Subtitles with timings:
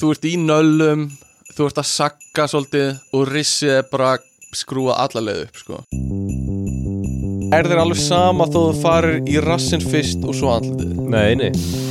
[0.00, 1.06] þú ert í nöllum
[1.52, 4.26] þú ert að sakka svolítið og rissið er bara að
[4.56, 5.82] skrúa alla leið upp sko.
[7.50, 11.00] Er þér alveg sama þó þú farir í rassin fyrst og svo andlitið?
[11.10, 11.89] Nei, nei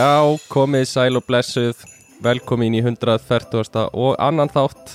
[0.00, 1.80] Já, komið sæl og blessuð.
[2.24, 3.88] Velkomin í 140.
[3.92, 4.94] og annan þátt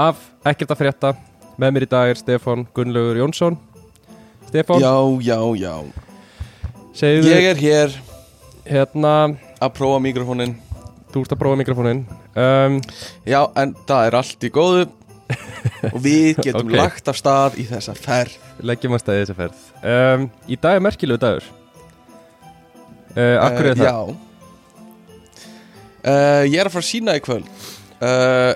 [0.00, 1.10] af Ekkert að frétta.
[1.60, 3.58] Með mér í dag er Stefán Gunnlaugur Jónsson.
[4.48, 5.74] Stefán, Já, já, já.
[6.96, 7.98] Segðu Ég er hér.
[8.70, 9.12] Hérna
[9.60, 10.56] að prófa mikrofónin
[11.12, 12.02] Þú ert að prófa mikrofónin
[12.38, 12.76] um,
[13.26, 14.88] Já, en það er allt í góðu.
[15.94, 16.76] Og við getum Ok.
[16.80, 18.36] lagt af stað í þessa ferð.
[18.64, 19.64] Leggjum að staði þessa ferð.
[19.84, 21.56] Um, Í dag er merkilegu dagur
[23.16, 23.86] Akkur er Eh, það?
[23.86, 24.16] Já.
[26.00, 27.48] Uh, Ég er að fara að sína í kvöld.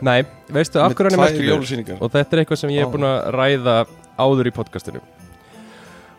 [0.07, 3.27] Nei, veistu, hverju hann er jólasýningar Og þetta er eitthvað sem ég er búin að
[3.35, 3.75] ræða
[4.17, 5.03] áður í podcastinu.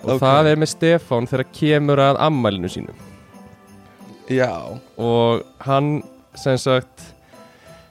[0.04, 0.20] Og Ok.
[0.22, 2.94] það er með Stefán þegar kemur að ammælinu sínu.
[4.30, 4.52] Já.
[5.02, 6.04] Og hann,
[6.36, 7.15] sem sagt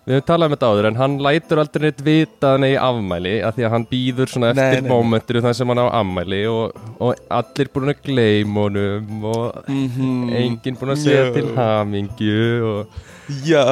[0.05, 2.81] Við höfum talað um þetta áður En hann lætur aldrei neitt vita að hann eigi
[2.85, 4.91] afmæli af Því að hann býður svona eftir nei, nei.
[4.91, 9.87] mómentinu þar sem hann á ammæli og, og allir búin að gleyma honum Og mm
[9.95, 10.35] -hmm.
[10.41, 13.01] enginn búin að segja til hamingju og...
[13.49, 13.65] Já.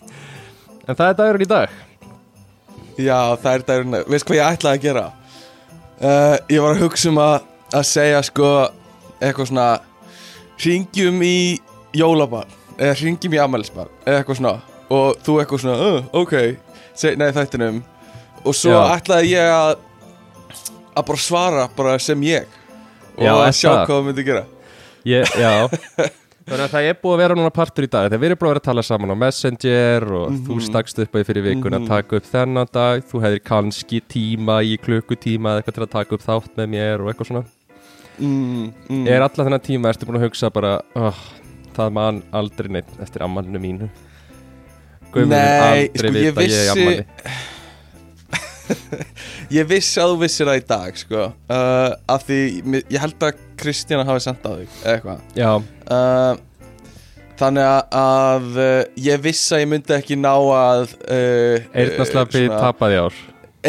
[0.90, 1.68] En það er dagurinn í dag.
[2.98, 5.04] Já, það er dagurinn Veist hvað ég ætlaði að gera?
[6.00, 7.36] Uh, Ég var að hugsa um að,
[7.72, 8.50] að segja sko
[9.20, 9.68] Eitthvað svona
[10.64, 11.60] Ringjum í
[11.94, 12.50] jólabar
[12.80, 16.34] Eða ringjum í amælisbar Eða eitthvað svona Og þú eitthvað svona, uh, ok
[16.98, 17.82] Seg, Nei, þættinum
[18.44, 18.96] Og svo Já.
[18.98, 19.76] ætlaði ég að
[20.96, 22.48] Að bara svara bara sem ég
[23.16, 23.84] Og Já, að er sjá það?
[23.86, 24.44] hvað það myndi gera
[25.06, 25.52] ég, Já
[26.50, 28.48] Þannig að það er búið að vera núna partur í dag Þegar við erum búin
[28.48, 30.64] að vera að tala saman á Messenger Og þú Mhm.
[30.66, 31.84] stakst upp því fyrir vikun Mhm.
[31.84, 35.92] að taka upp þennan dag Þú hefðir kannski tíma í klukkutíma eða eitthvað til að
[35.94, 37.44] taka upp þátt með mér og eitthvað svona
[38.18, 39.06] mm, mm.
[39.06, 41.20] Er alla þennan tíma, ertu búin að hugsa bara oh,
[41.76, 43.90] Það man aldrei neitt eftir ammálinu mínu
[45.10, 47.04] Guð mun Nei, sko, ég ég vissi- ammæli
[49.50, 51.22] Ég vissi að þú vissir það í dag sko.
[51.50, 52.36] Uh, Af því
[52.94, 55.18] ég held að Kristjana hafi sendt á þig Eða eitthvað.
[55.34, 55.50] Já,
[55.90, 56.34] uh,
[57.40, 62.58] Þannig að, að uh, ég vissi að ég myndi ekki ná að uh, eyrnaslappi uh,
[62.60, 63.14] tapaði í ár.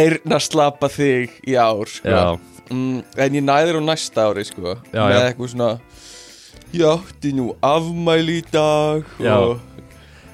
[0.02, 2.36] Eyrnaslappa þig í ár sko.
[2.72, 5.22] Mm, En ég næður á næsta ári sko Já, Með já.
[5.32, 5.72] eitthvað svona
[6.72, 9.34] Ég átti nú afmæli í dag Já.
[9.40, 9.60] Og,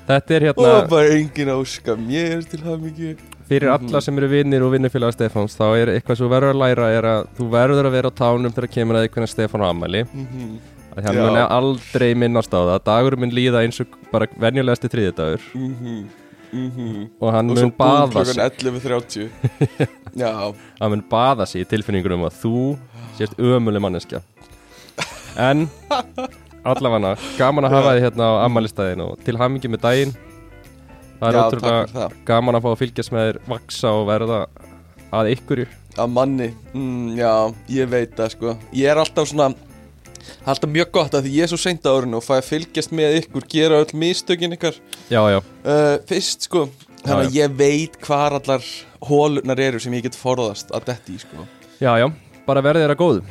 [0.08, 3.88] þetta er og hérna bara enginn að óska mér til hamingju Fyrir Mhm.
[3.88, 6.88] alla sem eru vinnir og vinnufélaga Stefáns þá er eitthvað sem þú verður að læra
[6.98, 10.02] er að þú verður að vera á tánum þegar kemur að einhverja Stefán á ammæli
[10.14, 10.60] Mhm.
[10.98, 11.24] að hann Já.
[11.26, 16.06] muni aldrei minnast á það dagur mun líða eins og bara venjulegasti þriðdagur Mhm.
[16.54, 17.10] Mhm.
[17.22, 19.30] og hann Og svo mun baða sig klukkan 11.30
[20.16, 22.78] Já, hann mun baða sig í tilfinningunum að þú
[23.18, 24.22] sést ömuleg manneskja
[25.38, 25.70] en
[26.74, 30.16] allavega gaman að hafa þið hérna á ammælistæðin og til hamingi með daginn.
[31.18, 32.18] Það er já ótrúlega takk fyrir það.
[32.28, 34.42] gaman að fá að fylgjast með þér vaksa og verða
[35.18, 35.68] að ykkurju
[35.98, 37.32] Að manni, mm, já,
[37.74, 38.52] ég veit það sko.
[38.78, 41.88] Ég er alltaf svona það er Alltaf mjög gott að því ég er svo seint
[41.88, 44.78] á árinu og fæ að fylgjast með ykkur, gera öll mistökin ykkar.
[45.10, 46.68] Já já, uh, Fyrst sko,
[47.02, 48.70] þannig að ég veit hvar allar
[49.10, 51.48] hólunar eru sem ég get forðast að detti í sko.
[51.82, 52.08] Já já.
[52.46, 53.26] Bara verði þér að góðu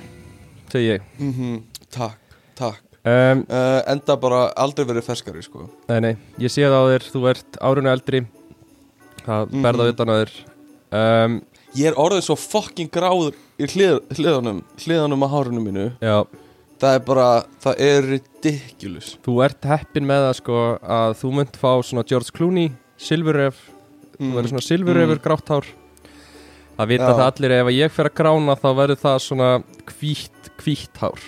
[0.72, 1.06] segi ég.
[1.20, 1.62] Mm
[1.96, 2.18] Takk,
[2.58, 5.68] takk um, uh, Enda bara aldrei verið ferskari sko.
[5.88, 8.24] Nei, nei, ég sé það á þér, þú ert árunu eldri
[9.26, 9.62] Það Mhm.
[9.64, 10.32] berða utan á þér.
[10.96, 11.42] Um,
[11.76, 15.92] Ég er orðið svo fucking gráður í hlið, hliðanum, hliðanum á hárunum mínu.
[16.00, 16.24] Já,
[16.78, 17.26] Það er bara,
[17.64, 19.16] það er ridiculous.
[19.24, 23.56] Þú ert heppin með það sko að þú munt fá svona George Clooney Silfurref,
[24.20, 25.64] þú verður svona Silfurrefur grátt hár.
[26.78, 27.08] Það vita Mm.
[27.08, 27.16] Já.
[27.16, 31.18] það allir ef að ég fer að grána þá verður það svona hvítt, hvítt hár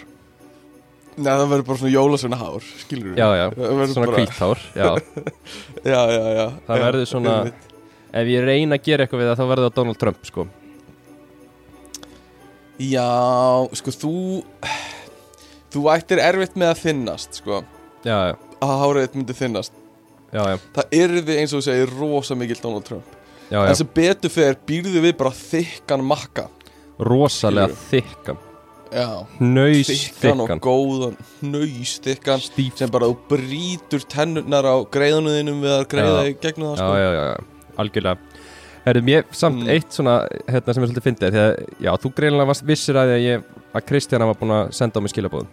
[1.19, 4.61] Nei, það verður bara svona jólasveina hár, skilur Já, já, verður svona bara- hvítt hár
[4.79, 4.91] Já,
[5.93, 6.47] Já, já, já.
[6.69, 7.37] Það já, verður svona-
[8.23, 10.47] ef ég reyna að gera eitthvað við það þá verður það Donald Trump sko.
[12.79, 13.09] Já,
[13.75, 14.13] sko, þú
[15.75, 17.59] Þú ættir erfitt með að þinnast, sko.
[18.07, 19.75] Já, já, Að hárið myndi þinnast
[20.33, 23.15] já, já, Það yrði eins og þú segir rosa mikill Donald Trump.
[23.51, 23.79] Já, En já.
[23.81, 26.47] sem betur fyrir býrðu við bara þykkan makka.
[26.99, 28.39] Rosalega þykkan
[28.89, 31.17] Þykkan og góðan
[31.85, 32.79] Stíft.
[32.79, 36.95] Sem bara þú brýtur tennurnar á greiðanu þínum Við að greiða í gegnum það, sko.
[36.97, 37.37] já, já, já,
[37.83, 38.19] algjörlega.
[38.89, 39.69] Herðu, mér samt Mm.
[39.75, 40.15] eitt svona
[40.49, 43.43] hérna, sem er svolítið fyndið að, já, þú greinlega varst vissir að ég
[43.75, 45.49] að Kristjana var búin að senda á mig skilabóðum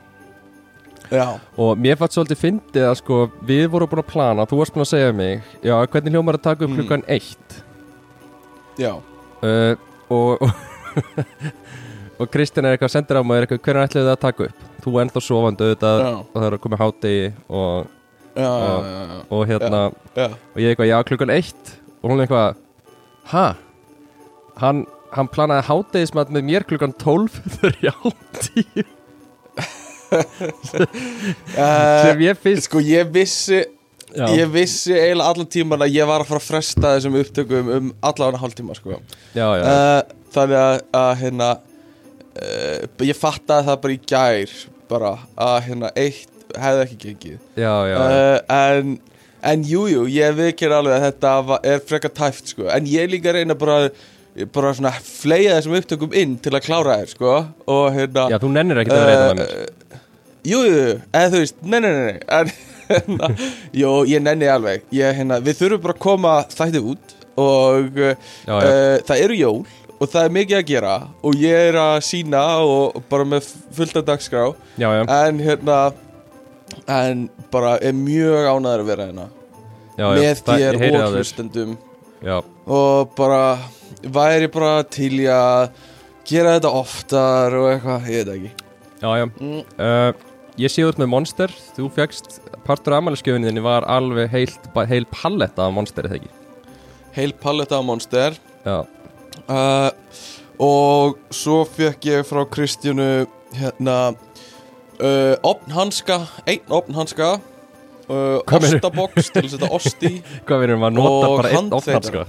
[1.12, 4.74] Já, og mér fannst svolítið fyndið að sko við vorum búin að plana, þú varst
[4.74, 6.78] búin að segja mig já, hvernig hljómar að taka upp Mm.
[6.80, 7.64] klukkan eitt?
[8.80, 8.94] Já,
[9.44, 9.76] uh,
[10.10, 10.52] og og,
[12.20, 14.66] og Kristinn er eitthvað sendir á mig er eitthvað, hvernig ætlaðu það að taka upp?
[14.86, 17.88] Þú er ennþá sofandi auðvitað já, og það er að koma hádegi og,
[18.36, 18.50] já, Já.
[18.66, 19.82] já, já, og hérna
[20.16, 20.28] já.
[20.32, 21.74] og ég eitthvað, já klukkan eitt.
[22.04, 22.60] Og hún eitthvað,
[23.32, 23.46] ha?
[24.62, 24.84] Hann,
[25.16, 28.86] hann planaði hádegismat með mér klukkan 12 30
[30.16, 36.08] Uh, sem ég finnst Sko ég vissi já, Ég vissi eiginlega allan tíman að ég
[36.08, 39.00] var að fara að fresta þessum upptökum um allavega hálftíma sko.
[39.36, 40.02] já, já, uh,
[40.36, 41.50] Þannig að, að hérna
[42.42, 44.56] uh, Ég fattaði það bara í gær
[44.92, 45.12] bara
[45.48, 47.38] að hérna eitt hefði ekki gengið.
[47.60, 48.98] Já, já, uh, En
[49.46, 51.32] En jújú, jú, ég viðkjör alveg að þetta
[51.70, 52.66] er frekar tæft sko.
[52.74, 53.92] En ég líka reyna bara
[54.52, 57.36] bara svona fleia þessum upptökum inn til að klára þér sko.
[57.72, 60.00] og hérna já, þú nennir ekki að reyna það mér Uh,
[60.46, 62.52] Jú, jú, jú, eða þú veist, nei, nei, nei, en,
[62.90, 63.30] hérna,
[63.74, 64.84] Jú, ég nenni alveg.
[64.94, 68.12] Ég, hérna, Við þurfum bara að koma þætti út Og uh,
[68.46, 68.76] já, já,
[69.08, 69.58] það eru jól
[69.96, 73.96] Og það er mikið að gera Og ég er að sína og bara með fullt
[74.02, 74.44] af dagskrá.
[74.82, 75.80] Já, já, En hérna
[76.92, 79.28] En bara er mjög ánæður að vera hérna.
[79.96, 81.76] Já, Með ég þér og hlustendum.
[82.66, 83.58] Og bara
[84.02, 85.70] væri bara til í að
[86.26, 88.70] Gera þetta oftar og eitthvað, ég veit ekki.
[88.98, 89.26] Já, já.
[89.30, 89.60] mm.
[89.78, 91.52] Uh, ég sé út með Monster.
[91.76, 96.32] Þú fegst, partur af amælisgjöfinni þinni var alveg heilt, heil palletta af Monster eða ekki?
[97.14, 98.40] Heil paletta af Monster.
[98.66, 98.80] Já,
[99.50, 99.90] uh,
[100.62, 103.26] Og svo fekk ég frá Kristjánu
[103.56, 103.98] Hérna
[105.00, 108.80] uh, Opnhanska, einn opnhanska uh, Hvað meinarðu?
[108.80, 110.16] Ostabox til að setja ost í.
[110.48, 112.26] Hvað við erum að nota bara einn opnarska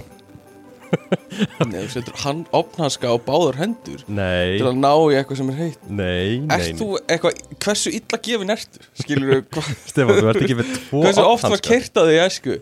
[1.67, 5.57] Nei, þú setur opnhanska á báðar hendur nei, Til að ná í eitthvað sem er
[5.59, 5.81] heitt.
[5.89, 8.83] Nei, nei, Ert þú eitthvað, hversu illa gefin ertu?
[9.01, 12.11] Skilur þú, hva, Stefán, þú ert ekki með tvo hversu oft var opnhanska kert að
[12.11, 12.57] þig æsku?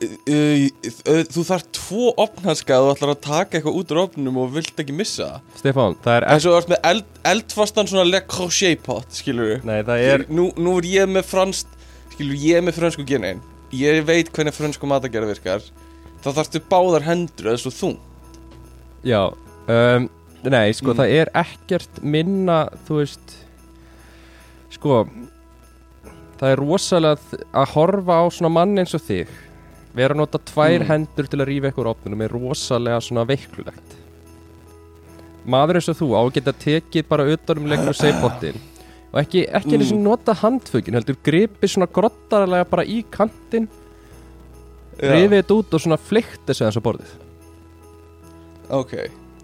[0.00, 4.78] Þú þarf tvo opnhanska að þú ætlar að taka eitthvað út úr opnum og vilt
[4.80, 5.26] ekki missa
[5.58, 9.66] Stefán, það er En svo ertu með eld, eldfastan svona le crochet pot, skilur við
[9.68, 11.76] Nei, það er nú, nú er ég með franskt
[12.14, 13.42] Skilur ég er með fransku genin.
[13.76, 15.62] Ég veit hvernig fransku matagerða virkar.
[16.24, 17.92] Það þarftu báðar hendur eða svo þú
[19.04, 20.08] Já um,
[20.40, 20.96] Nei, sko, Mm.
[21.02, 23.36] það er ekkert minna Þú veist
[24.72, 25.02] Sko
[26.40, 29.28] Það er rosalega að horfa á svona mann eins og þig
[29.94, 30.86] Vera að nota tvær Mm.
[30.86, 33.96] hendur til að rífa ykkur opnunum er rosalega svona veiklulegt.
[35.46, 38.60] Maður eins og þú á að geta tekið bara utan um leikur og seipottin
[39.12, 39.82] og ekki, ekki Mm.
[39.88, 43.66] sinni nota handfökin heldur gripi svona grottarlega bara í kantinn
[45.00, 47.10] rifið þetta út og svona fleikt þessu eins og borðið.
[48.70, 48.92] Ok,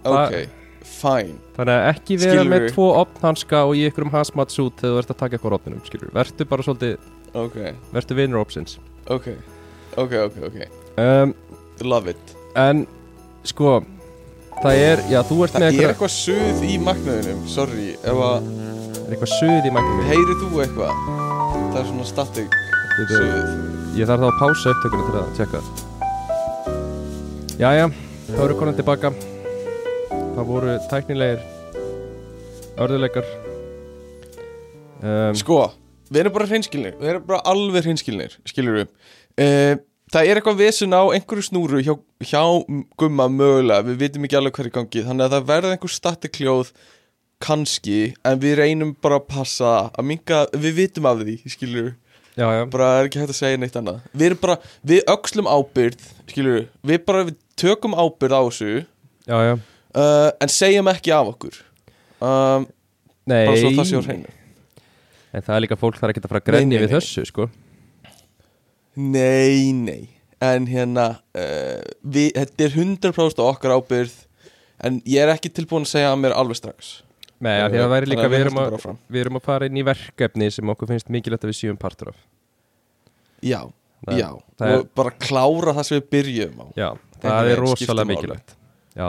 [0.04, 0.48] ok,
[0.84, 1.34] fine.
[1.56, 2.52] Þannig að ekki vera Skilurðu?
[2.52, 6.12] með tvo opnhanska og í ykkurum hazmat-suit þegar þú ert að taka eitthvað opnunum, skilur
[6.14, 6.98] Vertu bara svolítið,
[7.34, 7.56] Ok,
[7.92, 8.78] vertu vinnur opsins.
[9.10, 9.32] Ok,
[9.96, 10.58] ok, ok, ok.
[11.00, 11.34] Um,
[11.84, 12.36] Love it.
[12.56, 12.86] En,
[13.44, 13.78] sko,
[14.62, 18.48] það er, já, þú ert Það með er eitthvað, suð í magnaðinum Sorry, ef að
[19.06, 21.02] er eitthvað suð í mín Heyrið þú eitthvað?
[21.72, 22.56] Það er svona static
[23.10, 23.50] suð.
[23.96, 25.60] Ég þarf þá að pása upptökunni til að tjekka.
[27.60, 27.90] Jæja,
[28.30, 29.12] þá eru konar tilbaka.
[30.36, 31.44] Það voru tæknilegir
[32.76, 33.28] örðuleikar
[35.00, 35.60] um, Sko,
[36.10, 36.96] við erum bara hreinskilnir.
[37.00, 38.90] Við erum bara alveg hreinskilnir Skilur við
[39.40, 39.78] uh,
[40.12, 42.42] Það er eitthvað vesen á einhverju snúru hjá, hjá
[43.00, 43.82] gumma mögulega.
[43.88, 45.02] Við vitum ekki alveg hverju gangi.
[45.08, 46.70] Þannig að það verða einhver statikkljóð
[47.42, 51.90] kannski En við reynum bara að passa að minka Við vitum af því, skilur
[52.36, 54.02] Já, já, bara er ekki hægt að segja neitt annað.
[54.12, 59.36] Við erum bara, við öxlum ábyrð Skilur við, bara við tökum ábyrð á þessu já,
[59.40, 59.54] já.
[59.96, 61.56] uh, En segjum ekki af okkur.
[62.20, 62.66] Um,
[63.26, 64.34] Nei, Bara svo það sé á hreinu.
[65.32, 66.94] En það er líka fólk þarf ekki að fara að grenja við nei.
[66.94, 67.48] þessu, sko
[68.96, 70.02] Nei, nei.
[70.40, 74.14] En hérna uh, við, Þetta er 100% á okkar ábyrð
[74.84, 76.90] En ég er ekki tilbúin að segja að mér alveg strax.
[77.40, 79.68] Nei, af því að það væri líka, Þannig við erum, að, við erum að fara
[79.68, 82.18] inn í verkefni sem okkur finnst mikilvægt að við séum partur af.
[83.44, 83.60] Já,
[84.06, 84.28] Það- já.
[84.60, 86.66] það er- bara klára það sem við byrjum á.
[86.76, 86.88] Já,
[87.20, 88.56] það Einhvern er rosalega mikilvægt.
[88.96, 89.08] Já,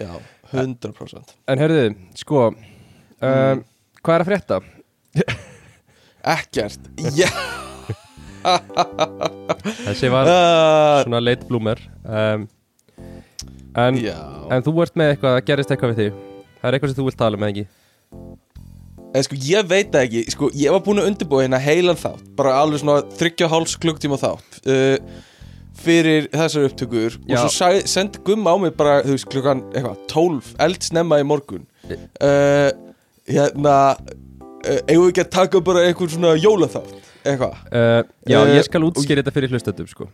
[0.00, 0.12] Já,
[0.52, 1.84] 100% en herðu,
[2.18, 3.64] sko um.
[4.04, 4.60] Hvað er að frétta?
[6.24, 6.88] Ekkert.
[7.16, 7.63] Já
[9.84, 11.80] Þessi var uh, svona late bloomer.
[12.04, 12.46] Um,
[13.74, 16.08] en, en þú ert með eitthvað, það gerist eitthvað við því
[16.64, 17.62] Það er eitthvað sem þú vilt tala með ekki?
[19.14, 22.22] Eða, sko, ég veit það ekki, sko, ég var búin að undirbúa hérna heilan þátt,
[22.38, 25.18] bara alveg svona þryggja háls klukktíma þátt uh,
[25.84, 27.18] fyrir þessar upptökur.
[27.28, 27.36] Já.
[27.36, 31.68] og svo sendi gumma á mig bara, þú veist, klukkan eitthvað, 12, eldsnemma í morgun.
[32.16, 32.72] Uh,
[33.28, 33.76] hérna
[34.64, 38.84] eigum við ekki að taka bara eitthvað svona jólaþátt eitthvað, uh, Já, Eh, ég skal
[38.86, 40.06] útskýra þetta fyrir hlustöndum sko.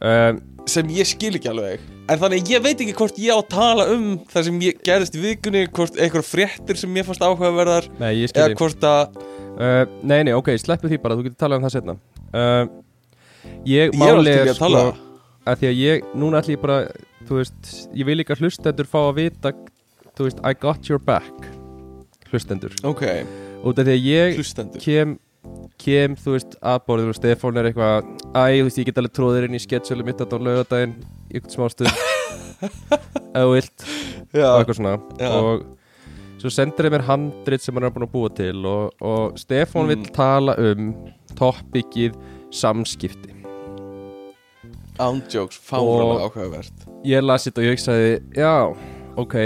[0.00, 1.80] Uh, sem ég skil ekki alveg.
[2.10, 5.16] En þannig ég veit ekki hvort ég á að tala um það sem ég gerðist
[5.16, 9.16] í vikunni hvort eitthvað fréttir sem mér fannst áhugaverðar Nei, ég eða skilji hvort að
[9.56, 11.96] uh, Nei, nei, ok, sleppu því bara, þú getur talað um það setna
[12.36, 12.64] uh,
[13.66, 14.70] Ég, ég tala sko
[15.46, 16.78] að Því að ég, núna ætlum ég bara
[17.26, 19.54] Þú veist, ég vil líka hlustendur fá að vita
[20.16, 21.50] Þú veist, I got your back
[22.30, 22.74] Hlustendur.
[22.86, 23.04] Ok,
[23.66, 24.82] Út af því að ég hlustendur.
[24.82, 25.16] kem
[25.82, 29.14] kem, þú veist, að borðið og Stefán er eitthvað, æ, þú veist, ég get alveg
[29.16, 30.94] tróðir inn í sketsjölu mitt á laugardaginn
[31.30, 31.90] í einhvern smá stund
[33.36, 33.86] eða þú vilt,
[34.32, 35.30] og eitthvað svona Já.
[35.36, 35.66] og
[36.40, 39.86] svo sendir þeir mér handrit sem hann er búin að búa til og, og Stefán
[39.86, 39.92] Mm.
[39.92, 40.90] vill tala um
[41.36, 42.16] toppikið
[42.54, 43.32] samskipti
[44.96, 48.52] ándjóks, fáralega áhugavert ég las þetta og ég sagði, já,
[49.20, 49.36] ok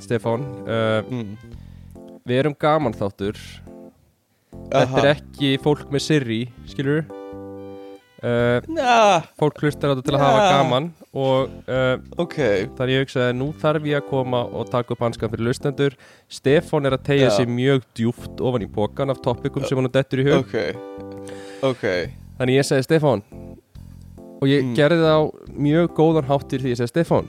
[0.00, 1.34] Stefán, uh, mm.
[2.26, 3.36] við erum gaman þáttur
[4.70, 6.40] þetta er ekki fólk með sirri,
[6.70, 7.04] skilur
[8.22, 10.50] uh, Næ, fólk hlustar á þetta til að hafa Ja.
[10.58, 12.36] gaman og uh, ok.
[12.78, 15.96] þannig ég hugsaði nú þarf ég að koma og taka upp hanskan fyrir hlustendur.
[16.30, 17.36] Stefán er að tegja Já.
[17.40, 20.44] sig mjög djúft ofan í pókan af topikum sem hann dettur í hug.
[20.44, 20.54] Ok,
[21.66, 21.84] ok.
[22.38, 23.24] Þannig ég segi Stefán.
[24.40, 24.74] Og ég Mm.
[24.78, 25.22] gerði það á
[25.66, 27.26] mjög góðan háttir því ég segi Stefán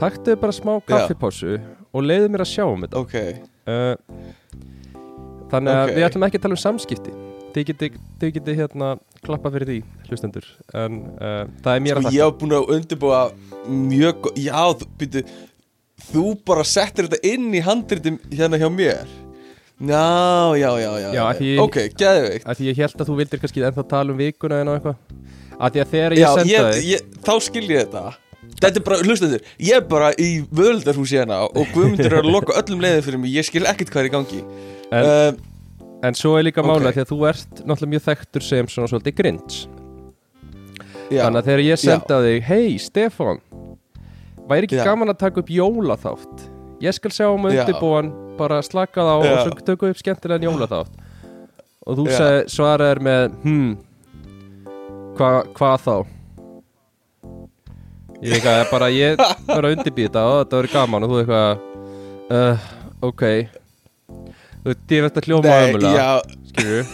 [0.00, 1.58] taktu bara smá kaffipásu
[1.92, 2.96] og leiðu mér að sjá um þetta.
[2.96, 3.14] Ok,
[3.68, 3.94] uh,
[5.50, 5.94] þannig að Ok.
[5.98, 7.14] við ætlum ekki að tala um samskipti.
[7.50, 7.86] Þið geti,
[8.20, 8.88] þið geti hérna
[9.26, 9.78] klappa fyrir því
[10.08, 10.44] hlustendur.
[10.72, 13.22] En uh, það er mér sko að ég hef búin að undirbúa
[13.66, 15.24] mjög, já, þú, byrju
[16.10, 19.10] Þú bara settir þetta inn í handritum hérna hjá mér.
[19.80, 22.46] Já, já, já, já, Já, því- Ok, geðveikt.
[22.46, 24.96] að ég held að þú vildir kannski ennþá tala um vikuna en á eitthvað.
[25.60, 28.02] Að því að þegar ég senda ég, þig ég, þá skil ég þetta
[28.60, 32.56] Þetta er bara, hlustendur, ég er bara í völdarhúsi hérna og Guðmundur er að loka
[32.60, 34.40] öllum leiðin fyrir mig, ég skil ekkert hvað er í gangi.
[34.90, 36.68] En, uh, en svo er líka ok.
[36.68, 39.60] mála því að þú ert náttúrulega mjög þekktur sem svona svolítið grinch.
[41.10, 43.40] Já, þannig að þegar ég senda þig hei Stefán
[44.50, 44.86] væri ekki Já.
[44.86, 46.48] gaman að taka upp jólaþátt?
[46.84, 51.06] Ég skal sjá um undirbúan bara slaka þá og svo tökum við upp skemmtilegan jólaþátt.
[51.88, 52.10] Og þú
[52.52, 53.78] svaraðir með hmm
[55.18, 55.94] hva, hvað þá
[58.20, 61.50] ég eitthvað bara ég bara undirbýð þetta og þetta verður gaman og þú eitthvað
[62.36, 62.66] uh,
[63.10, 63.24] ok.
[64.60, 66.10] Þú veit, ég veit að hljóma Nei, ömulega já,
[66.50, 66.84] skilur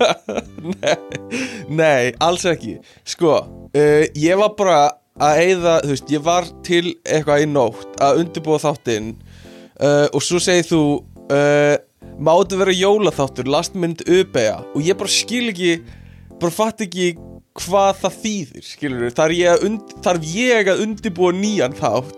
[1.80, 2.78] Nei, alls ekki.
[3.08, 3.34] Sko,
[3.74, 4.78] uh, ég var bara
[5.20, 9.12] að eyða, þú veist, ég var til eitthvað í nótt að undirbúa þáttinn
[9.82, 10.82] uh, og svo segir þú
[11.34, 11.76] uh,
[12.20, 15.74] máttu vera jólaþáttur last minute uppeyja og ég bara skil ekki
[16.40, 17.12] bara fatt ekki
[17.64, 22.16] hvað það þýðir, skilur við þarf ég, und, þarf ég að undirbúa nýjan þátt?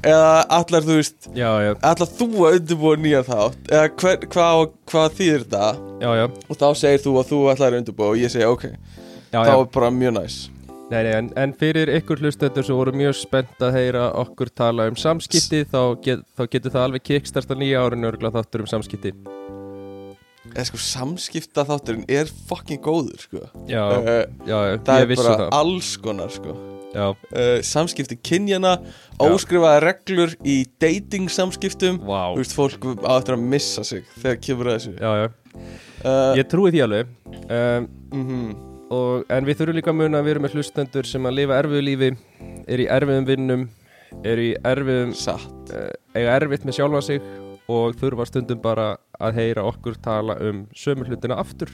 [0.00, 3.60] Eða allar, þú veist já, já, allar þú að undirbúa nýjan þátt?
[3.70, 5.70] Eða hver, hvað, hvað þýðir þetta?
[6.04, 8.66] Já, og þá segir þú að þú ætlar að undirbúa og ég segi ok,
[9.34, 10.42] þá er bara mjög næs.
[10.90, 14.84] Nei, nei, en, en fyrir ykkur hlustendur sem voru mjög spennt að heyra okkur tala
[14.90, 19.14] um samskipti þá, get, þá getur það alveg kickstarta nýja árinu örgla þáttur um samskipti
[20.54, 23.42] eða sko samskipta þátturinn er fucking góður sko.
[23.70, 25.48] Já, uh, já, já, það er bara það.
[25.58, 26.54] alls konar sko.
[26.94, 28.76] Uh, samskipti kynjana
[29.22, 31.98] óskrifaða reglur í dating samskiptum.
[32.06, 32.30] Vá.
[32.36, 34.94] Þú veist fólk á eftir að missa sig þegar kemur að þessu.
[35.00, 35.10] Já,
[36.04, 37.14] uh, ég trúi því alveg.
[37.48, 38.44] Um, mhm,
[38.94, 41.58] og, En við þurfum líka að muna að við erum með hlustendur sem að lifa
[41.58, 42.12] erfiðu lífi
[42.70, 43.64] er í erfiðum vinnum
[44.22, 45.74] er í erfiðum satt.
[46.14, 47.24] eiga erfitt með sjálfa sig
[47.70, 51.72] og þurfa stundum bara að heyra okkur tala um sömu hlutina aftur.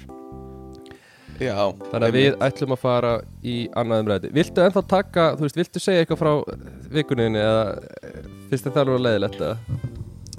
[1.41, 5.57] Já, Þannig að við ætlum að fara í annað umræði Viltu ennþá taka, þú veist,
[5.57, 6.33] viltu segja eitthvað frá
[6.93, 7.63] vikuninni eða
[8.51, 9.79] finnst þetta alveg leiðilegt eða?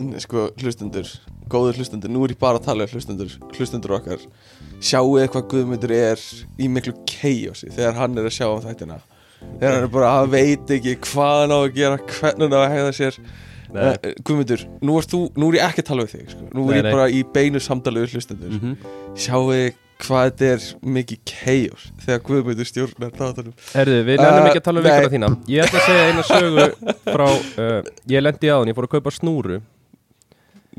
[0.01, 1.10] Nei, sko hlustendur
[1.51, 4.22] góður hlustendur, nú er ég bara að tala hlustendur hlustendur okkar.
[4.81, 6.22] Sjáu hvað Guðmundur er
[6.62, 9.00] í miklu chaosi þegar hann er að sjá um þættina?
[9.41, 12.62] Þegar hann er bara, hann veit ekki hvað hann á að gera, hvernig hann á
[12.62, 13.20] að hegða sér
[13.72, 14.98] Guðmundur, nú
[15.40, 16.50] nú er ég ekki að tala við þig sko.
[16.51, 16.92] nú er Nei, ég nei.
[16.92, 18.75] bara í beinu samtali við hlustendur -hmm.
[19.16, 20.63] sjáu hvað þetta er
[20.98, 24.92] mikið chaos þegar Guðmundur stjórnar þáttunum Herðu, við nefnum Uh, ekki að tala um nei.
[24.92, 26.66] vikuna þína Ég ætla að segja eina sögu
[27.06, 29.62] frá uh, Ég lendi á hann, ég fór að kaupa snúru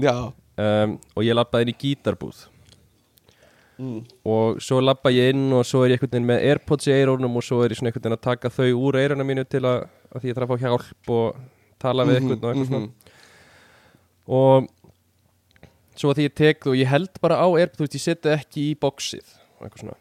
[0.00, 2.46] já, um, og ég lappaði inn í gítarbúð
[3.78, 4.02] mm.
[4.34, 7.38] og svo lappa ég inn og svo er ég einhvern veginn með Airpods í eyrunum
[7.38, 9.84] og svo er ég svona einhvern veginn að taka þau úr eyrunum mínu til að,
[10.12, 11.42] að því ég þarf að fá hjálp og
[11.82, 12.90] tala við einhvern og eitthvað svona.
[14.38, 14.68] og
[15.98, 18.64] svo því ég tek þú, ég held bara á Airpods, þú veist, ég seti ekki
[18.70, 19.96] í og eitthvað svona,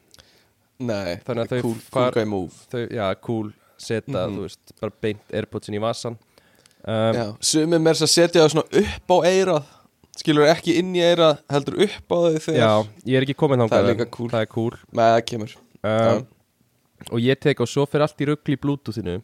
[0.81, 2.53] nei, Þannig að þau cool, far- cool guy move.
[2.71, 4.37] þau, já, cool seta, Mhm.
[4.37, 6.17] þú veist, bara beint Airpodsin í vasan
[6.87, 9.63] um, já, sumir mér að setja það svona upp á eirað
[10.17, 13.59] skilur ekki inn í eira heldur upp á þau þegar Já, ég er ekki komin
[13.59, 13.69] þangað.
[13.71, 14.29] Það er en líka cool.
[14.29, 14.71] Það er cool.
[14.93, 15.53] Með það kemur.
[15.83, 16.27] Um,
[17.11, 19.21] Og ég tek og svo fyrir allt í rugli í bluetoothinu.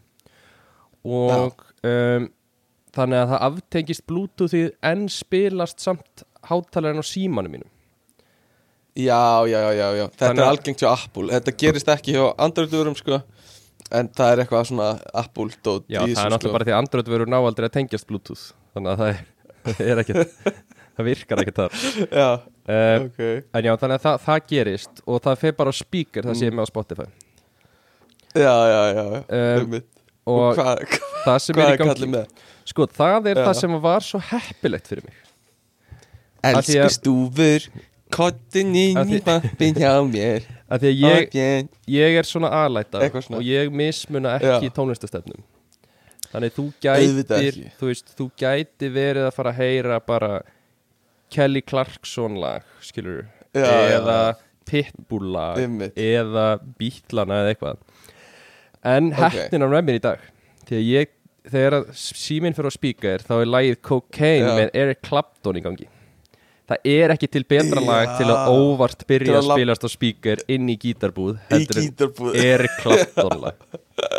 [1.06, 2.30] Og um,
[2.98, 7.72] Þannig að það aftengist bluetoothið En spilast samt hátalarinn á símanum mínum.
[8.98, 10.06] Já, já, já, já, já.
[10.10, 11.28] Þetta Þannig er algengt hjá Apple.
[11.36, 13.20] Þetta gerist ekki hjá Android-vörum sko.
[13.94, 17.30] En það er eitthvað svona Apple-dót Já, það er náttúrulega bara því að Android verður
[17.32, 18.48] ná aldrei að tengjast bluetooth.
[18.76, 19.22] Þannig að það er,
[19.92, 20.26] er ekki
[20.98, 21.76] Það virkar ekki þar.
[22.10, 22.28] Já,
[22.74, 23.22] um, ok.
[23.54, 26.50] En já, þannig að það, það gerist Og það fer bara á speaker það sé
[26.50, 27.08] ég með á Spotify.
[28.34, 29.88] Já, já, já, Um, einmitt.
[30.28, 30.82] Og Og hvað,
[31.28, 32.24] það sem er í gangi?
[32.68, 33.46] Sko, það er Já.
[33.50, 35.24] það sem var svo heppilegt fyrir mig
[36.48, 37.70] Elsku að- stúfur
[38.14, 38.86] Kottin í
[39.26, 41.68] pappin hjá mér Af því að ég, ég...
[41.92, 43.00] ég er svona aðlæta.
[43.32, 44.74] Og ég mismuna ekki Já.
[44.76, 45.44] tónlistastefnum
[46.28, 47.58] Þannig þú gætir.
[47.80, 50.32] Þú veist, þú gæti verið að fara að heyra bara
[51.32, 53.64] Kelly Clarkson lag Skilur Já,
[53.98, 54.36] Eða já.
[54.68, 55.96] Pitbull lag Einmitt.
[55.96, 56.48] Eða
[56.80, 57.78] Beatlana eða eitthvað
[58.88, 59.20] En Ok.
[59.24, 60.26] hættin á með mér í dag
[60.68, 61.14] Því að ég
[61.48, 65.88] Þegar síminn fyrir að spíka er Þá er lagið Cocaine með Eric Clapton í gangi.
[66.68, 70.68] Það er ekki til betra lag til að óvart byrja að spilast á spíker inn
[70.68, 73.62] í gítarbúð heldur en Eric Clapton lag.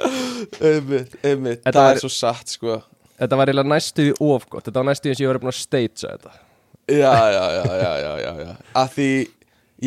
[0.64, 1.66] Einmitt, einmitt.
[1.66, 2.78] Það er svo satt sko.
[3.18, 6.12] Þetta var eiginlega næstuði ofgott Þetta var næstuði eins og ég var búin að stagea
[6.14, 6.32] þetta.
[6.88, 9.10] Já, já, já, já, já, Að því,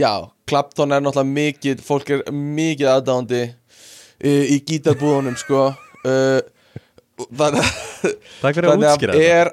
[0.04, 0.12] já,
[0.52, 5.70] Clapton er náttúrulega mikið Fólk er mikið aðdándi í, í gítarbúðunum sko.
[6.06, 6.40] Uh,
[7.42, 7.72] Þannig
[8.42, 9.52] Takk fyrir að útskýra þetta er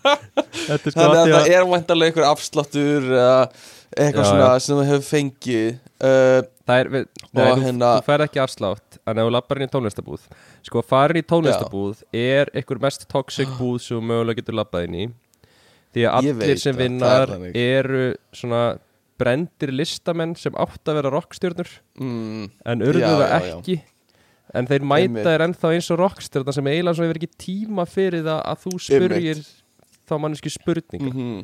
[0.00, 3.38] er sko Þannig að það að er væntalega einhver afsláttur eða
[4.00, 4.62] eitthvað Já, svona já.
[4.64, 5.70] sem þú hefur fengið
[6.06, 6.40] uh,
[6.70, 9.66] Það er, við, nei, þú, hérna- þú fær ekki afslátt En ef þú lappar inn
[9.66, 10.28] í tónlistabúð
[10.68, 15.08] Sko, farin í tónlistabúð er einhver mest toxic búð sem mögulega getur lappað inn í
[15.90, 17.56] Því að allir veit sem er vinnar þannig.
[17.58, 18.02] eru
[18.38, 18.60] svona
[19.20, 21.68] brendir listamenn sem átt að vera rockstjörnur
[22.00, 23.56] mm, en urðu Já, það já, já.
[23.58, 23.74] ekki
[24.54, 28.26] en þeir mæta þér ennþá eins og rockstjörna sem eiginlega svo hefur ekki tíma fyrir
[28.26, 29.42] það að þú spurgir
[30.10, 31.40] þá manneski spurninga mm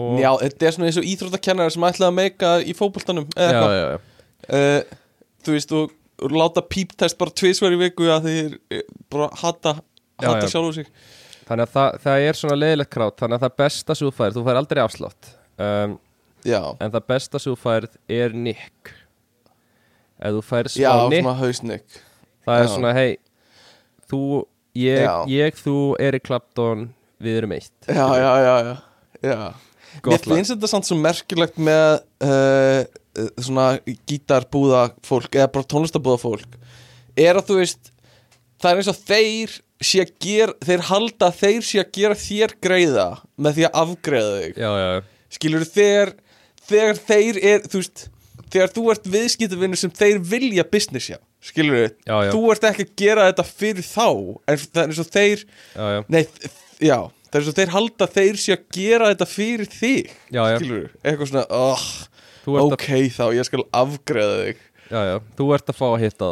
[0.00, 3.48] og, Já, þetta er svona eins og íþróttakennari sem ætlaði að meika í fótboltanum eða
[3.48, 3.74] eitthvað.
[3.76, 3.98] já, já.
[4.58, 4.98] uh,
[5.42, 9.74] Þú veist, og láta píptest bara tvisvar í viku að þeir eh, bara hata,
[10.22, 10.52] hata já.
[10.52, 10.90] sjálfur sig.
[11.48, 14.36] Þannig að það, það er svona leiðilegt krát þannig að það besta sem þú færð,
[14.36, 15.32] þú fær aldrei afslátt.
[15.58, 15.96] Um,
[16.46, 18.92] Já, en það besta sem þú færð er nick
[20.22, 20.46] ef þú
[21.18, 22.00] svona hausnik.
[22.46, 22.72] það er já.
[22.76, 23.12] svona, hei
[24.12, 24.22] þú,
[24.78, 26.88] ég, ég þú, Erik Clapton
[27.22, 27.74] við erum eitt.
[27.86, 28.74] Já, já, já, já,
[29.28, 29.38] já.
[30.08, 32.80] Mér finnst þetta samt svo merkilegt með uh,
[33.36, 33.66] svona
[34.08, 36.56] gítarbúða fólk eða bara tónlistabúða fólk.
[37.18, 37.92] Er að þú veist
[38.62, 42.18] það er eins og þeir sé að gera þeir halda að þeir sé að gera
[42.22, 43.06] þér greiða
[43.36, 44.60] með því að afgreiða þig.
[44.62, 44.90] Já, já,
[45.36, 46.14] skilur þegar
[46.62, 48.04] þegar þeir er, þú veist
[48.52, 52.30] þegar þú ert viðskiptavinnur sem þeir vilja business já, skilur Já, já.
[52.34, 54.06] þú ert ekki að gera þetta fyrir þá
[54.52, 56.22] en það er og þeir já, Nei,
[56.82, 56.98] já,
[57.32, 60.12] það er svo þeir halda að þeir sé að gera þetta fyrir þig.
[60.32, 61.86] Skilur, eitthvað svona oh,
[62.52, 64.62] ert Ok þá, ég skal afgreða þig.
[64.92, 66.30] Já, já, þú ert að fá að hitta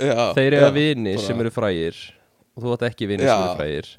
[0.00, 1.98] já, Þeir eru vini bara- sem eru frægir.
[2.56, 3.90] Og þú átt ekki vini sem eru frægir.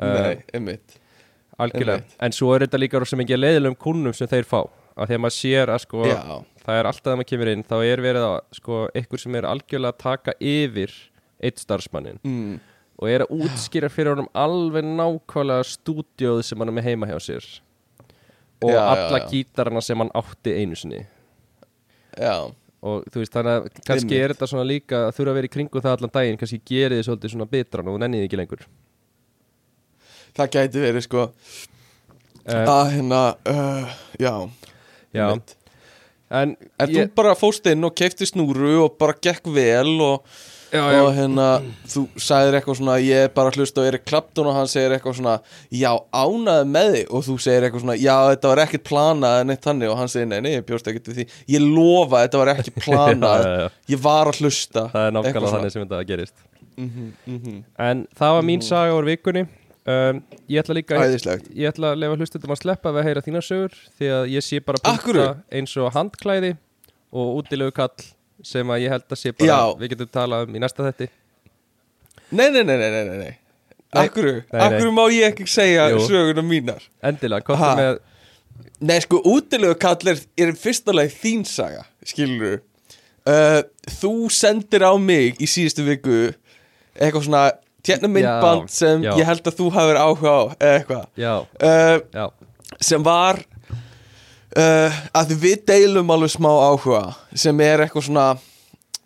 [0.00, 0.98] Uh, Nei, einmitt.
[1.60, 2.14] Algjörlega, einmitt.
[2.24, 4.62] en svo er þetta líka rosa mikið leiðilegum kunnum sem þeir fá
[5.00, 6.20] að því að maður sér að sko Já,
[6.64, 9.48] það er alltaf að maður kemur inn þá er verið að sko ykkur sem er
[9.48, 10.94] algjörlega að taka yfir
[11.40, 12.54] eitt starfsmannin mm,
[13.00, 17.16] og er að útskýra fyrir honum alveg nákvæmlega stúdíóð sem hann er með heima hjá
[17.30, 17.48] sér
[18.60, 19.28] og Já, alla já.
[19.32, 20.98] gítarana sem hann átti einu sinni.
[22.20, 22.34] Já,
[22.84, 24.24] og þú veist þannig að kannski Einmitt.
[24.24, 27.06] er þetta svona líka þurfa að vera í kringu það allan daginn kannski gerir þið
[27.06, 28.66] svolítið svona bitran og þú nennið ekki lengur.
[30.36, 31.24] Það gæti verið sko.
[32.40, 34.34] Uh, að hérna, uh, já
[35.16, 35.42] já, en
[36.30, 40.28] En þú bara fóst inn og keifti snúru og bara gekk vel og,
[40.70, 41.46] já, og hérna,
[41.90, 44.94] þú sagðir eitthvað svona ég er bara að hlusta á Erik Clapton og hann segir
[44.94, 45.34] eitthvað svona,
[45.74, 47.10] já, ánaði með þig.
[47.10, 49.90] Og þú segir eitthvað svona, já, þetta var ekkert planað en eitt þannig.
[49.90, 51.26] Og hann segir, nei, nei, ég bjóst ekkert við því.
[51.56, 53.42] Ég lofa, þetta var ekki planað.
[53.42, 53.90] Já, já, já.
[53.96, 54.86] ég var að hlusta.
[54.94, 56.36] Það er nákvæmlega þannig sem þetta gerist.
[56.78, 57.62] Mhm, mhm.
[57.82, 59.42] en það var mín saga úr vikunni
[59.88, 63.24] um, ég ætla líka Æðislegt ég ætla að lefa hlustundum að sleppa við að heyra
[63.26, 66.54] þína sögur því að ég sé bara punkta eins og handklæði
[67.10, 68.08] og útilegu kall
[68.46, 69.78] sem að ég held að sé bara Já.
[69.80, 71.10] við getum talað um í næsta þetti
[72.30, 73.32] Nei, nei, nei, nei, nei, nei, nei.
[73.90, 74.04] Nei.
[74.06, 76.04] Akkur, Nei, akkur má ég ekki segja Jú.
[76.06, 77.70] söguna mínar endilega, Ha.
[77.76, 77.98] með
[78.80, 82.60] Nei, sko, útilegu kall er, er fyrsta leið þín saga, skilur
[83.26, 83.60] uh,
[83.98, 86.20] Þú sendir á mig í síðustu viku
[86.94, 87.42] eitthvað svona
[87.88, 89.12] hérna myndband Já, sem já.
[89.18, 91.04] ég held að þú hafur áhuga á eitthvað.
[91.60, 92.28] Uh,
[92.80, 93.40] sem var
[94.56, 97.02] uh, að við deilum alveg smá áhuga
[97.34, 98.26] sem er eitthvað svona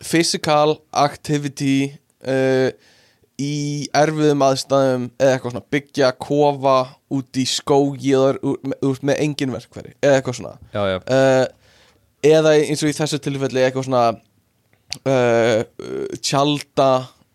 [0.04, 1.92] physical activity
[2.28, 2.68] uh,
[3.40, 3.54] í
[3.96, 6.76] erfiðum aðstæðum eða eitthvað svona byggja kofa
[7.14, 10.54] út í skógi úr- með, engin verkfæri eða eitthvað svona.
[10.74, 10.98] Já, já.
[12.24, 14.04] Eða eins og í þessu tilfelli eitthvað svona
[16.22, 16.90] tjalda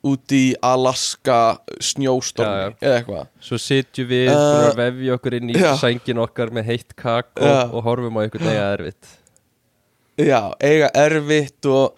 [0.07, 5.57] út í Alaska snjóstormi eða eitthvað Svo sitjum við Uh, að vefja okkur inn í
[5.59, 5.73] já.
[5.81, 7.65] sængin okkar með heitt kakó Já.
[7.67, 9.15] og horfum á einhvern veginn erfitt
[10.19, 11.95] Já, eiga erfitt og,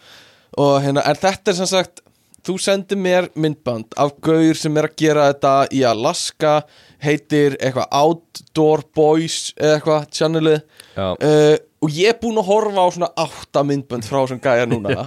[0.58, 2.02] og hérna, en þetta er sem sagt
[2.46, 6.54] þú sendir mér myndband af gaur sem er að gera þetta í Alaska
[7.02, 10.64] heitir eitthvað Outdoor Boys eða eitthvað, channelið.
[10.98, 15.06] Uh, og ég er búinn að horfa á svona átta myndband frá þessum gæja núna.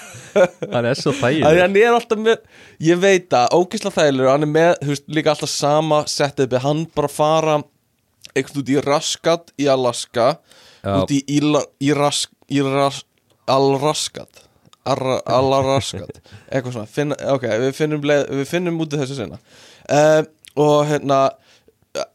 [0.74, 2.42] Hann er svo þægileg hann er alltaf með
[2.84, 4.28] ég veit að, ógisla þægilegur.
[4.34, 7.54] Hann er með, þú veist, líka alltaf sama setupið, hann bara fara
[8.36, 10.26] eitthvað út í Raskat í Alaska
[10.82, 10.98] Já.
[10.98, 13.00] út í Íla, í Rask í Ras,
[13.48, 14.45] Alraskat
[14.86, 16.20] Alaraskat
[16.50, 19.40] eitthvað svona, finna, ok, við finnum, leið, við finnum út af þessu sinna
[19.90, 20.22] uh,
[20.62, 21.20] og hérna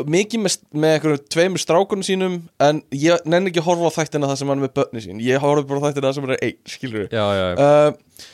[0.06, 4.30] mikið með, með einhverjum tveimur strákunum sínum en ég nenni ekki að horfa á þættina
[4.30, 5.22] það sem hann er með börni sín.
[5.26, 8.28] Ég horfa bara á þættina það sem hann er einn, skilur Já, já, já, uh,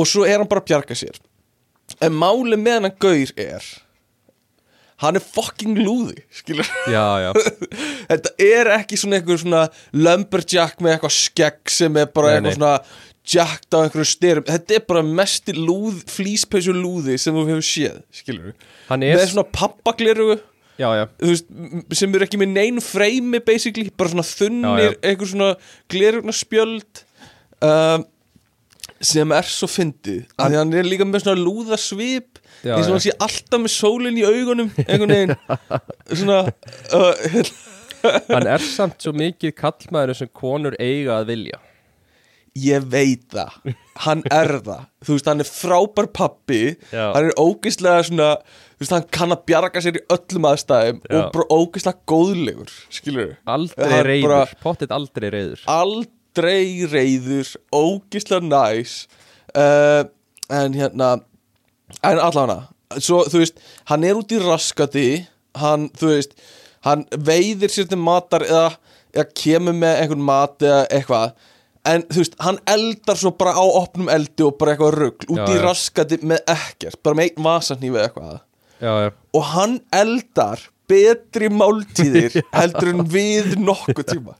[0.00, 1.18] og svo er hann bara að bjarga sér.
[2.02, 3.68] En máli með hann gaur er
[5.02, 7.30] hann er fucking lúði skilur já, já.
[8.10, 12.78] þetta er ekki svona einhver svona lumberjack með eitthvað skegg sem er bara Nei, eitthvað
[12.78, 12.94] nei.
[13.32, 17.96] Jackt á einhverju styrum þetta er bara mesti lúð, flýspeysu lúði sem þú hefur séð,
[18.14, 18.52] skilur
[18.90, 19.48] Hann er með svona
[21.50, 24.98] m- sem eru ekki með nein freymi basically, bara svona þunnir Já, já.
[25.10, 25.50] eitthvað svona
[25.92, 27.04] glerugna spjöld
[27.64, 28.04] um,
[29.00, 32.88] sem er svo fyndið, af því hann er líka með svona lúða svip Já, eins
[32.88, 35.34] og hann sé alltaf með sólinn í augunum einhvern veginn.
[36.18, 36.38] Svona
[36.96, 37.50] uh,
[38.32, 41.60] hann er samt svo mikið kallmaður sem konur eiga að vilja
[42.64, 43.74] ég veit það.
[44.04, 46.60] Hann er það, þú veist, hann er frábær pappi,
[46.92, 47.04] Já.
[47.14, 48.26] hann er ógeðslega svona,
[48.76, 51.16] þú veist, hann kann að bjarga sér í öllum aðstæðum Já.
[51.20, 58.44] og bara ógeðslega góðlegur, skilur Aldrei Hann reyður, bara- pottit aldrei reyður aldrei reyður ógislega
[58.50, 58.98] næs
[59.56, 60.04] uh,
[60.52, 61.14] en hérna
[62.04, 63.56] en allavega svo þú veist,
[63.88, 65.08] hann er út í raskati.
[65.56, 66.36] Hann, þú veist
[66.84, 68.76] hann veiðir sér til matar eða,
[69.16, 71.32] eða kemur með einhvern mat eða eitthvað
[71.92, 75.42] en þú veist, hann eldar svo bara á opnum eldi og bara eitthvað rugl út
[75.42, 75.64] Já, í já.
[75.64, 78.40] raskati með ekkert bara með einn vasanýfi eða eitthvað.
[78.76, 78.94] Já,
[79.36, 84.34] og hann eldar betri máltíðir heldur en við nokkuð tíma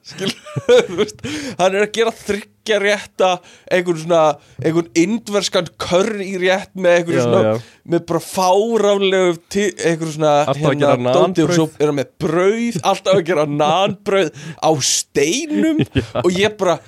[1.60, 3.30] hann er að gera þryggja rétta
[3.72, 4.20] einhvern svona
[4.62, 7.54] einhvern indverskan curry rétt með einhvern svona
[7.94, 9.32] með bara fáránlegu
[9.62, 14.30] einhvern svona hérna, dóti og svo er hann með brauð alltaf að gera nanbrauð
[14.62, 15.82] á steinum
[16.24, 16.78] og ég bara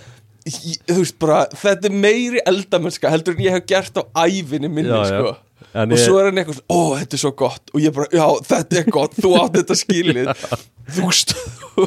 [0.50, 4.90] þú veist bara, þetta er meiri eldamennska heldur en ég hef gert á ævinni minni
[4.90, 5.18] Já, já.
[5.20, 5.37] sko.
[5.74, 7.70] En og ég- svo er hann eitthvað ó þetta er svo gott.
[7.74, 10.30] Og ég bara, já þetta er gott, þú átt þetta skilið.
[10.94, 11.34] Þú veist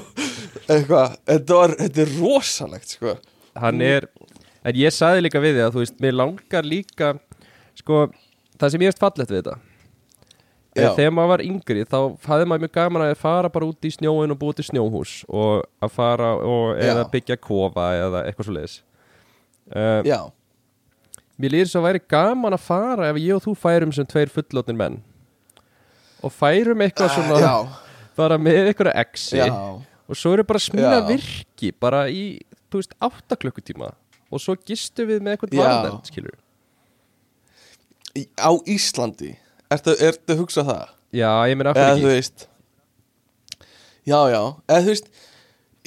[0.72, 3.16] eitthvað, þetta var, þetta er rosalegt sko.
[3.62, 4.06] Hann er
[4.62, 7.08] En ég saði líka við því að þú veist, mér langar líka
[7.80, 8.04] Sko,
[8.62, 9.71] það sem ég veist fallegt við þetta Já.
[10.76, 14.32] Þegar maður var yngri þá hafði maður mjög gaman að fara bara út í snjóin
[14.32, 18.78] og búið til snjóhús og að fara og eða byggja kofa eða eitthvað svo leiðis
[19.76, 20.20] uh, já,
[21.42, 24.30] Mér líður svo að væri gaman að fara ef ég og þú færum sem tveir
[24.30, 25.00] fullotnir menn.
[26.22, 27.56] Og færum eitthvað svona Ah, já,
[28.20, 32.38] bara með eitthvað exi og svo eru bara smíða virki bara í,
[32.70, 33.90] þú veist, 8 klukkutíma
[34.32, 36.38] og svo gistu við með eitthvað varðend, skilur
[38.38, 39.34] á Íslandi
[39.76, 39.96] ertu,
[40.34, 40.84] að hugsa það?
[41.16, 42.14] Já, ég meina af hverju þú ekki?
[42.16, 42.48] veist.
[44.08, 45.12] Já, já, eða þú veist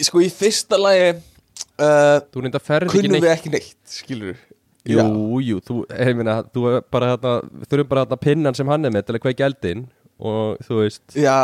[0.09, 3.25] sko í fyrsta lagi uh, Þú reynda ferð ekki kunnum neitt.
[3.25, 4.37] við ekki neitt skilur
[4.85, 5.05] Jú,
[5.41, 9.07] jú, þú, ég meina, þú bara þarna, þurfum bara þarna pinnan sem hann er með
[9.09, 9.87] til að kveikja eldinn
[10.25, 11.03] og þú veist.
[11.17, 11.37] Já,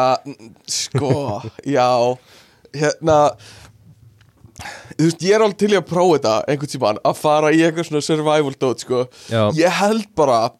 [0.70, 1.08] sko,
[1.76, 1.88] já.
[2.76, 3.16] Hérna
[4.60, 7.62] Þú veist, ég er alveg til í að prófa þetta einhvern tímann, að fara í
[7.64, 9.00] eitthvað svona survival dot, sko.
[9.32, 9.42] Já.
[9.56, 10.58] Ég held bara að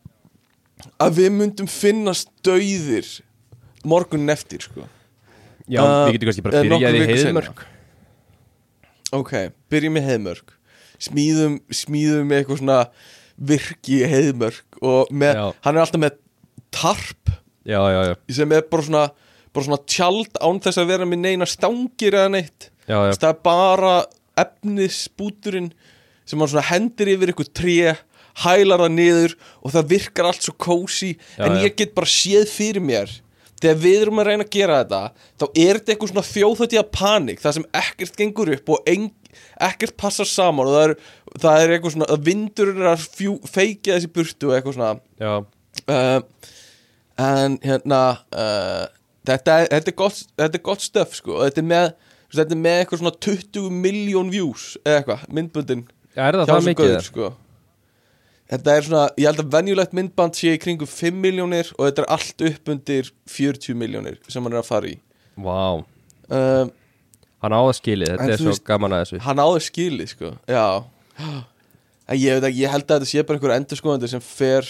[1.17, 3.09] við myndum finnast dauðir
[3.89, 4.87] morgunin eftir, sko.
[5.71, 7.61] Já, Uh, við getum kannski bara eða nokkrum byrjað í vikum heiðmörk.
[9.17, 9.33] Ok,
[9.71, 10.55] byrjum með heiðmörk.
[11.01, 12.79] Smíðum, smíðum eitthvað svona
[13.41, 16.19] virki í heiðmörk og með, hann er alltaf með
[16.75, 17.31] tarp
[17.65, 19.05] Já, já, já, sem er bara svona,
[19.55, 22.71] bara svona tjald án þess að vera með neina stangir eða neitt.
[22.89, 23.15] Já, já.
[23.15, 23.95] það er bara
[24.41, 25.71] efnisbúturinn
[26.29, 27.77] sem hann hendir yfir ykkur tré
[28.45, 31.65] hælar það niður og það virkar allt svo kósi en já.
[31.67, 33.13] ég get bara séð fyrir mér
[33.61, 35.01] þegar við erum að reyna að gera þetta
[35.41, 39.11] þá er þetta eitthvað svona þjóðhættiða panik það sem ekkert gengur upp og eng,
[39.69, 40.95] ekkert passar saman og það er,
[41.45, 44.93] það er eitthvað svona, vindur er að fjú, feikja þessi burtu og eitthvað svona
[45.35, 46.23] uh,
[47.21, 48.01] en hérna
[48.33, 48.87] uh,
[49.29, 51.93] þetta, þetta, er gott, þetta gott stöf sko og þetta er með
[52.31, 56.69] þetta er með eitthvað svona 20 miljón views eða eitthvað, myndbundin Já, er það það
[56.71, 56.97] mikið?
[57.07, 57.33] sko.
[58.51, 62.03] Þetta er svona, ég held að venjulegt myndband sé í kringum 5 miljónir og þetta
[62.05, 64.97] er allt upp undir 40 miljónir sem hann er að fara í.
[65.41, 66.67] Vá, uh,
[67.45, 69.21] hann á það skilið, En þetta er þú svo veist- gaman að þessu.
[69.29, 70.65] hann áður skili sko, já.
[72.11, 74.67] En ég veit ekki, ég held að þetta sé bara einhver endurskoðandi sem fer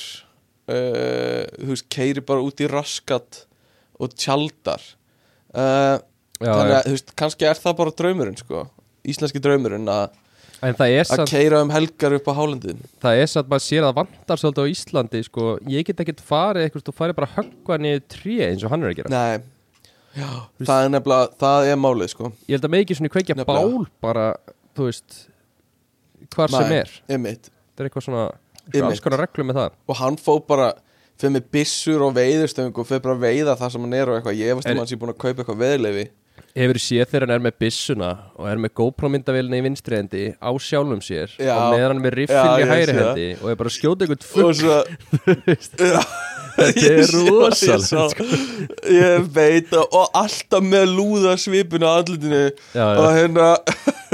[0.68, 3.44] uh, þú veist, keiri bara út í raskat
[4.00, 4.82] og tjaldar.
[5.54, 5.98] Uh,
[6.40, 6.76] Já, þannig já.
[6.78, 8.60] að, þú veist, kannski er það bara draumurinn sko,
[9.04, 10.18] íslenski draumurinn að En
[10.60, 14.66] að keira um helgar upp á hálendin það er satt, maður sér að vantar svolítið
[14.66, 15.46] á Íslandi, sko.
[15.72, 18.84] Ég get ekkert farið eitthvað, þú farið bara að höggva niður tré eins og hann
[18.84, 19.12] er að gera.
[19.14, 19.80] Nei,
[20.20, 20.28] já,
[20.66, 22.32] það er nefnilega, það er málið sko.
[22.46, 23.72] Ég held að með ekki svona kveikja Nefnilega.
[23.72, 24.26] bál bara,
[24.76, 25.18] þú veist
[26.36, 26.94] hvar sem Nei, er.
[27.08, 27.50] einmitt.
[27.74, 28.26] Það er eitthvað svona,
[28.68, 29.76] eitthvað alls konar reglum með það.
[29.88, 30.68] Og hann fóð bara,
[31.20, 34.18] fyrir með byssur og veiðustöng og fyrir bara að veiða það sem hann er og
[34.20, 34.36] eitthvað.
[34.44, 36.04] Ég veist Er- um hann sé búin að kaupa eitthvað veðleifi
[36.56, 40.24] Hefur séð þegar hann er með byssuna og er með GoPro myndavélinni í vinstri hendi
[40.38, 41.54] á sjálfum sér Já.
[41.56, 44.26] og með hann með Já, riffil í hægri hendi og er bara að skjóta einhvern
[44.26, 44.58] fugg
[46.60, 49.84] Þetta er sé- ég rosalegt, sá- Ég veit það.
[49.96, 52.42] Og alltaf með lúða svipinu á andlutinu
[52.74, 53.46] Og hérna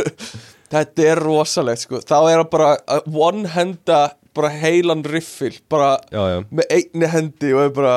[0.76, 2.00] Þetta er rosalegt sko.
[2.02, 4.00] Þá er hann bara að one henda
[4.36, 7.96] Bara heilan riffil Bara Já, já, með einni hendi Og er bara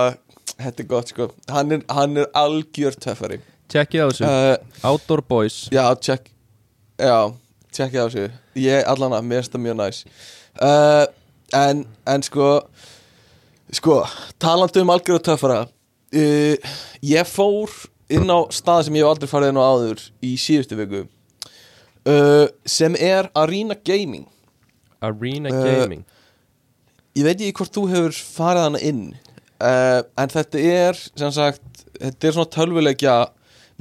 [0.59, 1.29] Þetta er gott sko.
[1.51, 3.37] Hann er, hann er algjör töffari
[3.71, 4.25] tjekkið á þessu.
[4.27, 5.57] Uh, Outdoor Boys.
[5.73, 6.31] Já, check
[6.99, 7.31] Já,
[7.75, 8.25] checkið á þessu.
[8.59, 9.99] Ég allan að, mér finnst það mjög næs
[10.61, 11.05] uh,
[11.55, 12.49] en, en sko
[13.69, 13.99] Sko,
[14.41, 17.69] talandi um algjör og töffara uh, Ég fór
[18.09, 21.05] inn á stað sem ég hef aldrei farið inn á áður Í síðustu viku
[22.65, 24.23] Sem er Arena Gaming.
[25.03, 26.01] Arena Gaming.
[27.13, 29.03] Ég veit ekki hvort þú hefur farið hana inn
[29.61, 33.15] En þetta er sem sagt Þetta er svona tölvuleikja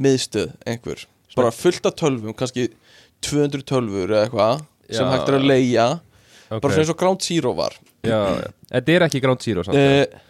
[0.01, 1.05] miðstöð einhver.
[1.37, 2.69] Bara fullt af tölvum, kannski
[3.25, 5.11] 200 tölvur eða eitthvað Sem Já.
[5.13, 5.87] hægt er að leigja.
[6.49, 6.61] Okay.
[6.65, 7.75] Bara svona eins og Ground Zero var.
[8.07, 8.53] Já, já.
[8.73, 10.21] Þetta er ekki Ground Zero samt uh,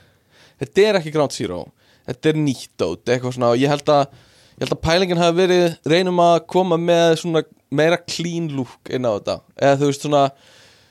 [0.58, 1.60] Þetta er ekki Ground Zero.
[2.08, 4.16] Þetta er nýtt dót, eitthvað svona Og ég held að,
[4.56, 9.06] ég held að pælingin hafi verið Reynum að koma með svona meira clean look inn
[9.06, 9.36] á þetta.
[9.60, 10.24] Eða þú veist svona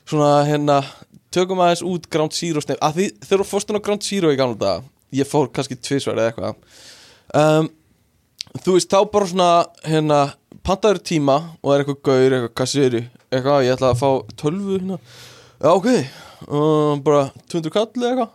[0.08, 0.78] Svona hérna
[1.36, 4.32] Tökum aðeins út Ground Zero snef að því, Þegar þú fórst inn á Ground Zero
[4.32, 4.88] í gamla dag
[5.18, 6.80] Ég fór kannski tvisvar eða eitthvað.
[7.36, 7.70] Um,
[8.64, 9.50] Þú veist þá bara svona
[9.86, 10.20] Hérna
[10.68, 14.98] Pantaður tíma og er eitthvað gaur, eitthvað kassiri Eitthvað, ég ætla að fá tölvu hérna.
[15.60, 15.88] Já, ok
[16.48, 18.34] um, Bara 200 kall eða eitthvað.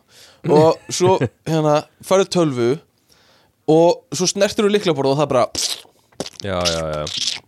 [0.53, 1.17] Og svo
[1.49, 2.71] hérna Færðu tölvu
[3.73, 5.45] Og svo snertir þú líklaborð og það bara
[6.43, 7.03] Já, já, já.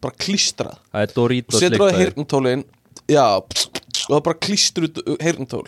[0.05, 0.77] Bara klístrað.
[0.93, 2.05] Það er Doritos Setur það lyktaði.
[2.05, 2.63] hirntólin
[3.11, 5.65] Já Og það bara klístur út hirntól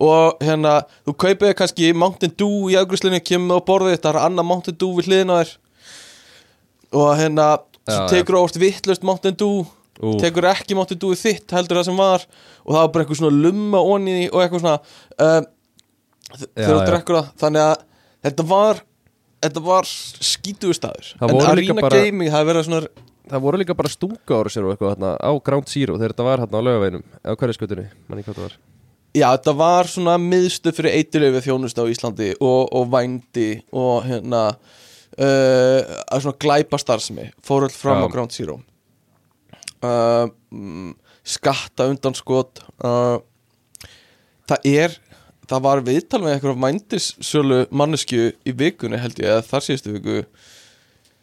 [0.00, 0.76] Og hérna
[1.08, 4.92] Þú kaupið kannski Mountain Dew í afgriðslunni Kemur á borðið Það er annað Mountain Dew
[5.00, 5.56] við hliðina á þér
[6.96, 7.50] Og hérna
[7.90, 9.64] Svo tekur ást vittlust Mountain Dew
[10.00, 10.14] Ú.
[10.20, 12.22] Tekur ekki Mountain Dew þitt heldur það sem var.
[12.64, 14.76] Og það var bara eitthvað svona lumma onni Og eitthvað svona
[15.20, 15.48] Já,
[16.54, 17.84] Þegar þú drekkur það Þannig að
[18.28, 18.82] þetta var
[19.64, 19.86] var
[21.16, 22.82] Það En Arena bara- Gaming Það verið svona
[23.30, 26.24] Það voru líka bara stunga ára sér og eitthvað þarna, á Ground Zero þegar þetta
[26.26, 28.56] var hérna á lögaveginum eða hverju skutunni, manni hvað það var.
[29.14, 34.42] Já, þetta var svona miðstöð fyrir eitilöfi þjónust á Íslandi og, og vændi og hérna
[34.50, 34.79] uh,
[35.20, 38.60] að svona glæpa starfsemi fór öll fram á Ground Zero.
[39.80, 40.92] Uh, mm,
[41.24, 43.16] skatta undan skot uh,
[44.48, 44.96] það er
[45.50, 50.18] það var viðtal með eitthvað vændissölu mannesku í vikunni held ég eða þar síðustu viku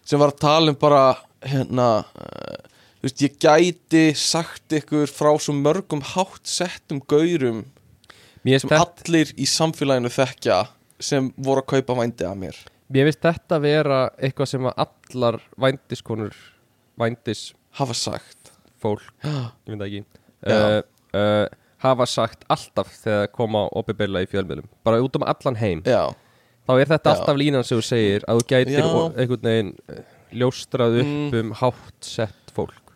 [0.07, 1.01] sem var að tala um bara
[1.45, 2.57] hérna uh,
[2.97, 7.65] þú veist, ég gæti sagt ykkur frá svo mörgum hátt settum gaurum
[8.47, 10.63] sem allir í samfélaginu þekkja
[11.03, 12.57] sem voru að kaupa vændi af mér
[12.93, 16.35] mér finnst þetta vera eitthvað sem að allar vændiskonur
[16.97, 18.53] vændisfólk, hafa sagt.
[18.83, 19.31] Já,
[19.67, 20.03] ég veit það ekki
[20.47, 20.81] uh,
[21.17, 21.47] uh,
[21.83, 24.67] hafa sagt alltaf þegar koma opibilla í fjölmiðlum.
[24.87, 25.81] Bara út um allan heim.
[25.85, 26.13] Já,
[26.67, 27.15] þá er þetta Já.
[27.17, 30.03] alltaf línan sem þú segir að þú gætir einhvern veginn eh,
[30.37, 31.39] ljóstrað upp Mm.
[31.41, 32.93] um hátt sett fólk.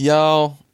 [0.00, 0.20] Já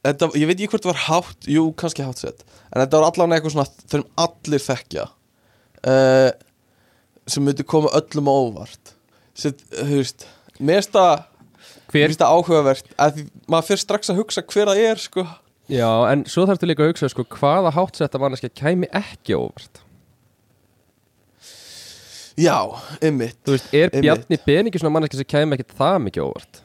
[0.06, 2.44] þetta, ég veit ekki hvort það var hátt jú, kannski hátt sett.
[2.70, 5.06] En þetta var allan eitthvað svona þegar allir þekkja.
[5.86, 6.30] Uh,
[7.26, 8.92] sem myndi koma öllum á óvart.
[9.36, 10.26] Sem, þú veist
[10.58, 11.24] mér finnst það
[12.20, 15.24] það áhugavert að því, maður fyrir strax að hugsa hver það er sko.
[15.70, 19.82] Já, en svo þarftu líka að hugsa sko, hvaða háttsetta manneskja kæmi ekki á óvart?
[22.36, 22.58] Já,
[23.00, 23.94] ymmit Þú veist, er.
[23.96, 26.60] Bjarni Ben ekki svona manneskja sem kæmi ekki það mikið á óvart?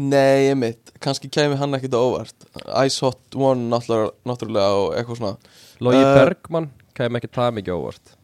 [0.00, 2.46] Nei, ymmit, kannski kæmi hann ekkit á óvart.
[2.86, 5.34] Ice Hot One náttúrulega, og eitthvað svona.
[5.82, 6.14] Logi Eh.
[6.14, 8.16] Bergmann kæmi ekki það mikið á óvart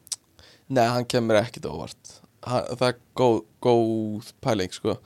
[0.68, 2.14] Nei, hann kemur ekkit óvart.
[2.46, 4.96] Hann, Það er góð, góð pæling, sko.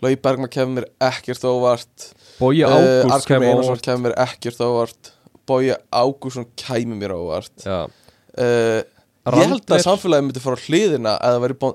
[0.00, 2.06] Logi Bergman kemur ekkert óvart.
[2.38, 2.70] Bogi Eh,
[3.04, 3.84] Ágúst á Einarsson óvart.
[3.84, 5.10] kemur ekkert óvart.
[5.46, 7.52] Bogi Ágússon kæmi mér óvart.
[7.66, 7.84] Já,
[8.38, 8.82] uh,
[9.30, 11.74] Ég held að samfélagi myndi fara á hliðina eða það væri bón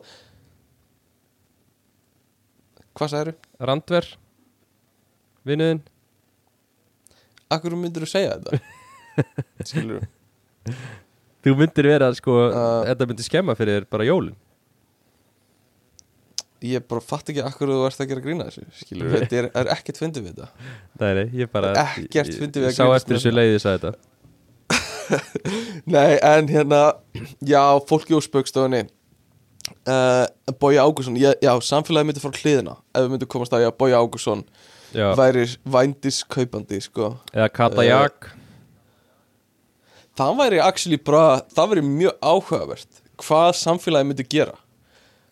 [2.97, 3.35] Hvað sagðir
[3.69, 4.07] Randver?
[5.45, 5.81] Vinnuðinn?
[7.53, 8.59] Akkur myndir þú segja þetta?
[9.69, 10.07] Skilur
[10.65, 10.73] Þú
[11.53, 12.81] myndir vera sko, Uh.
[12.89, 14.33] þetta myndir skemma fyrir þér bara jólin.
[16.65, 19.67] Ég bara fatt ekki akkur þú ert að gera grína þessu Skilur Þetta er, er
[19.75, 20.47] ekkert fyndið við þetta.
[21.01, 23.37] Nei, nei, ég bara Ekkert fyndið við að Ég sá eftir þessu þetta.
[23.37, 23.91] leiði sagði þetta.
[25.93, 26.79] Nei, en hérna
[27.45, 28.81] Já, fólki úr spöggstofunni
[29.85, 30.23] uh,
[30.57, 33.91] Bói Ágússon já, já, samfélagi myndi fara hliðina Ef við myndum komast að, já, Bói
[33.99, 34.41] Ágússon
[34.95, 37.17] Væri vændiskaupandi, sko.
[37.35, 38.31] Eða Kata Jak
[40.15, 44.55] Það væri actually bara Það væri mjög áhugavert Hvað samfélagi myndi gera.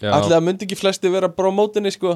[0.04, 2.14] Ætli það myndi ekki flesti vera bara á mótinni sko.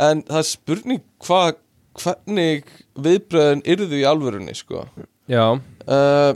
[0.00, 1.56] En það er spurning hvað
[1.98, 2.68] Hvernig
[3.02, 4.84] viðbröðin yrðu í alvörunni sko.
[5.28, 6.34] Já, uh,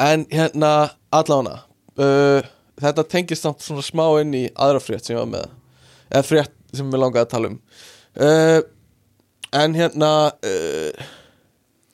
[0.00, 0.70] En hérna
[1.12, 1.56] Allána
[1.98, 2.44] uh,
[2.80, 5.48] Þetta tengist samt svona smá inn í aðra frétt sem ég var með
[6.14, 7.58] Eða frétt sem við langaði að tala um.
[8.14, 8.60] Uh,
[9.60, 10.12] En hérna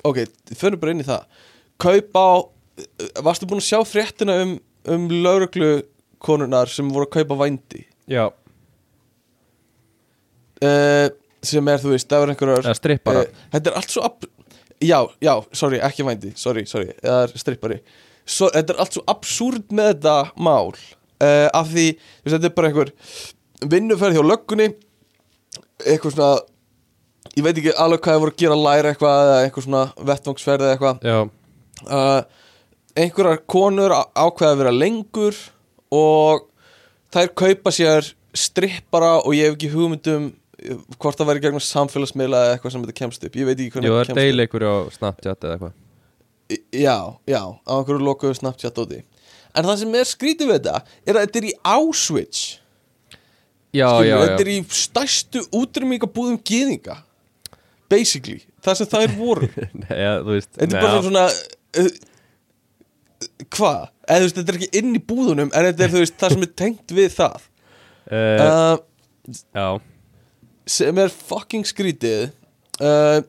[0.06, 0.20] Ok,
[0.54, 1.24] fyrir bara inn í það
[1.82, 4.56] Kaup á uh, Varstu búin að sjá fréttina um,
[4.92, 5.70] um lauruglu
[6.24, 7.82] konunar sem voru að kaupa vændi?
[8.10, 8.28] Já.
[10.64, 11.10] Uh,
[11.44, 13.22] sem er, þú veist, það er einhverjar Eða strippara.
[13.26, 14.08] Eh, Þetta er allt svo.
[14.82, 17.76] Já, já, sorry, ekki vændi Sorry, sorry, það er strippari.
[18.28, 21.86] Svo, Þetta er allt svo absúrd með þetta mál uh, Af því,
[22.24, 22.92] veist, þetta er bara einhver
[23.72, 24.68] Vinnuferð hjá löggunni
[25.84, 26.32] Eitthvað svona
[27.36, 30.64] Ég veit ekki alveg hvað það voru að gera læra eitthvað Eða eitthvað svona vettvangsferð
[30.66, 31.00] eða eitthvað.
[31.04, 31.16] Já,
[31.84, 32.22] uh,
[32.96, 35.38] einhverjar konur ákveða að vera lengur
[35.94, 36.46] og
[37.14, 40.28] þær kaupa sér strippara og ég hef ekki hugmyndum
[40.60, 43.72] eh, hvort það væri gegnum samfélagsmiðla eða eitthvað sem þetta kemst upp, ég veit ekki
[43.76, 45.74] hvernig jú, það þetta er kemst deil ykkur á Snapchat eða eitthvað.
[45.76, 45.84] Upp
[46.46, 49.00] Já, já, á einhverju lokuðu Snapchat úti.
[49.56, 50.76] En það sem er skrítið við þetta
[51.08, 52.42] er að þetta er í Auschwitz.
[53.74, 54.44] Já, skilur, já, Þetta já.
[54.44, 57.00] er í stærstu útrýmingabúðum gyðinga
[57.92, 59.48] Basically, það sem það er voru
[60.04, 61.24] ja, veist Þetta er bara svona
[61.82, 61.90] uh,
[63.54, 63.82] Hvað?
[64.06, 66.34] Eða þú veist, þetta er ekki inn í búðunum En þetta er þú veist, það
[66.34, 67.46] sem er tengt við það.
[68.06, 69.66] Eh, uh, Já,
[70.76, 72.28] Sem er fucking skrítið
[72.82, 73.20] uh,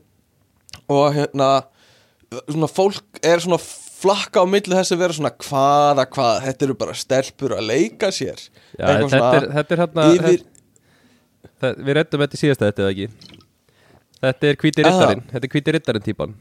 [0.89, 1.51] Og hérna
[2.47, 3.59] Svona fólk er svona
[3.97, 8.11] flakka á milli þess að vera svona hvaða hvað, þetta eru bara stelpur að leika
[8.13, 8.43] sér.
[8.77, 10.43] Já þetta, er, þetta er hérna yfir,
[11.47, 13.36] þetta, Við rettum þetta í síðasta þetta eða ekki
[14.23, 14.91] Þetta er hvíti Aha.
[14.91, 16.35] rittarinn Þetta er hvíti rittarinn típan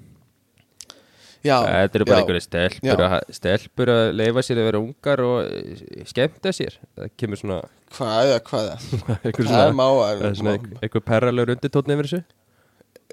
[1.45, 5.37] já, Þetta eru bara einhverju stelpur að, stelpur að leifa sér að vera ungar og
[5.45, 6.79] eh, skemmta sér.
[6.97, 7.61] Það kemur svona
[7.97, 12.11] Hvað, eða hvað einhver Það er svona, má eh, svona einhver, einhver perralegur undirtótn yfir
[12.11, 12.23] þessu?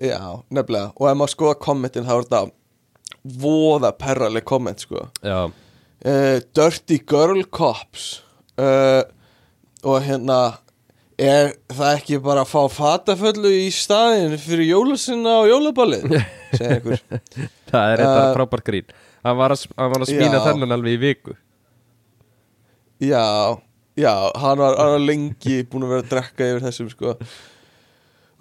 [0.01, 0.93] Já, nefnilega.
[0.97, 2.43] Og ef maður skoða kommentin þá er þetta
[3.43, 5.05] voða perraleg komment sko.
[5.23, 8.23] Já, uh, Dirty Girl Cops
[8.59, 9.03] uh,
[9.83, 10.39] og hérna
[11.21, 16.07] er það ekki bara að fá fataföllu í staðin fyrir jólasinna og jólaballið?
[16.57, 17.03] Segir einhver.
[17.69, 18.91] Það er þetta Uh, frábær grín.
[19.23, 20.43] Hann var að, hann var að smína já.
[20.49, 21.35] þennan alveg í viku.
[23.03, 23.23] Já,
[23.99, 27.15] já, hann var, hann var lengi búin að vera að drekka yfir þessum sko.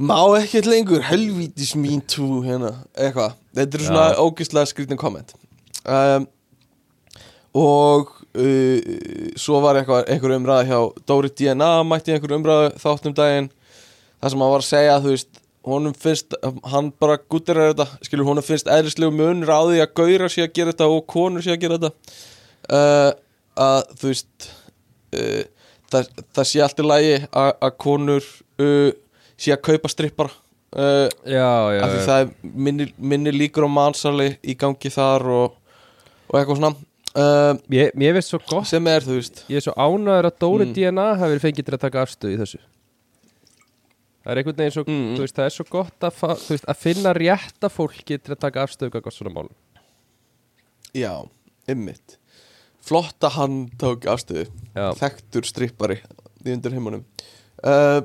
[0.03, 4.19] Má ekkert lengur helvítis mín tú hérna eitthvað, þetta er svona Já.
[4.25, 5.35] ógeðslega skrítin komment
[5.85, 6.25] um,
[7.61, 8.79] og uh,
[9.41, 13.51] svo var eitthvað, einhver umræða hjá Dóri DNA mætti einhver umræða þáttum daginn.
[14.23, 16.35] Það sem hann var að segja þú veist, honum finnst
[16.73, 20.45] hann bara guttir er þetta, skilur honum finnst eðlislegu munur á því að gaura sé
[20.47, 22.21] að gera þetta og konur sé að gera þetta.
[22.73, 23.11] Uh,
[23.63, 24.49] að þú veist
[25.19, 25.43] uh,
[25.93, 28.31] það, það sé allt í lagi að að konur
[28.63, 28.91] uh,
[29.39, 30.39] sé að kaupa strippara.
[30.73, 32.05] Uh, Já, já, af því já.
[32.07, 35.59] það er minni, minni líkur á mansali í gangi þar og,
[36.31, 36.71] og eitthvað svona
[37.19, 39.43] uh, Ég, mér veist svo gott sem er þú veist.
[39.53, 40.75] Ég er svo ánæður að Dóri Mm.
[40.77, 42.63] DNA hafi verið fengið til að taka afstöðu í þessu.
[44.23, 45.17] Það er einhvern veginn svo Mm.
[45.19, 48.91] veist, Það er svo gott að, veist, að finna rétta fólki til að taka afstöðu
[48.95, 49.55] hvað svona málum.
[50.95, 51.25] Já,
[51.69, 52.19] ymmit
[52.83, 54.49] flott að hann tók afstöðu.
[54.75, 56.01] Þekktur strippari
[56.45, 57.05] í undir heimunum
[57.65, 58.01] uh,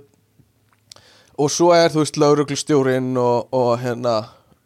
[1.38, 4.14] og svo er þú veist lauruglustjórin og, og hérna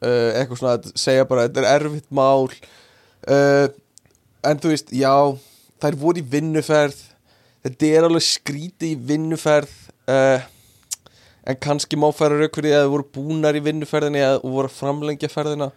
[0.04, 2.50] uh, eitthvað svona að segja bara þetta er erfitt mál.
[3.28, 3.68] Uh,
[4.48, 5.14] en þú veist, já
[5.82, 7.00] þær voru í vinnuferð.
[7.62, 9.74] Þetta er alveg skríti í vinnuferð
[10.10, 10.44] uh,
[11.46, 14.70] en kannski má færa rauk fyrir því að þau voru búnar í vinnuferðinni eða voru
[14.70, 15.72] að framlengja ferðina.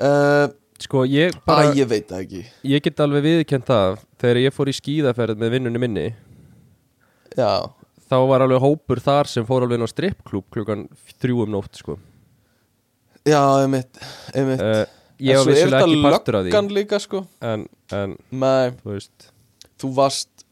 [0.00, 0.48] Uh,
[0.82, 2.40] Sko, ég bara, bara, ég veit það ekki.
[2.66, 6.06] Ég get alveg viðkjönd það Þegar ég fór í skíðaferð með vinnunni minni
[7.38, 7.70] já,
[8.10, 10.84] Þá var alveg hópur þar sem fór alveg inn á strippklúb klukkan
[11.22, 11.96] þrjú um nótt, sko.
[13.24, 13.96] Já, einmitt,
[14.36, 14.60] einmitt.
[14.60, 14.84] Uh,
[15.24, 16.50] Ég var vissulega ekki partur af því.
[16.52, 17.24] löggan líka sko.
[17.40, 19.30] En, en, Nei, þú veist.
[19.80, 20.44] Þú varst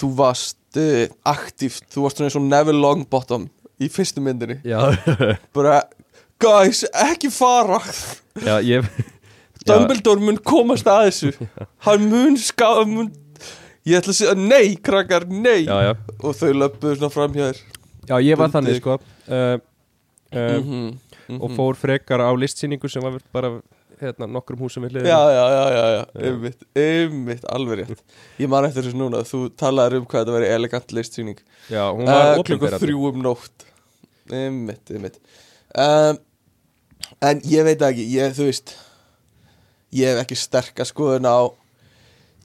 [0.00, 1.86] þú varst uh, aktíft.
[1.92, 3.48] Þú varst svona eins og Neville Longbottom
[3.82, 4.58] í fyrstu myndinni.
[4.66, 4.80] Já,
[5.56, 5.82] bara,
[6.42, 7.80] guys, ekki fara.
[8.42, 8.88] Já, ég
[9.66, 11.48] Dumbledore mun komast að þessu.
[11.86, 13.10] Hann mun ská mun...
[13.86, 15.64] ég ætla að segja, nei, krakkar, nei.
[15.66, 17.64] Já, já, og þau löpuðu svona fram hjá þér.
[18.06, 18.54] Já, ég var Bundið.
[18.54, 18.98] þannig, sko.
[19.26, 19.56] Uh,
[20.36, 21.40] uh.
[21.40, 23.56] Og fór frekar á listsýningu sem var bara
[24.02, 25.12] hérna, nokkrum húsum við hliðina.
[25.12, 28.02] Já, já, já, já, já, einmitt, einmitt, alveg rétt.
[28.42, 31.40] Ég man eftir þessu núna, þú talaðir um hvað þetta væri elegant listsýning.
[31.72, 33.66] Já, hún var uh, uh, Klukkan þrjú um nótt.
[34.32, 35.20] Einmitt, einmitt.
[35.76, 36.22] Um,
[37.22, 38.72] En ég veit ekki, ég, þú veist
[39.94, 41.46] Ég hef ekki sterka skoðun á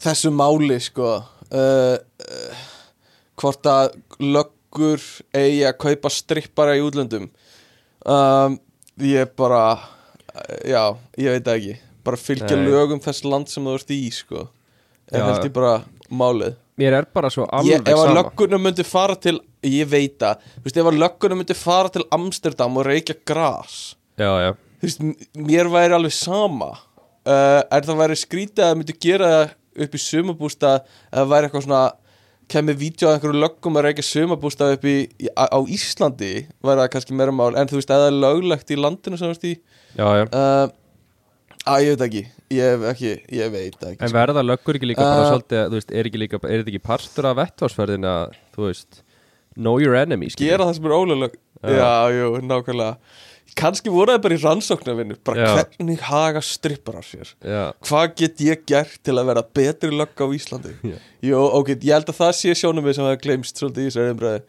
[0.04, 1.16] þessu máli, sko.
[1.52, 2.66] Uh, uh,
[3.42, 5.02] Hvort að löggur
[5.34, 7.32] eigi að kaupa strippara í útlöndum.
[8.06, 8.60] Um,
[9.02, 9.80] Ég bara,
[10.68, 10.84] já,
[11.18, 11.76] ég veit það ekki.
[12.08, 12.66] Bara fylgja Nei.
[12.72, 14.48] lögum þess land sem þú ert í, sko.
[15.12, 15.18] Já.
[15.20, 15.74] Er held ég bara
[16.10, 16.56] málið.
[16.82, 18.16] Mér er bara svo ég, alveg ef að sama.
[18.22, 19.36] löggunum myndi fara til
[19.68, 23.76] ég veit það, þú veist, ef að löggunum myndi fara til Amsterdam og reykja gras.
[24.18, 24.52] Já, já,
[24.82, 26.72] þú veist, m- mér væri alveg sama.
[27.22, 29.52] Uh, er það væri skrítið að myndi gera það
[29.86, 30.72] upp í sumabústa
[31.14, 31.84] eða væri eitthvað svona
[32.52, 34.96] kemur vídeo að einhverju löggum að reykja sumabústa upp í,
[35.34, 36.32] á, á Íslandi
[36.62, 39.48] væri það kannski meira mál, en þú veist, eða löglegt í landinu sem þú veist
[39.48, 39.54] í
[39.98, 40.26] já, já.
[40.30, 40.66] Uh,
[41.72, 42.24] að ég veit ekki.
[42.52, 45.94] Ég, ekki, ég veit ekki En verða löggur ekki líka bara Uh, svolítið, þú veist,
[45.96, 49.04] er ekki líka, er þetta ekki partur af vettvarsferðin að, þú veist,
[49.56, 51.78] know your enemy, gera það sem er ólögleg Já.
[51.78, 52.96] já, jú, nákvæmlega
[53.58, 55.18] kannski voru það bara í rannsóknarvinnu.
[55.28, 55.52] Bara Já.
[55.60, 57.32] hvernig haga strippar á sér?
[57.44, 60.74] Já, hvað get ég gert til að vera betri lögg á Íslandi?
[60.88, 60.98] Já.
[61.28, 64.16] jú, ok, ég held að það sé sjónum við sem hafa glemst svolítið í þessari
[64.16, 64.44] umræði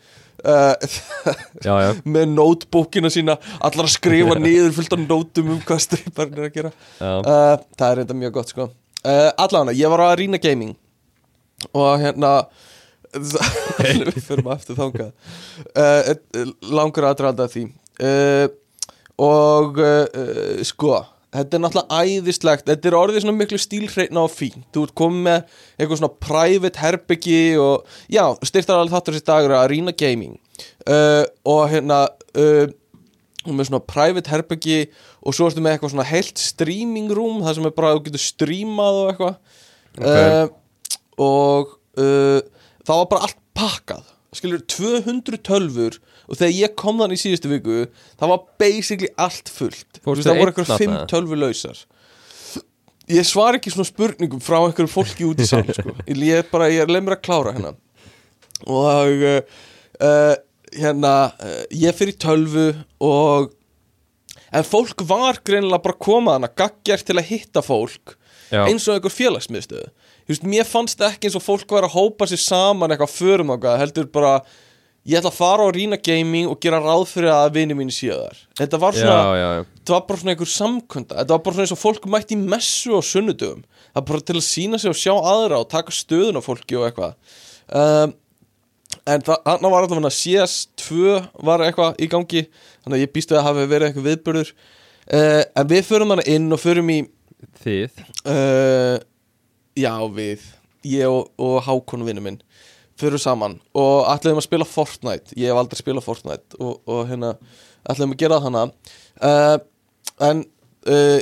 [0.44, 0.74] uh,
[1.66, 6.38] já, já, með notebookina sína allar að skrifa niður fullt af nótum um hvað stripparinn
[6.38, 6.72] er að gera.
[6.98, 8.68] Já, uh, það er reynda mjög gott sko.
[9.02, 10.76] Uh, allavega, ég var á Arena Gaming
[11.74, 12.32] og hérna
[13.12, 15.10] við fyrir maður eftir þangað
[15.76, 17.68] uh, langur aðdraðanda því.
[18.00, 18.46] Uh,
[19.20, 21.00] og uh, sko
[21.32, 22.66] þetta er náttúrulega æðislegt.
[22.68, 24.66] Þetta er orðið svona miklu stílhreitna og fín.
[24.74, 29.56] Þú ert komið með eitthvað svona private herbyggi og já, styrtar alveg þáttur þessi dagur
[29.56, 30.36] að Arena Gaming.
[30.84, 32.04] Uh, og hérna
[32.36, 32.64] uh,
[33.48, 34.80] með svona private herbyggi
[35.22, 38.04] og svo ertu með eitthvað svona heilt streaming room það sem er bara að þú
[38.08, 39.60] getur streamað og eitthvað.
[39.92, 40.06] Ok.
[40.08, 40.58] uh,
[41.22, 44.06] og það var bara allt pakkað.
[44.32, 45.98] Skilur 200 tölfur
[46.28, 47.80] og þegar ég kom þann í síðustu viku
[48.20, 50.00] það var basically allt fullt.
[50.04, 51.08] Fórstu það voru eitthvað 5 þarna?
[51.10, 51.82] tölfur lausar
[53.10, 55.94] ég svar ekki svona spurningum frá einhverju fólki út í sal sko.
[56.06, 57.74] ég, ég, bara, ég leið mér að klára hérna.
[58.70, 60.36] Og uh,
[60.76, 62.70] hérna uh, ég fyrir tölvu
[63.02, 63.50] og
[64.52, 68.16] en fólk var greinilega bara komað hana gaggjart til að hitta fólk
[68.52, 69.88] já, eins og einhver félagsmiðstöðu
[70.48, 74.08] mér fannst ekki eins og fólk var að hópa sér saman eitthvað förum okkar heldur
[74.12, 74.36] bara
[75.08, 78.14] ég ætla að fara á Rína Gaming og gera ráð fyrir að vini mínu séu
[78.14, 78.40] þar.
[78.60, 81.18] Þetta var já, svona, já, já, þetta var bara svona einhver samkunda.
[81.20, 84.26] Þetta var bara svona eins og fólk mætti í messu á sunnudöfum það var bara
[84.28, 87.16] til að sína sig og sjá aðra og taka stöðun á fólki og eitthvað.
[87.68, 88.14] Um,
[89.08, 92.46] en þarna var allavega CS2 var eitthvað í gangi.
[92.84, 96.26] Þannig að ég býst við að hafi verið eitthvað viðbörður uh, en við förum hana
[96.30, 97.00] inn og förum í
[97.62, 98.98] þið, uh,
[99.72, 100.42] Já, við.
[100.84, 102.40] Ég og, og Hákon vinnu minn
[103.00, 105.34] Fyrir saman og ætlaðum að spila Fortnite.
[105.38, 107.34] Ég hef aldrei spilað Fortnite Og, og hérna
[107.88, 108.64] ætlaðum að gera það hana.
[109.22, 109.56] Uh,
[110.20, 110.42] En
[110.88, 111.20] uh,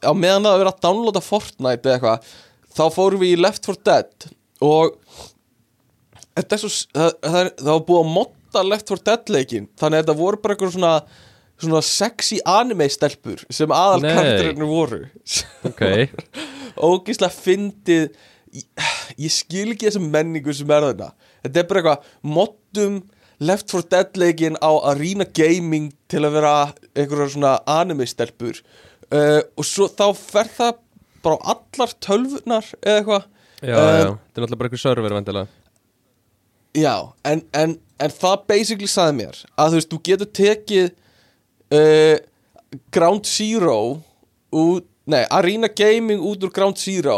[0.00, 2.34] Á meðan að vera að downloada Fortnite eða eitthvað
[2.76, 4.28] Þá fórum við í Left 4 Dead
[4.64, 4.96] Og
[6.36, 9.70] Þetta er svo það, það, er, það var búið að modda Left 4 Dead leikin
[9.80, 10.94] Þannig að þetta voru bara eitthvað svona
[11.56, 14.98] Svona sexy anime stelpur Sem aðal karakterinu voru.
[15.64, 16.10] Ok.
[16.88, 18.10] Ógeðslega fyndið
[18.56, 18.88] ég,
[19.26, 21.10] ég skil ekki þessum menningu sem er þarna.
[21.44, 22.98] Þetta er bara eitthvað moddum
[23.46, 26.52] Left 4 Dead leikin á Arena Gaming til að vera
[26.96, 28.62] einhverjar svona anime stelpur
[29.12, 30.78] uh, og svo þá fer það
[31.26, 33.26] bara á allar tölvunar eða eitthvað.
[33.26, 35.46] Já, Uh, já, þetta er náttúrulega bara eitthvað server vendilega
[36.76, 36.92] Já,
[37.24, 37.70] en, en,
[38.04, 40.90] en það basically saði mér að þú veist, þú getur tekið
[41.72, 42.16] uh,
[42.92, 43.78] Ground Zero
[44.52, 47.16] út, nei, Arena Gaming út úr Ground Zero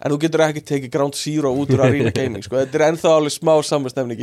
[0.00, 3.16] en þú getur ekki tekið Ground Zero út úr Arena Gaming sko, þetta er ennþá
[3.18, 3.52] alveg smá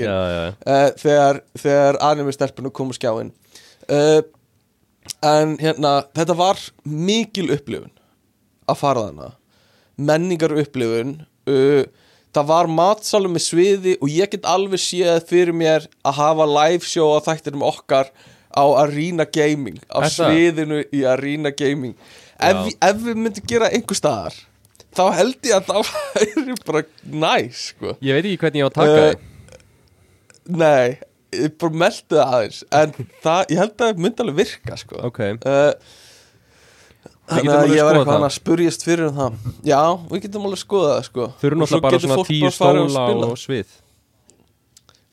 [0.10, 3.32] já, uh, þegar, þegar anime stelpunum kom á skjáin
[3.94, 4.22] uh,
[5.24, 7.94] en hérna þetta var mikil upplifun
[8.68, 9.32] að fara þarna.
[9.98, 11.14] Menningar upplifun
[11.50, 11.84] uh,
[12.36, 16.86] það var matsalum með sviði og ég get alveg séð fyrir mér að hafa live
[16.86, 18.12] show á þættinum okkar
[18.52, 21.96] á Arena Gaming á sviðinu í Arena Gaming.
[22.38, 24.36] Ef, ef við myndum gera einhver staðar
[24.96, 26.82] þá held ég að það væri bara
[27.26, 30.98] næs sko Ég veit ekki hvernig ég á að taka Eh, þig Nei,
[31.36, 35.02] ég bara meldi það aðeins En það, ég held að það myndi alveg virka sko.
[35.10, 35.74] Ok, uh,
[37.28, 39.82] Þannig að ég var eitthvað að spurjast fyrir um það Já,
[40.14, 41.26] við getum alveg skoðað það sko.
[41.28, 43.34] Og svo náttúrulega bara svona tíu og stóla spilað.
[43.36, 43.76] og svið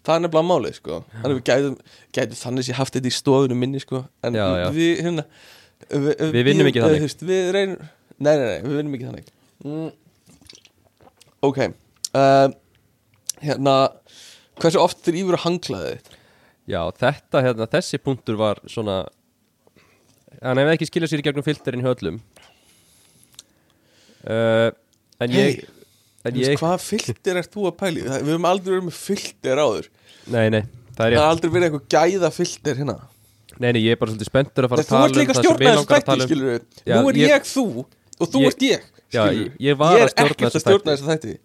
[0.05, 0.97] Það er nefnilega málið sko.
[1.17, 1.77] Þannig við gætum,
[2.15, 4.03] gætum þannig sé haft þetta í stofunum minni sko.
[4.23, 4.67] En Já, já.
[4.77, 5.25] við hérna
[5.91, 7.15] Við, Við vinnum ekki þannig.
[7.29, 7.81] Við reynum
[8.23, 9.33] Nei, nei, nei, við vinnum ekki þannig
[9.65, 9.91] mm.
[11.45, 12.49] Ok uh,
[13.45, 13.75] Hérna
[14.61, 16.13] Hversu oft þér yfir að hanglaði þitt?
[16.71, 19.01] Já, þetta, hérna, þessi punktur var svona
[20.45, 22.17] Hann hefði ekki skilað sér í gegnum filterinn hjá öllum.
[24.25, 24.71] Uh,
[25.23, 25.67] En ég Hey,
[26.25, 26.57] En Ég...
[26.59, 28.03] Hvað filter ert þú að pæli?
[28.07, 29.89] Við höfum aldrei verið með filter áður.
[30.33, 30.63] Nei, nei,
[30.97, 32.95] það er Það har aldrei verið eitthvað gæða filter hérna.
[33.61, 35.21] Nei, nei, ég er bara svolítið spenntur að fara Þegar að þú tala ert um
[35.21, 36.31] líka það sem þessu langar að tala um.
[36.31, 36.63] skilur við
[36.95, 40.05] Nú er ég- ég, þú og þú Ég- ert ég Já, ég- ég var Ég
[40.09, 41.11] að stjórna þessu að stjórna þætti.
[41.11, 41.39] þætti.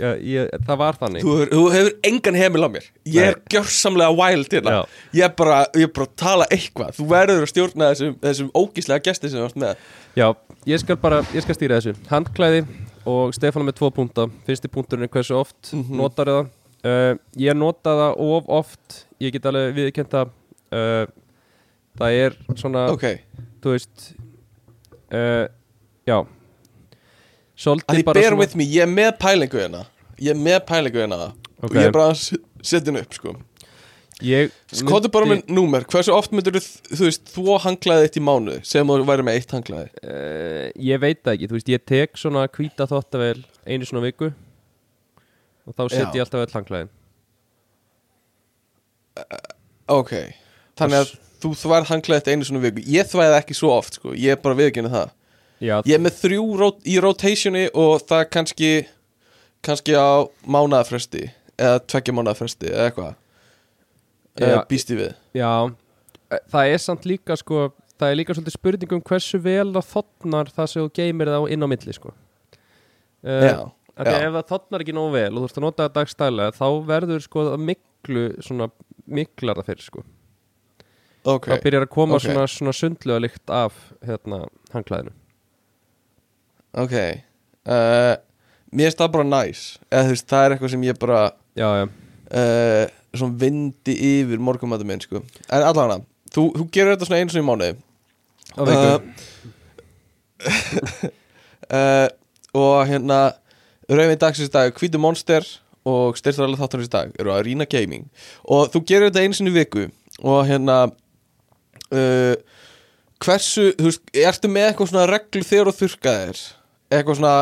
[0.00, 1.22] Já, ég, það var þannig.
[1.24, 2.84] Þú þú hefur engan heimil á mér.
[3.04, 4.74] Ég er gjörsamlega wild hérna.
[5.12, 6.94] Ég er bara, ég er bara að tala eitthvað.
[6.96, 9.76] Þú verður að stjórna þessum, þessum ógíslega gesti sem þú ert með.
[10.16, 10.28] Já,
[10.66, 11.94] ég skal bara, ég skal stýra þessu.
[12.08, 12.62] Handklæði
[13.06, 15.96] og Stefán með tvo púnta Fyrsti púnturinn er hversu oft mm Mhm.
[16.00, 16.48] notar það.
[16.86, 19.06] Uh, Ég nota það of oft.
[19.20, 20.28] Ég get alveg viðkjönda
[20.72, 21.06] uh,
[21.98, 23.20] Það er svona, Ok,
[23.62, 24.14] þú veist
[25.12, 25.46] uh,
[26.06, 26.26] Já
[27.56, 29.84] Svolítið bara bear with me Ég er með pælingu hérna.
[30.20, 31.32] Ég er með pælingu hérna.
[31.60, 31.70] Ok.
[31.70, 32.24] Og ég er bara að
[32.60, 33.36] setja henni upp sko.
[34.24, 38.62] Ég Skoðu bara með númer, hversu oft myndir þú veist, þú hanglaði eitt í mánuði
[38.64, 42.16] sem þú væri með eitt hanglaði uh, Ég veit það ekki, þú veist, ég tek
[42.16, 44.30] svona hvíta þóttavel einu svona viku
[45.68, 46.14] Og þá set Já.
[46.16, 46.90] ég alltaf öll hangklæðin
[49.92, 50.14] Ok,
[50.80, 51.12] þannig að
[51.44, 52.82] þú þværð hanglaði eitt einu svona viku.
[52.90, 55.12] Ég þvæði ekki svo oft, sko, ég er bara viðkynni það
[55.56, 58.70] Já, Ég er með þrjú rot í rotationi og það er kannski
[59.64, 61.22] kannski á mánaðafresti
[61.56, 63.14] eða tveggja mánaðafresti eða eitthvað
[64.44, 65.52] uh, býst ég við Já,
[66.52, 70.52] það er samt líka sko, það er líka svolítið spurning um hversu vel það þotnar
[70.58, 72.12] það sem þú geymir það á inn á milli sko.
[72.12, 73.58] uh, Já,
[73.96, 74.18] að já.
[74.20, 77.26] ef það þotnar ekki nógu vel og þú ert að nota það dagstælega þá verður
[77.26, 78.70] sko það miklu svona
[79.06, 80.08] miklar það fyrir sko.
[81.26, 82.28] ok þá byrjar að koma ok.
[82.28, 84.44] svona, svona sundlega lykt af hérna
[84.74, 85.16] hangklæðinu
[86.76, 86.94] Ok.
[87.66, 88.14] Uh,
[88.76, 91.20] Mér finnst það bara næs eða þú veist, það er eitthvað sem ég bara
[91.56, 91.86] Já, já,
[92.36, 92.84] uh,
[93.16, 95.22] svona vindi yfir morgumættum minn sko.
[95.48, 96.02] en allavega,
[96.34, 97.76] þú, þú gerir þetta svona einu svona í mánuði.
[98.56, 98.90] Á viku.
[101.72, 102.08] Uh,
[102.60, 103.20] og hérna
[103.88, 105.46] rauðin dagsins dag, hvítu monster
[105.86, 108.04] og styrþræðlega þáttanins í dag eru að Arena Gaming.
[108.44, 109.86] Og þú gerir þetta einu sinni í viku
[110.20, 112.34] og hérna uh,
[113.24, 116.44] hversu, þú veist, ertu með eitthvað svona reglu þegar þú þurrkaðir
[116.90, 117.36] eitthvað svona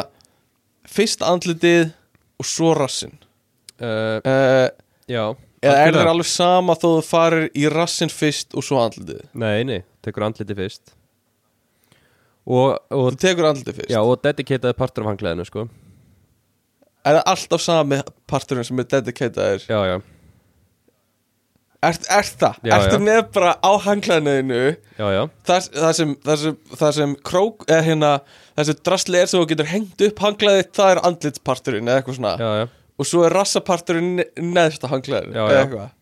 [0.94, 1.88] fyrst andlitið
[2.40, 3.14] og svo rassin
[3.80, 4.68] uh, uh,
[5.10, 5.34] Já
[5.64, 9.22] eða er þér alveg sama þó þú farir í rassin fyrst og svo andlitið?
[9.40, 10.94] Nei, nei, tekur andliti fyrst.
[12.44, 13.92] Og, og, þú tekur andlitið fyrst?
[13.94, 15.68] Já, og dedicated partur af hangklæðinu sko.
[17.04, 19.96] Er það alltaf sami parturinn sem er dedicataður Já, já,
[21.84, 22.60] Er, er það?
[22.64, 23.02] Já, Ertu já.
[23.04, 25.22] með bara á hanglaðinu já, já.
[25.44, 28.12] Það, það sem, það sem, það sem krók eða hérna,
[28.62, 32.34] sem drasli er sem þú getur hengt upp hanglaðið, það er andlitsparturinn eða eitthvað svona.
[32.38, 32.66] Já, já,
[32.98, 35.62] og svo er rassaparturinn ne- neðst á hanglaðinu Já, eða já.
[35.64, 35.92] eitthvað.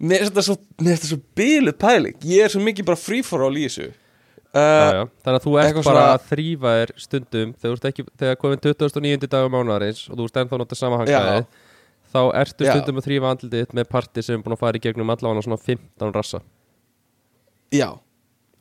[0.00, 0.56] Mér finnst þetta svo,
[1.04, 3.90] svo bíluð pæling Ég er svo mikið bara free for all í þessu.
[4.50, 5.02] Já, uh, já.
[5.22, 7.52] Þannig að þú ert bara svona- að þrýfa þér stundum.
[7.60, 9.28] Þegar, ekki, þegar komin 29.
[9.28, 11.44] dagur mánaðarins Og þú ert ennþá að nota sama hangklæði
[12.10, 12.72] Þá ertu Já.
[12.72, 15.60] stundum að þrýfa andlitið með parti sem er búin að fara í gegnum allavega svona
[15.62, 16.40] 15 rassa.
[17.70, 18.00] Já,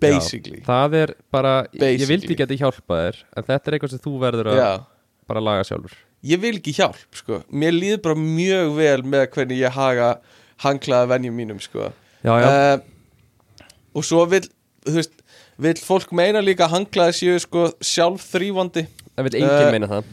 [0.02, 0.60] basically.
[0.62, 2.10] Já, Það er bara, ég Basically.
[2.14, 4.70] vildi geti hjálpað þér En þetta er eitthvað sem þú verður að Já.
[5.32, 5.96] bara laga sjálfur.
[6.30, 7.42] Ég vil ekki hjálp, sko.
[7.52, 10.10] Mér líður bara mjög vel með hvernig ég haga
[10.66, 11.92] hanglaða venjum mínum, sko.
[12.26, 12.80] Já, já, uh,
[13.96, 14.44] og svo vil
[14.84, 15.14] þú veist,
[15.60, 18.84] vil fólk meina líka að hanglaði séu sko sjálf þrývandi
[19.16, 20.04] það vil enginn uh, meina það.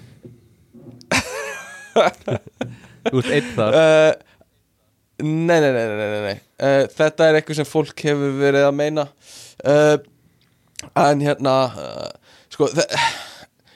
[3.07, 3.76] Þú ert einn þar.
[3.80, 4.14] Uh,
[5.16, 6.34] Nei, nei, nei, nei, nei, nei.
[6.61, 9.05] Uh, Þetta er eitthvað sem fólk hefur verið að meina
[9.66, 9.96] uh,
[10.96, 12.08] En hérna uh,
[12.52, 12.68] Sko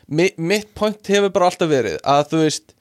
[0.09, 2.75] mi, Mitt point hefur bara alltaf verið Að þú veist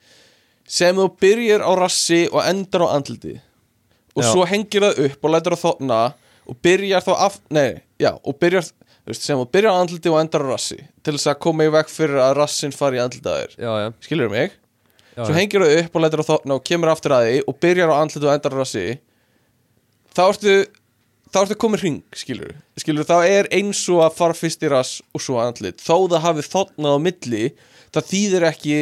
[0.70, 3.36] Sem þú byrjar á rassi og endar á andliti
[4.14, 4.30] Og Já.
[4.32, 6.00] svo hengir það upp og lætur það þóna
[6.50, 7.68] Og byrjar þá af Nei,
[8.02, 11.14] já, og byrjar þú veist, Sem þú byrjar á andliti og endar á rassi Til
[11.16, 13.70] þess að koma í veg fyrir að rassin fari í andliti já,
[14.04, 14.56] Skilur mig?
[15.16, 17.56] já, svo hengir það upp og lætur það þókna og kemur aftur að því og
[17.64, 18.84] byrjar á andlitu og endar á rassi
[20.14, 20.54] þá ertu
[21.30, 25.00] þá ertu komið hring, skilur skilur, þá er eins og að fara fyrst í rass
[25.14, 27.42] og svo andlit, þó það hafi þóknað á milli,
[27.94, 28.78] það þýðir ekki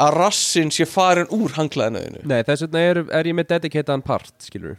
[0.00, 4.32] að rassin sé farin úr hanglaðinu Nei, þess vegna er, er ég með dedicatean part,
[4.46, 4.78] skilur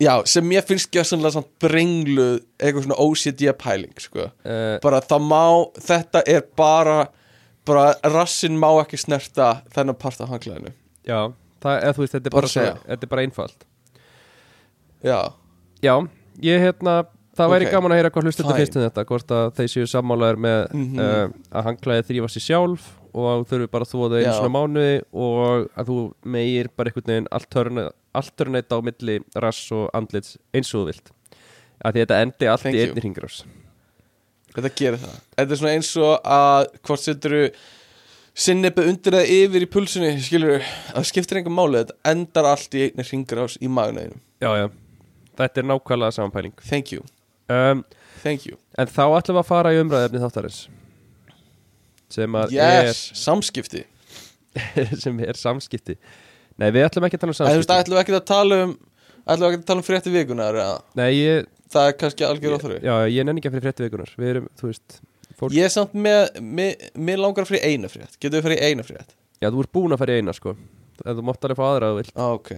[0.00, 4.28] já, sem mér finnst gjössanlega samt brengluð eitthvað svona OCD pæling sko.
[4.30, 5.44] uh, bara það má,
[5.90, 7.00] þetta er bara
[7.68, 10.72] bara rassin má ekki snerta þennan part af hanglaðinu
[11.08, 11.32] Já,
[11.64, 13.62] það, eða, þú veist, þetta er Bara bara, svona, bara einfalt.
[15.04, 15.18] Já,
[15.78, 15.94] Já,
[16.42, 16.98] ég hérna
[17.38, 19.68] Það væri Ok, gaman að heyra hvað hlustu þetta fyrst um þetta Hvort að þeir
[19.70, 20.98] séu sammálaðir með Mhm.
[20.98, 24.54] uh, að hanglaði þrýfa sér sjálf og að þú þurfi bara að þóða einu svona
[24.56, 25.98] mánuði og að þú
[26.34, 31.10] meir bara einhvern veginn alternate, alternate á milli rass og andlits eins og þú vilt.
[31.84, 33.38] Að því þetta endi allt Thank í einni hringrás.
[34.54, 35.16] Þetta gerir það.
[35.38, 37.36] Þetta er svona eins og að hvort setur
[38.38, 40.62] sinnipið undir eða yfir í pulsunni skilur,
[40.92, 44.66] það skiptir enga máli þetta endar allt í einni hringrás í magnæðinu Já, já,
[45.38, 47.04] þetta er nákvæmlega samanpæling Thank you,
[47.52, 47.84] um,
[48.24, 48.58] thank you.
[48.78, 50.60] En þá ætlum við að fara í umræðefni þáttarins
[52.12, 53.82] sem að Yes, samskipti.
[54.56, 55.98] er sem er samskipti.
[56.58, 57.82] Nei, við ætlum ekki að tala um En þú veist, samskipti.
[57.84, 58.72] ætlum við ekki að tala um
[59.28, 60.78] ætlum við ekki að tala um frétti vikunar eða?
[60.98, 64.14] Nei, ég, það er kannski algjör þurru já, ég nenni ekki að fyrir frétti vikunar
[64.16, 64.98] Við erum, þú veist
[65.38, 68.16] fólk, Ég er samt með, með, mér langar að fyrir eina frétt.
[68.18, 69.12] Getur við fyrir eina frétt?
[69.38, 70.56] Já, þú ert búin að fara í eina, sko.
[71.04, 72.14] En þú mátt alveg fá aðra að þú vilt.
[72.18, 72.50] Ah, ok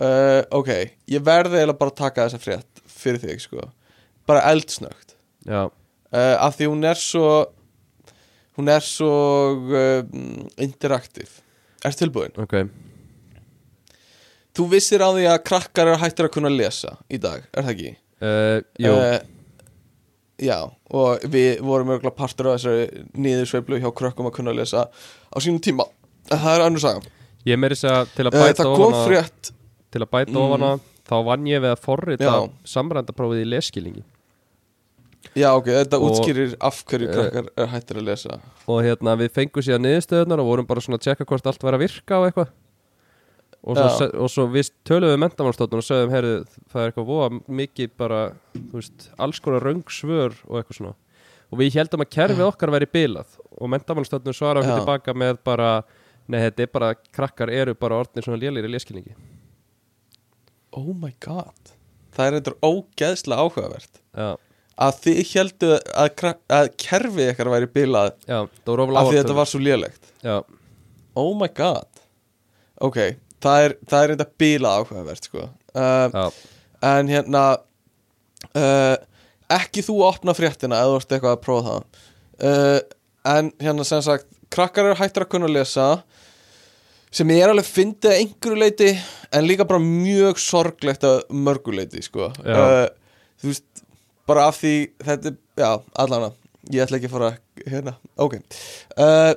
[0.00, 0.70] uh, Ok,
[1.10, 3.68] ég verði eiginlega bara að taka þessa frétt fyrir þig, sko.
[4.26, 5.14] Bara eldsnögt
[5.46, 7.28] uh, af því hún er svo
[8.56, 9.12] hún er svo
[9.68, 10.00] uh,
[10.64, 11.38] interaktiv.
[11.84, 12.32] Er tilbúin?
[12.40, 12.64] ok.
[14.56, 17.72] Þú vissir á því að krakkar eru hættir að kunna lesa í dag, er það
[17.74, 17.90] ekki?
[18.80, 19.18] Jú, Eh,
[20.40, 20.56] já,
[20.88, 25.60] og við vorum örgulega partur af þessari niðursveiflu hjá krökkum að kunna lesa á sínum
[25.60, 25.84] tíma.
[26.30, 27.12] Það er annars saga.
[27.46, 29.52] Ég meiri þess að til að bæta Það kom ofan að frétt
[29.90, 30.42] Til að bæta Mm.
[30.44, 32.30] ofan að Þá vann ég við að forrita
[32.66, 34.02] samrændaprófið í leskilningi
[35.36, 38.40] Já, ok, þetta Og- útskýrir af hverju Eh, krakkar eru hættir að lesa.
[38.68, 41.74] Og hérna, við fengum síðan niðurstöðunar og vorum bara svona að tjekka hvort allt var
[41.74, 42.48] að virka og eitthvað.
[43.66, 47.90] Og og svo við töluðum við mentamálstofnun og sögðum, heyrðu, það er eitthvað voða mikið
[47.98, 48.20] bara,
[48.54, 50.94] þú veist, alls konar röng svör og eitthvað svona.
[51.52, 53.26] Og við heldum að kerfið okkar væri bilað
[53.60, 55.82] og mentamálstofnun svara okkur tilbaka með bara,
[56.28, 59.14] nei, þetta er bara krakkar eru bara orðnir svona lélir í leskilningi
[60.76, 61.72] Oh my god.
[62.16, 64.00] Það er eitthvað ógeðslega áhugavert.
[64.16, 64.28] Já,
[64.76, 66.18] Að þið heldu að,
[66.52, 70.10] að kerfið ykkar væri bilað já, Af því þetta var svo lélegt.
[70.24, 70.36] Já,
[71.16, 72.02] Oh my god.
[72.84, 72.98] Ok,
[73.40, 75.46] það er, það er eitthvað bilað áhugavert sko.
[75.76, 76.26] uh, já,
[76.84, 77.44] En hérna
[78.52, 78.96] uh,
[79.56, 82.04] Ekki þú opna fréttina eða þú ert eitthvað að prófa það.
[82.36, 82.80] Uh,
[83.36, 85.86] En hérna sem sagt Krakkar eru hættir að kunna lesa
[87.16, 88.88] Sem ég er alveg fyndið að einhverju leiti
[89.32, 92.28] En líka bara mjög sorglegt að mörgu leiti sko.
[92.44, 92.84] Uh,
[93.40, 93.84] Þú veist
[94.28, 94.72] Bara af því
[95.06, 95.70] þetta já,
[96.02, 96.32] allan
[96.74, 97.30] Ég ætla ekki að fara,
[97.62, 98.36] hérna, ok.
[98.98, 99.32] Uh,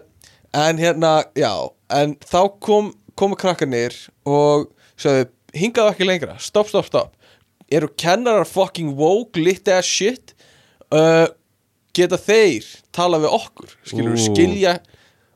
[0.59, 1.51] En hérna, já
[1.93, 3.95] En þá kom, komu krakkarnir
[4.27, 4.67] Og
[4.99, 7.15] sagði, hingaðu ekki lengra Stopp, stopp, stopp.
[7.71, 10.33] Eru kennarar fucking woke, lit ass shit?
[10.91, 11.29] Uh,
[11.95, 12.65] Geta þeir
[12.95, 14.79] Tala við okkur, skilur skilja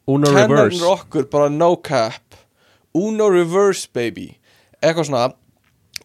[0.04, 0.84] Reverse.
[0.84, 2.33] okkur, bara no cap
[2.94, 4.38] Uno reverse baby.
[4.84, 5.24] Eitthvað svona.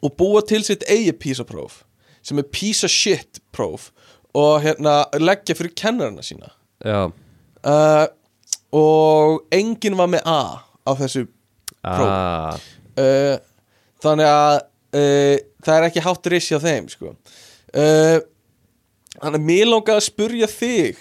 [0.03, 1.81] Og búa til sitt eigi písapróf
[2.23, 3.89] Sem er písa shit próf
[4.37, 6.53] Og hérna leggja fyrir kennarana sína.
[6.85, 7.09] Já,
[7.67, 8.07] uh,
[8.73, 10.39] Og enginn var með A
[10.87, 11.25] Á þessu
[11.83, 12.07] Próf.
[12.07, 12.59] ah,
[12.99, 13.37] uh,
[14.05, 14.55] Þannig að
[14.95, 17.17] uh, Það er ekki hátt rissi á þeim sko.
[19.19, 21.01] Þannig að mér langaði að spurja þig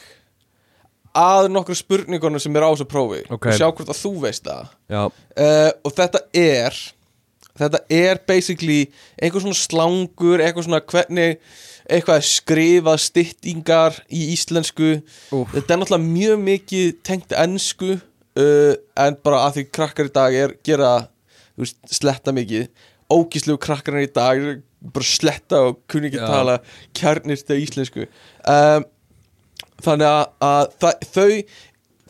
[1.17, 3.23] Að nokkru spurningunum sem er á þessu prófi.
[3.33, 3.49] Ok.
[3.49, 4.75] Og sjá hvort að þú veist það.
[4.93, 6.77] Uh, og þetta er
[7.57, 8.83] þetta er basically
[9.17, 11.39] einhver svona slangur, eitthvað svona hvernig
[11.87, 14.97] eitthvað skrifað styttingar í íslensku.
[15.33, 15.55] Úff.
[15.55, 20.37] þetta er náttúrulega mjög mikið tengt ennsku uh, en bara að því krakkar í dag
[20.37, 20.91] er gera
[21.57, 22.67] veist, sletta mikið.
[23.07, 24.43] Ógíslegu krakkar í dag
[24.93, 26.59] bara sletta og kunni ekki tala
[26.97, 28.07] kjarnist að íslensku.
[28.43, 28.85] Um,
[29.85, 31.29] þannig að, að það, þau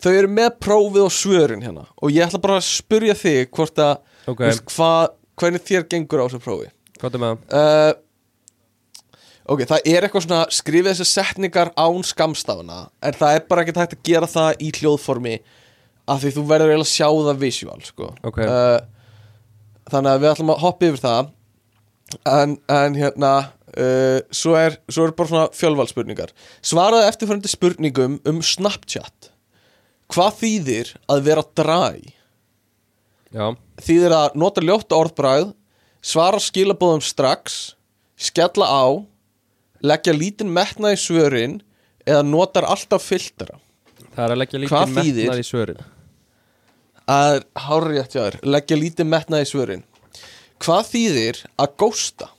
[0.04, 3.80] þau eru með prófið og svörin hérna og ég ætla bara að spurja þig hvort
[3.82, 3.96] að
[4.30, 5.08] ok þú veist, hvað
[5.42, 7.62] hvernig þér gengur á þessu prófi Hvað er með það?
[7.62, 8.04] uh,
[9.48, 13.76] Ok, það er eitthvað svona skrifið þessi setningar án skamstafana en það er bara ekki
[13.80, 15.36] hægt að gera það í hljóðformi
[16.12, 18.10] af því þú verður eiginlega að sjá það visual sko.
[18.28, 18.42] Ok.
[18.44, 18.80] uh,
[19.88, 21.30] Þannig að við ætlum að hoppa yfir það
[22.28, 23.32] en, en hérna
[23.78, 26.34] uh, svo, er, svo er bara svona fjölvalspurningar.
[26.66, 29.32] Svaraðu eftirfærandi spurningum um Snapchat.
[30.14, 32.00] Hvað þýðir að vera dræ?
[33.36, 33.48] Já,
[33.84, 35.52] þýðir að nota ljótt orðbræð
[36.02, 37.76] svara skilabóðum strax
[38.18, 38.86] skella á
[39.84, 41.60] leggja lítinn metna í svörin
[42.08, 43.60] eða notar alltaf filtera
[44.18, 45.28] það er að leggja þýðir?
[45.28, 45.84] metnað í svörin.
[47.08, 49.86] að hárrétt hjá þér leggja lítinn metna í svörin.
[50.58, 52.32] Hvað þýðir að gósta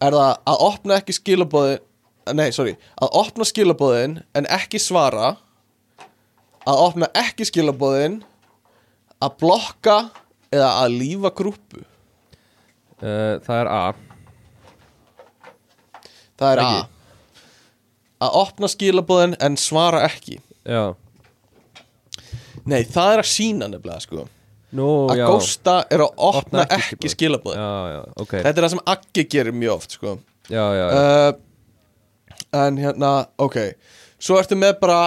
[0.00, 1.86] er það að opna ekki skilabóðin
[2.36, 5.34] nei, sorry, að opna skilabóðin en ekki svara
[6.68, 8.20] að opna ekki skilabóðin
[9.20, 9.98] að blokka
[10.52, 13.82] eða að lífa grúpu uh, Það er A.
[16.40, 16.70] Það er A.
[16.70, 16.88] Ekki.
[18.20, 20.38] Að opna skilabóðin en svara ekki.
[20.68, 20.92] Já.
[22.68, 24.26] Nei, það er að sína nefnilega sko
[24.76, 25.26] Nú, Að já.
[25.26, 27.56] Gósta er að opna, Opna ekki ekki, skilaboð.
[27.56, 28.34] skilabóðin Já, já, ok.
[28.36, 30.12] Þetta er það sem Aggi gerir mjög oft sko.
[30.50, 31.00] Já, já, já.
[31.00, 31.46] Uh,
[32.52, 33.56] En hérna, ok.
[34.20, 35.00] Svo ertu með bara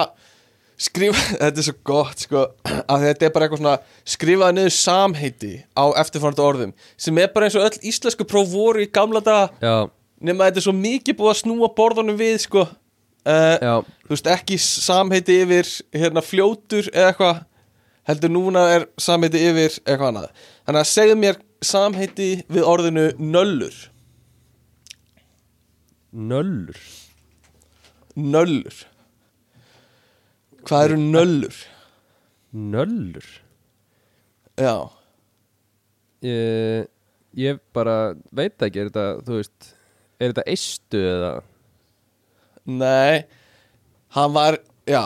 [0.80, 2.44] skrifa, þetta er svo gott sko
[2.88, 3.74] að þetta er bara eitthvað svona
[4.14, 8.82] skrifaði niður samheiti á eftirfærandi orðum sem er bara eins og öll íslensku próf voru
[8.84, 9.50] í gamla daga.
[9.62, 9.76] Já,
[10.24, 12.66] nema þetta er svo mikið búið að snúa borðunum við sko.
[13.24, 17.38] Uh, þú veist ekki samheiti yfir hérna fljótur eða eitthvað
[18.08, 20.30] heldur núna er samheiti yfir eitthvað annað.
[20.66, 23.76] Þannig að segðu mér samheiti við orðinu nöllur.
[26.14, 26.82] Nöllur?
[28.14, 28.82] Nöllur.
[30.64, 31.62] Hvað eru nöllur?
[32.54, 33.26] Nöllur?
[34.54, 34.76] Já,
[36.24, 36.86] Ég,
[37.36, 39.66] ég bara veit ekki, er þetta, þú veist
[40.22, 41.32] Er þetta eistu eða?
[42.64, 43.24] Nei
[44.14, 45.02] hann var, já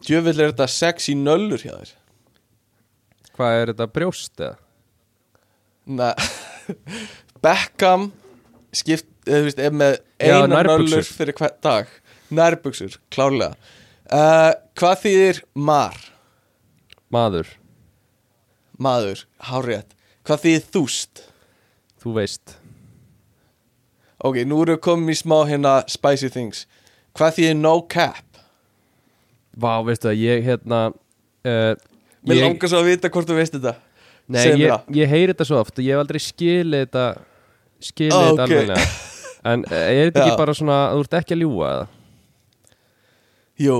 [0.00, 1.92] djöfull er þetta sexy nöllur hjá þér
[3.40, 4.56] Hvað er þetta brjóst eða?
[5.90, 6.14] nei.
[7.44, 8.10] Beckham
[8.76, 11.94] skipt, eða þú veist, er með eina nöllur fyrir hvern dag.
[12.30, 13.56] Nærbuxur, klárlega.
[14.10, 15.96] Uh, hvað þýðir mar?
[17.10, 17.48] Maður,
[18.78, 19.96] maður, hárétt
[20.30, 21.22] hvað þýðir þúst?
[22.00, 22.56] Þú veist.
[24.20, 26.66] Ok, nú erum við komin í smá hérna spicy things.
[27.16, 28.40] Hvað þýðir no cap?
[29.56, 31.72] Vá, veistu það, ég hérna uh,
[32.26, 33.74] mér ég, langar svo að vita hvort þú veist þetta.
[34.30, 37.06] Nei, Segðu mér ég, ég heyri þetta svo oft og ég hef aldrei skilið þetta
[37.90, 38.44] skilið Ó, þetta ok.
[38.44, 38.90] alveglega
[39.50, 41.86] En uh, er þetta ekki bara svona að þú ert ekki að ljúga eða?
[43.60, 43.76] jú,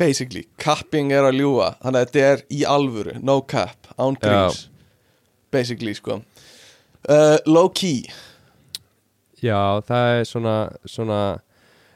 [0.00, 4.66] basically, capping er að ljúa þannig að þetta er í alvöru no cap, án gríns.
[5.52, 6.20] Basically, sko.
[7.08, 8.04] Uh, low key
[9.40, 11.18] Já, það er svona, svona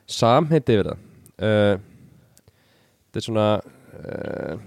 [0.06, 1.00] samheiti yfir það.
[1.42, 1.80] Uh,
[3.12, 4.60] Þetta er svona uh,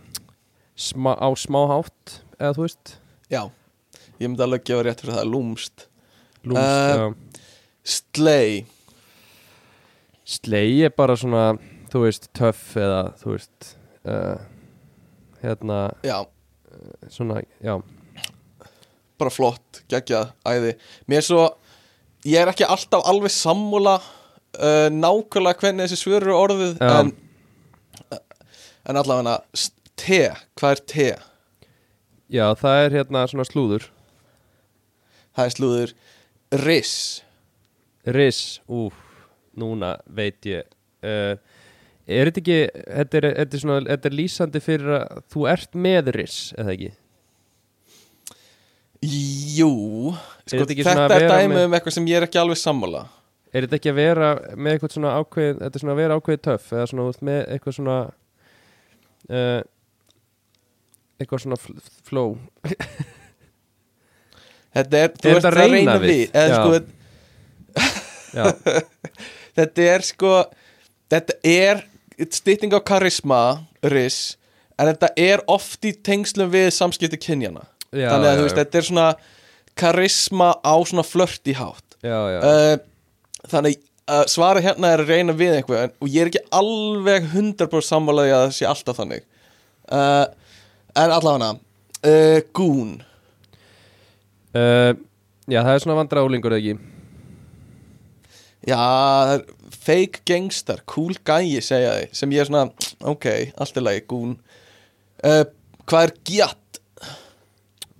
[0.75, 2.95] smá, á smáhátt eða þú veist?
[3.31, 3.41] Já,
[4.19, 5.85] ég myndi alveg gefa rétt fyrir það lúmst
[6.45, 7.05] lúmst, Eh, já.
[7.83, 8.65] slay.
[10.25, 11.55] Slei er bara svona,
[11.93, 13.67] þú veist, töff eða þú veist
[14.09, 14.39] uh,
[15.43, 16.23] hérna, já,
[17.13, 17.75] svona, já.
[19.21, 20.73] Bara flott, geggjað, æði.
[21.07, 21.43] Mér er svo,
[22.25, 26.97] ég er ekki alltaf alveg sammúla uh, nákvæmlega hvernig þessi svör eru orðið Já.
[26.99, 27.13] en
[28.85, 29.37] en allavega
[29.99, 30.21] te,
[30.59, 31.07] hvað er te?
[32.33, 33.87] Já, það er hérna svona slúður.
[35.35, 35.93] Það er slúður
[36.65, 36.95] riss.
[38.05, 38.93] Riss, úf,
[39.57, 40.67] núna veit ég.
[41.05, 41.35] Uh,
[42.05, 45.71] Er þetta ekki, þetta er, þetta er svona, þetta er lýsandi fyrir að þú ert
[45.81, 46.89] með riss, eða ekki?
[49.05, 49.69] jú,
[50.45, 52.39] sko, þetta svona þetta að er vera dæmi með- um eitthvað sem ég er ekki
[52.41, 53.01] alveg sammála.
[53.55, 56.39] Er þetta ekki að vera með eitthvað svona ákveð, þetta er svona að vera ákveð
[56.47, 57.97] töff eða svona með eitthvað svona
[59.29, 59.61] uh,
[61.19, 62.35] eitthvað svona fl flow.
[64.75, 66.23] Þetta er, þú Er ert að reyna við?
[66.35, 66.79] eða sko,
[68.35, 68.47] Já,
[69.59, 70.31] þetta er sko
[71.13, 71.85] þetta er
[72.35, 73.39] stytting á karisma
[73.85, 74.35] riss,
[74.75, 77.63] en þetta er oft í tengslum við samskipti kynjana
[77.95, 79.07] já, þannig að já, veist, þetta er svona
[79.79, 81.95] karisma á svona flörti hátt.
[82.03, 83.79] Já, já, uh, þannig
[84.11, 88.35] að svara hérna er að reyna við einhver og ég er ekki alveg 100% sammálaði
[88.35, 89.23] að það sé alltaf þannig.
[89.87, 90.25] Uh,
[90.95, 92.95] en allavega uh, Goon
[94.55, 94.91] uh,
[95.51, 96.75] já, það er svona vandra álingur ekki?
[98.65, 99.45] Já, það er
[99.85, 102.65] fake gangster, cool gæi segja þið, sem ég er svona
[103.05, 103.27] ok,
[103.61, 104.35] allt er lagi, Goon
[105.21, 105.43] uh,
[105.85, 106.81] hvað er gjart?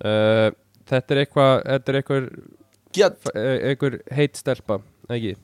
[0.02, 0.48] uh,
[0.90, 2.30] þetta er eitthvað Þetta er eitthvað,
[2.96, 5.36] eitthvað heit stelpa Ekki?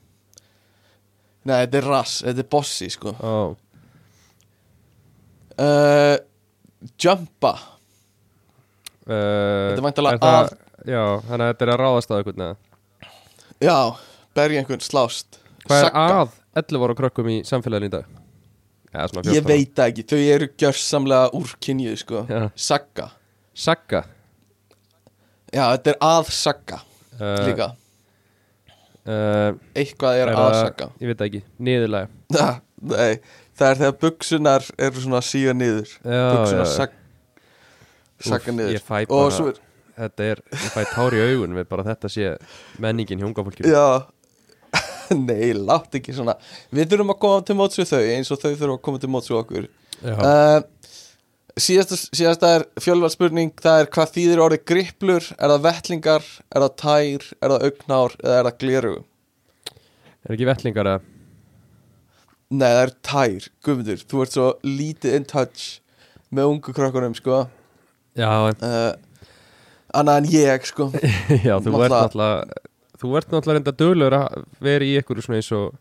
[1.43, 3.11] Nei, þetta er rass, þetta er bossi sko.
[3.19, 3.35] Ó,
[5.59, 6.15] uh,
[7.03, 7.53] Jumpa.
[9.03, 12.37] Uh, Þetta er væntanlega það, að- Já, þannig að þetta er að ráðast á eitthvað
[12.41, 12.55] neða
[13.63, 13.77] Já,
[14.35, 15.37] berja einhvern slást.
[15.67, 18.07] Hvað er að 11 ára krökkum í samfélaginu í dag?
[18.93, 22.23] 14 Ég veit ekki, þau eru gjörsamlega úr kynjuð sko.
[22.29, 22.43] Já.
[22.55, 23.07] Sagga
[23.53, 24.03] Sagga
[25.53, 26.79] Já, þetta er að sagga
[27.19, 27.67] uh, líka.
[29.07, 32.51] uh, Eitthvað er, er að sagga Ég veit ekki, niðurlega
[32.93, 33.13] Nei,
[33.59, 35.93] það er þegar buksunar eru svona síga niður.
[36.03, 36.99] Buksunar sagga
[38.23, 38.73] Úff, niður.
[38.77, 39.61] Ég fæ bara, svo er,
[39.99, 42.35] þetta er, ég fæ tár í augun við bara þetta sé
[42.83, 43.87] menningin hjá unga fólki já.
[45.27, 46.37] Nei, látt ekki svona.
[46.73, 49.11] Við þurfum að koma til móts við þau eins og þau þurfum að koma til
[49.11, 49.67] móts við okkur.
[50.03, 50.61] Uh,
[51.59, 53.51] síðasta, síðasta er fjölvar spurning.
[53.61, 55.27] Það er hvað þýðir orðið griplur?
[55.37, 57.27] Er það vettlingar, er það tær?
[57.37, 58.95] Er það augnár eða er það gleru
[60.23, 61.09] Er ekki vettlingar að
[62.53, 65.63] Nei, það er tær, guðmundur Þú ert svo lítið in touch
[66.33, 67.43] Með ungu krökkunum, sko.
[68.17, 68.93] Já, uh,
[69.93, 70.87] Annað en ég, sko.
[71.47, 72.61] Já þú ert Náttúrulega-
[73.03, 75.73] Þú ert náttúrulega reynda dölur að vera í einhverju svona eins og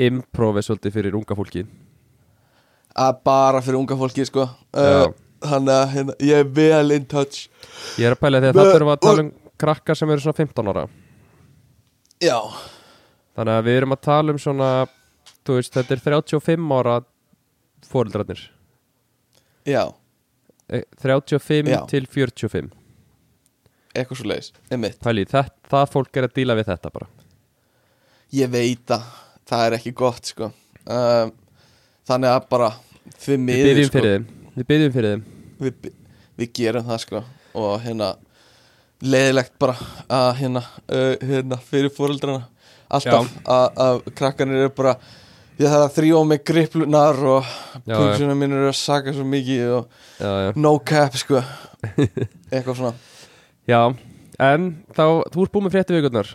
[0.00, 1.64] improvi svolítið fyrir unga fólki
[2.98, 4.46] að bara fyrir unga fólki sko.
[4.74, 5.10] Uh,
[5.44, 7.44] Þannig að hérna, ég er vel in touch.
[8.00, 9.28] Ég er að pæla því að þetta við að tala um
[9.62, 10.82] krakkar sem eru svona 15 ára.
[12.24, 12.38] Já,
[13.38, 14.70] Þannig að við erum að tala um svona
[15.46, 16.96] Þú veist, þetta er 35 ára
[17.88, 18.42] fóreldrarnir
[19.68, 19.84] já,
[20.68, 21.78] Eh, 35 Já.
[21.88, 22.66] til 45
[23.96, 24.98] eitthvað svo leiðis Einmitt.
[25.00, 27.06] Pæli, það, það fólk er að díla við þetta bara.
[28.36, 29.06] Ég veit að
[29.48, 30.50] það er ekki gott sko.
[30.84, 31.32] Um,
[32.08, 32.68] Þannig að bara
[33.24, 33.94] Við byggjum sko.
[33.96, 34.26] fyrir þeim.
[34.58, 35.24] Við byggjum fyrir þeim.
[35.64, 35.88] Við,
[36.42, 37.22] við gerum það sko.
[37.58, 38.10] Og hérna
[39.08, 39.74] Leðilegt bara
[40.10, 42.44] að hérna, uh, hérna Fyrir fóreldrana
[42.90, 44.94] Alltaf að, krakkanir eru bara
[45.58, 47.46] Ég þarf að þrjóa með griplunar Og
[47.88, 49.88] Já, pungsuna mín eru að saka svo mikið Og
[50.22, 50.50] Já, já.
[50.56, 51.40] no cap sko.
[52.52, 52.92] Eitthvað svona.
[53.68, 53.80] Já,
[54.38, 55.02] en þá,
[55.34, 56.30] þú ert búið með frétti vikunar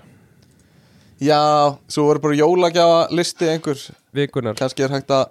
[1.24, 1.40] Já,
[1.88, 3.80] svo voru bara jólagjafa listi einhver.
[4.18, 5.30] Vikunar, Kannski er hægt að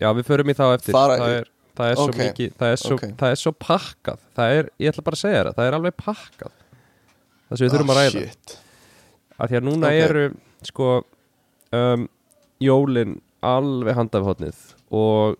[0.00, 0.94] já við förum í þá eftir.
[0.96, 3.04] Fara- Það er, það er svo mikið Það er svo, ok.
[3.20, 4.22] það er svo pakkað.
[4.38, 6.54] Það er, ég ætla bara að segja það, það er alveg pakkað.
[7.50, 8.24] Það sem við þurfum Ah, að ræða.
[8.24, 8.56] shit.
[9.36, 10.00] að Því að núna Ok.
[10.06, 10.24] eru,
[10.70, 10.88] sko
[11.76, 12.08] um,
[12.64, 14.60] Jólin alveg handa við hotnið
[14.90, 15.36] Og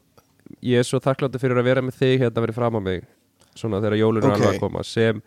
[0.63, 3.05] ég er svo þakkláttur fyrir að vera með þig hérna verið fram á mig
[3.57, 4.37] Svona þegar jólin er Ok.
[4.37, 5.23] alveg að koma Sem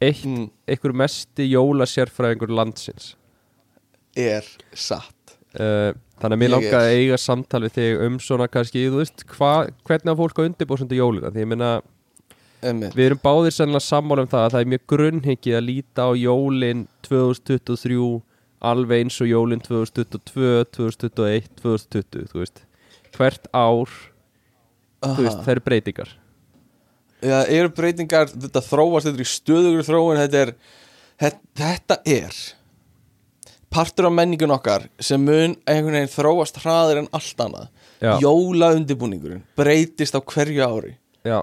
[0.00, 3.14] eitt, mm, einhver mesti jólasérfræðingur landsins
[4.16, 4.44] Er
[4.74, 5.12] satt
[5.56, 6.74] Uh, þannig að mér er.
[6.76, 9.52] að eiga samtal við þig um svona kannski, þú veist, hva,
[9.88, 11.48] hvernig að fólk á undirbúsandi jólina, því ég
[12.60, 12.92] Einmitt.
[12.92, 16.10] við erum báðir sennilega sammála um það að það er mjög grunnhyggið að líta á
[16.12, 17.96] jólin 2023
[18.64, 22.62] alveg eins og jólin 2022, 2021 2020, þú veist.
[23.16, 23.90] Hvert ár,
[25.04, 26.12] þú veist, það eru breytingar.
[27.24, 30.50] Já, eru breytingar, þetta þróast Þetta er stöðugur þróun Þetta er,
[31.56, 32.36] þetta, er
[33.72, 37.70] Partur af menningun okkar Sem mun einhvern veginn þróast hraðir en allt annað.
[38.04, 38.12] Já.
[38.20, 40.92] Jóla undirbúningurinn Breytist á hverju ári.
[41.26, 41.40] Já,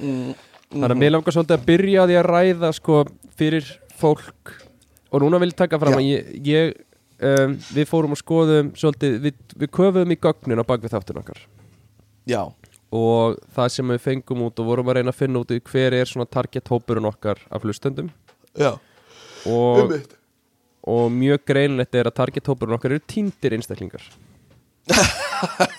[0.00, 0.32] mm,
[0.72, 3.02] þannig að mér langar svolítið að byrja á því að ræða sko
[3.38, 3.68] fyrir
[4.00, 4.54] fólk
[5.12, 6.00] og núna vil ég taka fram Já.
[6.00, 6.74] að ég, ég
[7.22, 11.42] um, við fórum og skoðum svolítið, við, við köfum í gögnin á bakvið þáttun okkar.
[12.28, 12.42] Já,
[12.92, 15.96] og það sem við fengum út og vorum að reyna að finna út í hver
[15.96, 18.10] er svona target hópurinn okkar af hlustendum.
[18.58, 18.74] Já.
[19.48, 19.96] Og,
[20.86, 24.04] og mjög greinlegt er að target hópurinn okkar eru týndir einstaklingar.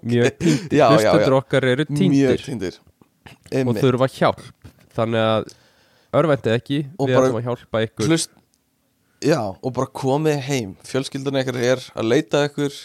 [0.00, 0.80] Mjög týndir.
[0.88, 2.78] Hlustendur okkar eru týndir.
[3.60, 4.44] og þurfa hjálp.
[4.96, 5.50] Þannig að
[6.16, 8.08] örvendið ekki Og við ætlum að hjálpa ykkur.
[8.08, 8.32] Hlust
[9.20, 10.76] Já, og bara komið heim.
[10.88, 12.78] Fjölskyldan ykkar er að leita ykkur.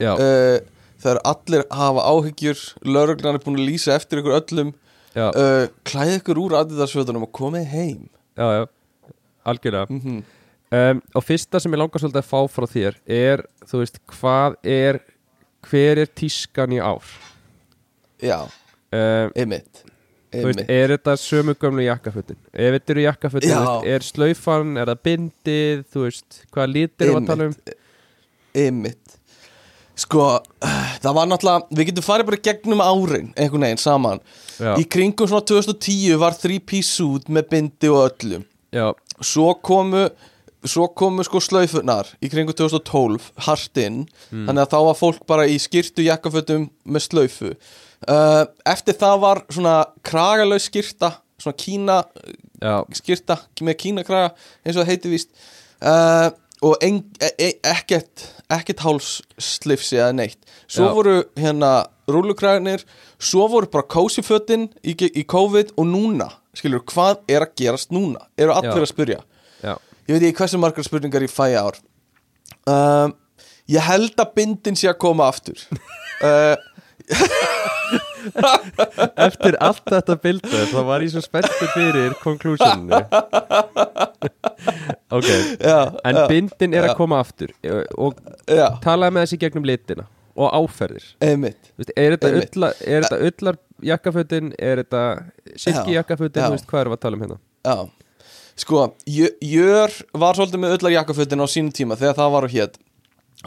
[0.00, 0.58] Já, uh,
[1.00, 2.62] Það er allir að hafa áhyggjur.
[2.84, 4.74] Lörglan er búin að lýsa eftir ykkur öllum.
[5.16, 8.02] Uh, Klæði ykkur úr aðiðarsvötunum og komið heim.
[8.36, 9.14] Já, já,
[9.48, 9.88] algjörlega.
[9.88, 10.20] Mm
[10.70, 14.56] um, og fyrsta sem ég langar svolítið að fá frá þér er, þú veist, hvað
[14.70, 15.00] er
[15.66, 17.06] hver er tískan í ár?
[18.22, 19.84] Já, um, einmitt
[20.30, 25.04] veist, er þetta sömu gömlu jakkafutin ef þetta eru þú veist, er slaufan er það
[25.08, 27.56] bindið, þú veist hvað lítir við að tala um?
[28.50, 29.16] Einmitt.
[30.00, 30.24] Sko,
[31.02, 34.22] það var náttúrulega Við getum farið bara gegnum árin einhvern veginn saman.
[34.56, 40.08] Já, Í kringum svona 2010 var 3-piece suit með bindi og öllum já, Svo komu
[40.60, 44.02] Svo komu sko slaufunar í kringum 2012 hart inn.
[44.28, 44.42] Mm.
[44.44, 47.54] Þannig að þá var fólk bara í skyrtu jakkafötum með slaufu
[48.08, 49.74] uh, Eftir það var svona
[50.06, 52.02] kragalaus skyrta Svona kína
[52.60, 54.32] Já, skýrta með kínakraga
[54.66, 55.30] eins og það heiti víst.
[55.80, 56.28] Uh,
[56.60, 60.40] og en, e, e, ekkert ekkert hálsslifsi eða neitt.
[60.68, 60.92] Svo Já.
[60.98, 61.70] voru hérna
[62.10, 62.84] rúlukragarnir,
[63.16, 68.26] svo voru bara kósifötin í, í COVID og núna skilur, hvað er að gerast núna?
[68.36, 68.84] Eru allir Já.
[68.84, 69.20] að spyrja?
[69.62, 69.74] Já,
[70.08, 71.80] ég veit ekki hversu margar spurningar ég fæ ár.
[72.68, 73.14] Um,
[73.70, 75.64] ég held að bindin sé að koma aftur.
[76.20, 76.52] Uh,
[79.26, 83.00] eftir allt þetta bildu þá var ég svo spenntur fyrir konklusjónu
[85.10, 85.26] Ok,
[85.60, 86.90] já, en já, bindin er já.
[86.92, 88.18] að koma aftur eh, og
[88.84, 90.04] talaði með þessi gegnum litina
[90.40, 91.06] og áferðir.
[91.20, 92.30] Veist, er þetta,
[92.86, 93.58] er ullar
[93.90, 95.02] jakkafötin er þetta
[95.58, 96.46] silki jakkafötin já.
[96.46, 97.38] þú veist hvað erum við að tala um hérna?
[97.66, 97.76] Já,
[98.62, 98.84] sko,
[99.16, 102.70] Jö- Jör var svolítið með öllar jakkafötin á sínum tíma þegar það var á hér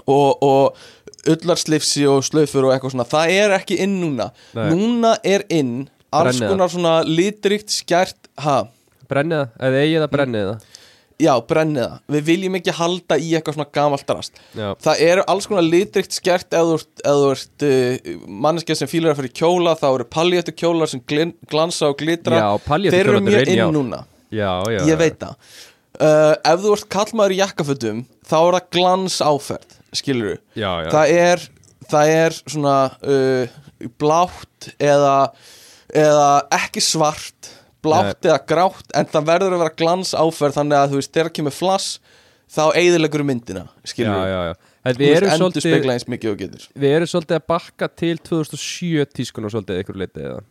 [0.10, 0.84] og, og
[1.32, 4.30] öllar slifsi og slaufur og eitthvað svona, það er ekki inn núna.
[4.58, 4.66] Nei.
[4.74, 5.74] Núna er inn
[6.14, 6.54] alls Brennið það.
[6.56, 8.58] konar svona litrikt skært, ha,
[9.10, 10.70] brennið það, eða eigið það brennið það.
[11.24, 11.98] Já, brennið það.
[12.16, 16.16] Við viljum ekki halda í eitthvað svona gamalt drast já, Það eru alls konar litrikt
[16.18, 19.86] skært ef þú ert, ef þú ert uh, manneskja sem fílar að fyrir kjóla þá
[19.94, 22.42] eru palléttu kjólar sem glin, glansa og glitra.
[22.42, 23.68] Já palléttu Þeir eru kjólarnir mjög inn, já.
[23.78, 24.02] núna.
[24.34, 25.38] Já, já, ég veit það.
[25.94, 30.90] Uh, ef þú ert kallmaður í jakkafötum þá er það glans áferð skilur já, já,
[30.94, 31.46] það er
[31.90, 33.60] það er svona uh,
[34.02, 35.18] blátt eða
[35.94, 37.52] eða ekki svart
[37.84, 41.34] blátt eða grátt en það verður að vera glans áferð þannig að þú veist þegar
[41.38, 41.98] kemur flass
[42.54, 44.56] þá eigðilegur myndina skilur.
[44.84, 50.00] En við erum svolítið við erum svolítið að bakka til 2007 tískun og svolítið ykkur
[50.02, 50.42] leitið eða?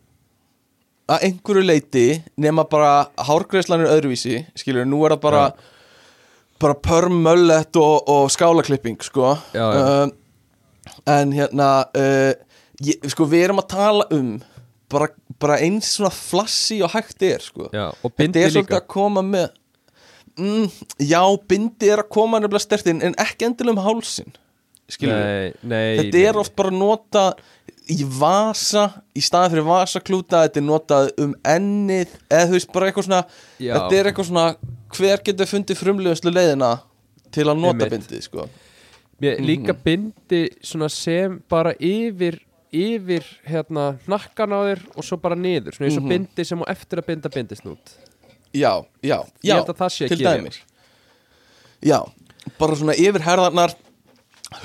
[1.13, 2.05] Að einhverju leiti
[2.39, 2.93] nema bara
[3.27, 5.43] hárgreislan er öðruvísi skilur, nú er það bara
[6.61, 9.35] bara perm, möllet og, og skálaklipping sko.
[9.55, 9.81] Já, já.
[9.83, 12.31] Uh, en hérna uh,
[12.83, 14.35] ég, sko við erum að tala um
[14.91, 15.09] bara,
[15.41, 17.69] bara eins svona flassi og hægt er sko.
[17.73, 18.79] Já, og bindi er líka.
[18.79, 19.49] að koma með
[20.37, 24.33] mm, já, bindi er að koma nefnilega stertinn en ekki endilega um hálsin
[24.91, 27.25] skilur nei, nei, þetta er oft bara nota
[27.91, 28.85] í vasa
[29.15, 33.21] í staðan fyrir vasaklúta þetta er notað um ennið eða þú veist bara eitthvað svona
[33.57, 33.73] Já.
[33.75, 34.45] þetta er eitthvað svona
[34.97, 36.79] hver getur fundið frumlegustu leiðina
[37.33, 38.07] til að nota Einmitt.
[38.07, 38.47] bindið sko?
[39.21, 39.45] Mér, Mhm.
[39.45, 42.39] líka bindi svona sem bara yfir
[42.73, 46.09] yfir hérna hnakkan á þér og svo bara niður, svona eins og Mhm.
[46.09, 47.93] bindi sem á eftir að binda bindisnút
[48.53, 50.37] já, já, Ég já held að það sé til gera.
[50.37, 50.59] dæmis.
[51.81, 52.11] Já,
[52.59, 53.73] bara svona yfir herðarnar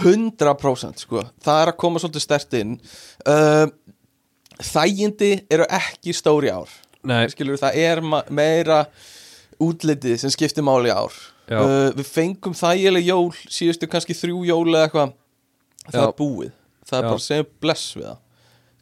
[0.01, 1.23] 100% sko.
[1.43, 2.81] Það er að koma svolítið stert inn.
[3.27, 3.67] Uh,
[4.61, 6.69] þægindi eru ekki stóri ár.
[7.05, 8.87] Nei, skilur það er ma- meira
[9.63, 11.13] útlitið sem skiptir máli ár
[11.51, 15.13] uh, við fengum þægileg jól síðustu kannski þrjú jól eða eitthvað
[15.89, 16.07] það Já.
[16.09, 16.53] er búið
[16.89, 17.11] það er Já.
[17.11, 18.19] bara segja bless við það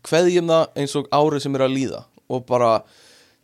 [0.06, 2.70] kveðjum það eins og árið sem er að líða og bara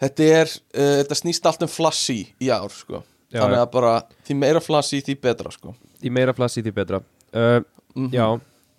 [0.03, 3.03] þetta er uh, þetta snýst allt um flassi í ár sko.
[3.33, 3.93] Já, þannig að bara
[4.29, 5.73] því meira flassi því betra sko.
[6.05, 7.03] í meira flassi því betra
[7.35, 7.61] uh,
[7.93, 8.09] Mhm.
[8.09, 8.25] Já,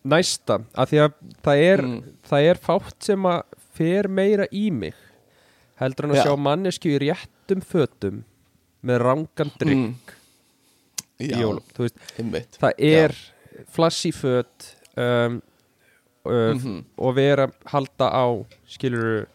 [0.09, 1.11] næsta að því að
[1.45, 1.97] það er, Mm.
[2.25, 3.41] það er fátt sem að
[3.77, 4.95] fer meira í mig
[5.77, 6.23] heldur hann að Já.
[6.25, 8.23] sjá mannesku í réttum fötum
[8.83, 10.13] með rangan drikk
[11.23, 11.63] í já, jólum,
[12.59, 13.15] það er
[13.71, 15.41] flassi föt um,
[16.25, 16.83] uh, Mhm.
[16.97, 18.25] og vera halda á
[18.67, 19.25] skilur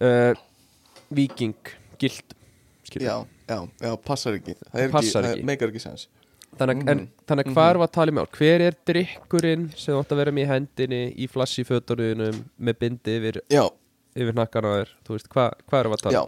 [0.00, 0.34] uh,
[1.12, 1.54] viking
[1.98, 2.34] gild
[2.92, 4.54] já, já, já, passar ekki.
[4.72, 5.42] Það Passar ekki, ekki.
[5.42, 6.08] það meikar ekki sens.
[6.58, 6.88] Þannig, Mhm.
[6.92, 10.16] en, þannig að hvað er að tala um ár hver er drikkurinn sem átt að
[10.20, 13.40] vera með í hendinni í flassi fötunum með bindi yfir,
[14.14, 14.90] yfir nakkan á þér?
[15.32, 16.24] Hvað, hvað er að tala Já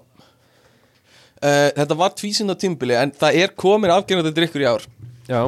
[1.43, 4.85] uh, Þetta var tvísinda tímbili En það er komin afgerandi drikkur í ár.
[5.29, 5.43] Já.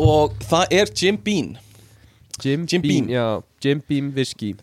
[0.00, 1.52] Og það er Jim Beam.
[2.42, 3.10] Jim, Jim Beam, Beam.
[3.14, 4.54] já, Jim Beam whisky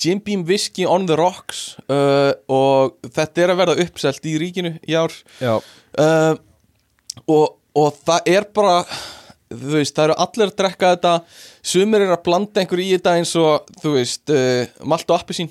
[0.00, 4.72] Jim Beam Whisky on the Rocks uh, Og þetta er að verða uppselt í ríkinu
[4.88, 5.12] í ár.
[5.44, 6.34] Uh,
[7.28, 8.78] og, og það er bara
[9.50, 11.12] Þú veist, það eru allir að drekka þetta.
[11.66, 15.50] Sumir er að blanda einhverju í þetta eins og Þú veist, uh, malt og appisín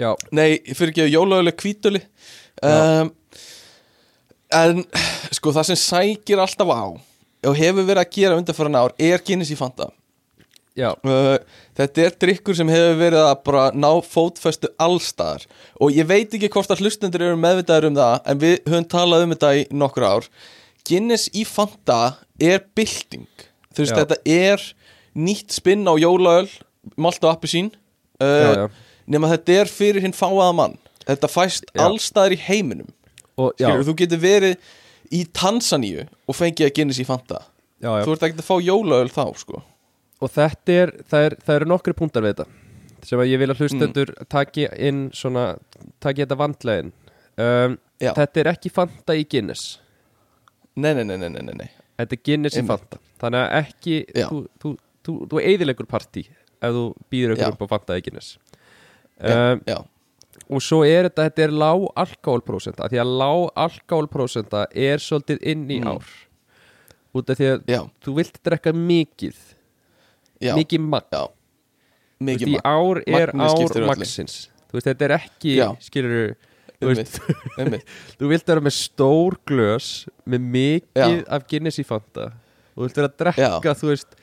[0.00, 2.08] já, Nei, fyrir ekki jólaguleg kvítöli Já.
[2.62, 3.10] Um,
[4.54, 4.84] En
[5.34, 6.84] sko það sem sækir alltaf á
[7.44, 9.90] og hefur verið að gera undanfæran ár er Guinness í Fanta.
[10.74, 11.36] Uh,
[11.78, 15.44] Þetta er drikkur sem hefur verið að bara ná fótfestu allstaðar
[15.78, 19.26] og ég veit ekki hvort að hlustendur eru meðvitaður um það en við höfum talað
[19.26, 20.30] um þetta í nokkur ár.
[20.86, 22.00] Guinness í Fanta
[22.42, 23.28] er bylting.
[23.74, 24.66] Þú veist þetta er
[25.14, 26.48] nýtt spinn á jólaöl
[27.00, 28.66] malt og appisín já, uh, já.
[29.06, 30.76] nema þetta er fyrir hinn fáaða mann
[31.08, 31.82] þetta fæst Já.
[31.86, 32.90] allstaðar í heiminum
[33.36, 34.56] og Skilur, þú getur verið
[35.14, 37.40] í Tansaníu og fengið að Guinness í Fanta
[37.82, 38.04] já, já.
[38.06, 39.62] þú ert ekki að fá jólaöl þá sko
[40.24, 42.46] og þetta er, það, er, það eru nokkri punktar við þetta
[43.04, 44.28] sem að ég vil að hlustendur Mm.
[44.32, 45.42] taki inn svona,
[46.00, 46.92] taki þetta vandlegin
[47.36, 47.74] um.
[48.04, 49.78] Þetta er ekki Fanta í Guinness
[50.76, 51.68] Nei, nei, nei, nei, nei, nei.
[52.00, 52.80] Þetta er Guinness í Einmitt.
[52.90, 53.94] Fanta Þannig að ekki.
[54.16, 54.72] Þú, þú,
[55.06, 56.24] þú, þú eiðilegur partí
[56.58, 56.82] ef þú
[57.12, 57.52] býður ykkur Já.
[57.54, 58.32] upp á Fanta í Guinness
[59.20, 59.78] um, já,
[60.50, 65.62] Og svo er þetta, þetta er lág alkoholprósenta Því að lág alkoholprósenta er svolítið inn
[65.70, 65.88] í Mm.
[65.94, 66.04] ár.
[67.14, 69.36] Út af því að já, þú vilt drekka mikið.
[70.42, 70.80] Já, Mikið
[72.34, 73.56] veist, í magn, ár er ár
[74.74, 75.68] veist, þetta er ekki, Já.
[75.80, 76.36] skilur
[76.80, 77.18] þú veist,
[78.18, 82.32] þú vilt vera með stór glös með mikið af Guinness í Fanta.
[82.74, 84.16] Þú vilt vera að drekka, þú veist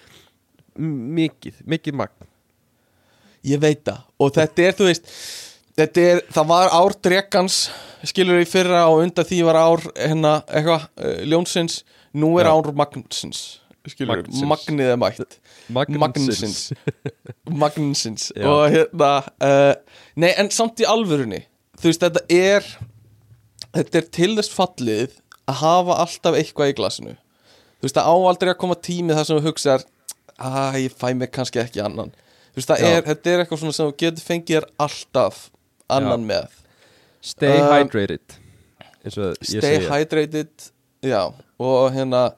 [0.78, 2.28] mikið, mikið magn.
[3.48, 4.04] Ég veit það.
[4.22, 5.16] Og þetta er, þú veist
[5.80, 7.58] Þetta er, það var ár drekans
[8.08, 11.82] Skilur í fyrra og undan því var ár Hérna, eitthvað, uh, ljónsins.
[12.18, 12.54] Nú er Já.
[12.56, 13.42] ár magnsins
[13.88, 15.40] Skilur, magnið er mætt.
[15.74, 16.60] Magnsins.
[17.50, 18.28] Magnsins.
[18.52, 19.72] Og hérna uh,
[20.22, 21.46] Nei, en samt í alvörunni
[21.82, 22.68] Þú veist, þetta er
[23.72, 25.18] Þetta er til þess fallið
[25.50, 27.16] Að hafa alltaf eitthvað í glasinu.
[27.82, 29.88] Þú veist, það á aldrei að koma tími þar sem þú hugsar
[30.38, 32.12] að ég fæ mig kannski ekki annan.
[32.54, 35.42] Þú veist, er, þetta er eitthvað svona sem þú getur fengið þér alltaf
[35.98, 36.58] annan með.
[37.22, 38.38] Stay Um, hydrated
[39.42, 40.72] Stay hydrated
[41.02, 42.32] Já, og hérna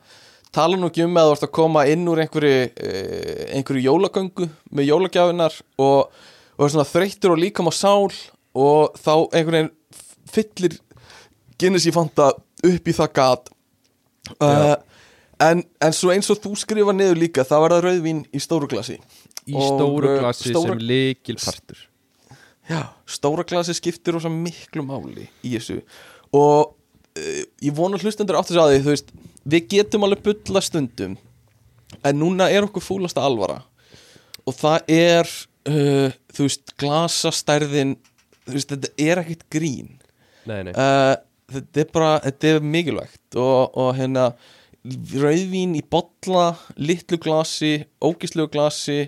[0.55, 4.47] tala nú ekki um að þú ert að koma inn úr einhverju, uh, einhverju jólagöngu
[4.71, 6.13] með jólagjafinar og,
[6.55, 8.07] og er svona þreyttur og líkam á sál
[8.53, 9.73] og þá einhvern veginn
[10.33, 10.79] fyllir
[11.59, 13.51] Guinness í fanta upp í það gat.
[14.41, 14.73] Uh,
[15.43, 18.69] en, en svo eins og þú skrifa niður líka það var það rauðvín í stóru
[18.71, 18.97] glasi.
[19.47, 21.89] Í stóru uh, glasi sem leikil partur
[22.69, 25.81] Já, stóra glasi skiptir rosa miklu máli í þessu.
[26.35, 29.11] Og uh, ég vona hlustendur áttu sig að því, þú veist,
[29.43, 31.17] við getum alveg bulla stundum
[32.01, 33.59] en núna er okkur fúlasta alvara.
[34.47, 35.29] Og það er
[35.69, 37.97] uh, þú veist, glasastærðin
[38.47, 39.93] þú veist, þetta er ekkert grín.
[40.47, 40.73] Nei, nei.
[40.73, 41.15] uh,
[41.51, 43.23] þetta er bara, þetta er mikilvægt.
[43.39, 44.31] Og, og hérna
[44.83, 49.05] rauðvín í bolla, litlu glasi ógislegu glasi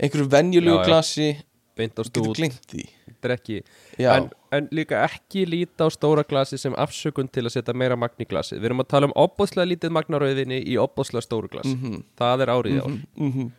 [0.00, 1.34] einhverju venjulegu glasi
[1.80, 2.84] beint á getur stút, glimt því.
[3.10, 3.56] Þetta er ekki
[4.00, 7.98] Já, en, en líka ekki líta á stóra glasi sem afsökun til að setja meira
[7.98, 11.74] magn í glasi við erum að tala um opbóðslega lítið magnarauðinni í opbóðslega stóru glasi.
[11.76, 12.04] Mhm.
[12.20, 13.00] það er árið í ár.
[13.20, 13.50] Mm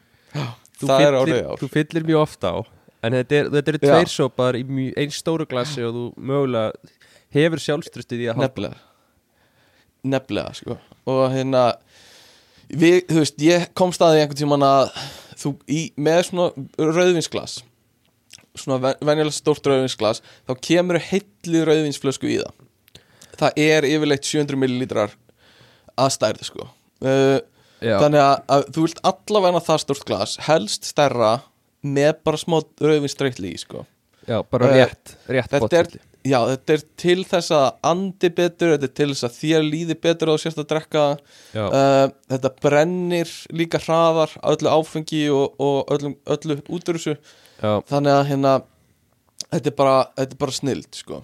[0.81, 1.59] þú það er fyllir, árið í ár.
[1.61, 2.59] þú fyllir mjög ofta á.
[3.01, 6.93] En þetta, er, þetta eru tveir sópar í eins stóru glasi og þú mögulega
[7.33, 8.47] hefur sjálfstrustið í að halda.
[8.47, 8.79] Nefnilega.
[10.13, 10.77] Nefnilega sko.
[11.09, 11.63] Og hérna
[12.69, 14.93] við, þú veist, ég kom staði einhvern tímann að
[15.41, 17.59] þú í, með svona rauðvinsglas
[18.57, 22.53] svona ven- venjulega stórt rauðvinsglas þá kemur heilli rauðvinsflösku í það.
[23.41, 25.15] Það er yfirleitt 700 millilítrar
[25.97, 26.67] að stærð sko.
[27.01, 27.39] Uh,
[27.81, 31.31] þannig að, að þú vilt allavega það stórt glas helst stærra
[31.81, 33.85] með bara smá rauðvinsstreitli í sko.
[34.29, 36.01] Já, bara Eh, rétt, rétt þetta er, botfylli.
[36.29, 39.95] já, þetta er til þess að andi betur, þetta er til þess að þér líði
[40.03, 41.05] betur og sérst að drekka.
[41.57, 47.15] Uh, þetta brennir líka hraðar öllu áfengi og, og öllu út úr þessu
[47.61, 47.73] já.
[47.91, 48.53] þannig að hérna
[49.51, 51.21] þetta er bara, þetta er bara snild sko.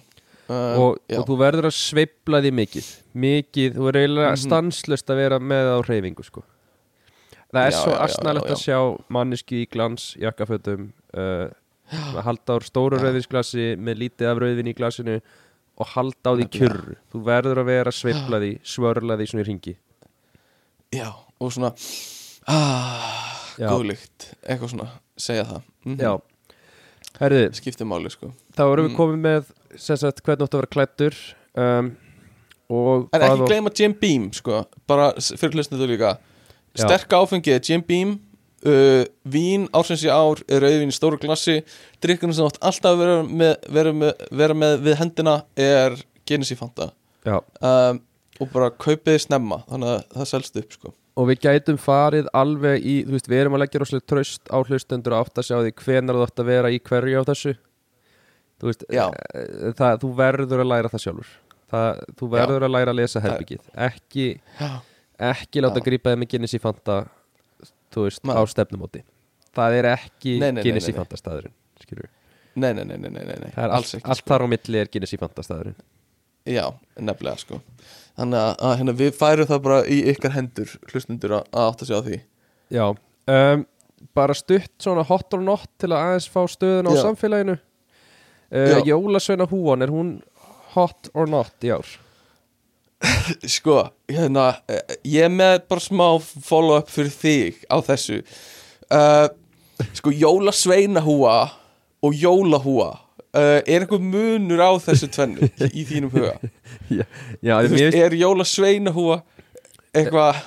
[0.48, 4.42] uh, Og, og þú verður að sveifla því mikið Mikið, þú er eiginlega Mhm.
[4.46, 6.44] stanslust að vera með á reyfingu sko.
[7.48, 7.98] Það er Já, svo já,
[8.44, 8.78] að sjá
[9.08, 11.48] manneski í glans, jakkafötum uh,
[12.22, 15.20] halda á stóru rauðvinsglasi með lítið af rauðvin í glasinu
[15.78, 19.44] og halda á því kjurru Þú verður að vera að sveifla því, svörla því svona
[19.44, 19.74] í ringi
[20.92, 21.08] já,
[21.40, 21.72] og svona
[22.48, 23.68] ah, Já.
[23.72, 24.88] góðlykt eitthvað svona,
[25.18, 25.62] segja það.
[25.84, 25.98] Mhm.
[26.00, 26.12] Já,
[27.20, 28.32] herðu, skiptir máli sko.
[28.56, 28.98] þá erum við Mm.
[28.98, 29.44] komið með
[30.00, 31.14] sagt, hvernig áttu að vera klættur
[31.56, 31.96] um,
[32.70, 34.66] og En ekki á- gleyma Jim Beam sko.
[34.86, 36.18] Bara s- fyrir hlustinu þú líka.
[36.76, 36.84] Já.
[36.86, 38.20] Sterk áfengi er Jim Beam
[38.66, 41.62] uh, Vín ársins í ár rauðvín í stóru glassi.
[42.02, 45.96] Drykkurinn sem átt alltaf vera með, vera með, vera með við hendina Er
[46.52, 46.92] í Fanta.
[47.24, 48.00] Já, um,
[48.40, 52.84] Og bara kaupið snemma Þannig að það selst upp sko og við gætum farið alveg
[52.86, 55.56] í, þú veist, við erum að leggja rosalega tröst á hlustendur og átt að sjá
[55.64, 57.54] því hvenar þú átt að vera í hverju á þessu
[58.58, 59.04] þú veist, Já.
[59.34, 61.32] eh, það, þú verður að læra það sjálfur
[61.72, 64.28] það, þú verður að læra að lesa herbyggið ekki,
[64.60, 64.70] Já,
[65.32, 65.86] ekki láta Já.
[65.90, 66.98] grípa þeim með Guinness í Fanta
[67.94, 68.34] þú veist, Nei.
[68.38, 69.02] á stefnumóti
[69.58, 70.94] það er ekki Nei, nei, Guinness í.
[70.96, 72.08] Fanta staðurinn skilur
[72.58, 74.30] nei, nei, nei, nei, nei, nei, er allt, ekki allt sko.
[74.32, 75.78] þar á milli er Guinness í Fanta staðurinn
[76.48, 76.64] Já,
[76.96, 77.58] nefnilega sko
[78.18, 81.90] Þannig að, hérna, við færum það bara í ykkar hendur Hlustundur að, að átt að
[81.92, 82.18] sjá því.
[82.74, 82.84] Já,
[83.34, 83.62] um,
[84.18, 87.00] bara stutt svona hot or not til að aðeins fá stöðun á Já.
[87.06, 87.56] samfélaginu.
[88.48, 90.12] Uh, Jólasveina húan, er hún
[90.74, 91.88] hot or not í ár?
[93.56, 94.48] Sko, hérna
[95.06, 98.22] Ég með bara smá follow-up fyrir þig á þessu.
[98.90, 99.28] Uh,
[99.94, 101.36] Sko, jólasveinahúa
[102.02, 102.96] og jólahúa
[103.38, 106.34] uh, er einhver munur á þessu tvennu í þínum huga
[106.98, 107.04] Já,
[107.54, 109.20] mér veist, finnst er jólasveinahúa
[109.94, 110.42] eitthvað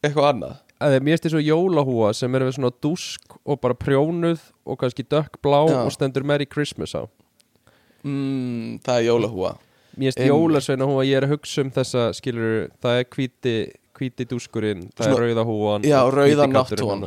[0.00, 4.78] eitthvað annað að mér finnst þessu jólahúa sem er svona dúsk og bara prjónuð og
[4.80, 5.80] kannski dökkblá Já.
[5.84, 7.04] og stendur Merry Christmas á
[8.04, 9.56] mm, það er jólahúa
[10.00, 10.30] Mér finnst Einmitt.
[10.32, 13.54] jólasveina húa, ég er að hugsa um þessa skilur, það er hvíti
[13.98, 17.02] hvíti dúskurinn, það Svona- er rauða húan já, og rauða hvíti kantturinn nátthúan.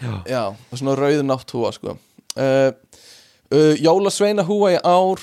[0.00, 0.22] þarna.
[0.26, 0.42] já,
[0.74, 1.94] svona rauð nátthúa sko.
[2.34, 2.70] uh,
[3.54, 5.22] uh, jólasveinahúa í ár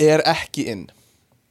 [0.00, 0.84] er ekki inn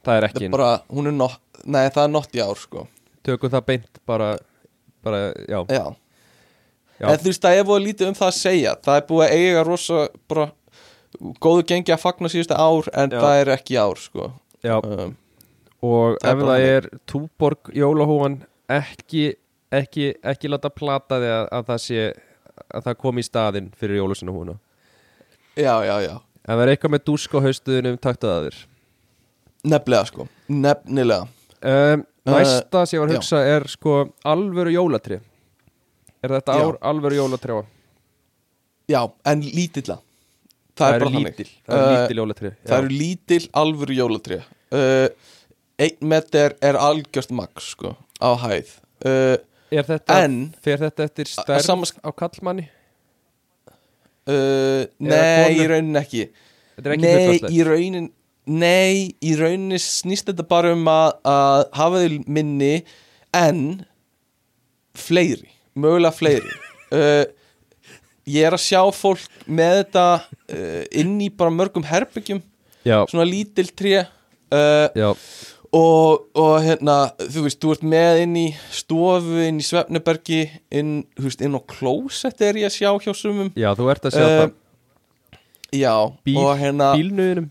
[0.04, 2.82] Það er ekki er bara, er not, nei það er not í ár sko.
[3.24, 4.34] Tökum það beint bara,
[5.04, 5.86] bara já, já.
[7.00, 7.08] Já.
[7.08, 9.36] en þú veist það er búið lítið um það að segja það er búið að
[9.38, 10.46] eiga rosa bara
[11.42, 13.20] góðu gengi að fagna síðustu ár en Já.
[13.20, 14.28] það er ekki ár sko.
[14.64, 15.16] um,
[15.84, 18.38] og Það ef það er túborg jólahúan
[18.72, 19.24] ekki,
[19.74, 22.06] ekki, ekki láta plata þig að, að það sé
[22.70, 24.56] að það kom í staðinn fyrir jólusveina húna
[25.56, 26.14] já, já, já.
[26.44, 28.58] Ef það er eitthvað með dúsk á haustuðunum, taktu það að þér?
[29.72, 31.28] Nefnilega sko, nefnilega.
[31.64, 33.20] Um, Næsta sem ég var að já.
[33.20, 33.94] hugsa er sko
[34.24, 35.18] alvöru jólatri
[36.24, 36.64] Er þetta Já.
[36.64, 37.56] ár alvöru jólatri
[38.88, 39.98] já, en lítilla.
[40.76, 41.24] Það, er bara þannig.
[41.38, 45.08] lítil, það er Uh, lítil jólatri það eru lítil alvöru jólatrí uh,
[45.78, 48.72] einn meter er algjört max sko, á hæð.
[49.04, 49.36] Uh,
[49.74, 51.26] Er þetta, en fer þetta eftir
[51.64, 52.68] sama- á kallmanni?
[54.30, 56.28] Uh, nei, í raunin ekki.
[56.80, 58.10] Ekki nei, í raunin
[58.44, 62.74] nei, í rauninni snýst þetta bara um að, að hafa þau minni
[63.34, 63.64] en
[64.98, 66.54] fleiri, mögulega fleiri.
[66.94, 67.24] Uh,
[68.30, 72.38] ég er að sjá fólk með þetta uh, inn í bara mörgum herbyggjum
[72.84, 74.04] Já, svona lítil tré.
[74.52, 75.08] Uh, já,
[75.74, 80.92] og, og hérna, þú veist, þú ert með inn í stofu, inn í svefnebergi inn,
[81.18, 83.50] þú veist, inn á klósett er ég að sjá hjá sumum.
[83.58, 84.52] Já, þú ert að sjá Eh, það
[85.74, 87.48] já, Bíl- og hérna Bílnuðinum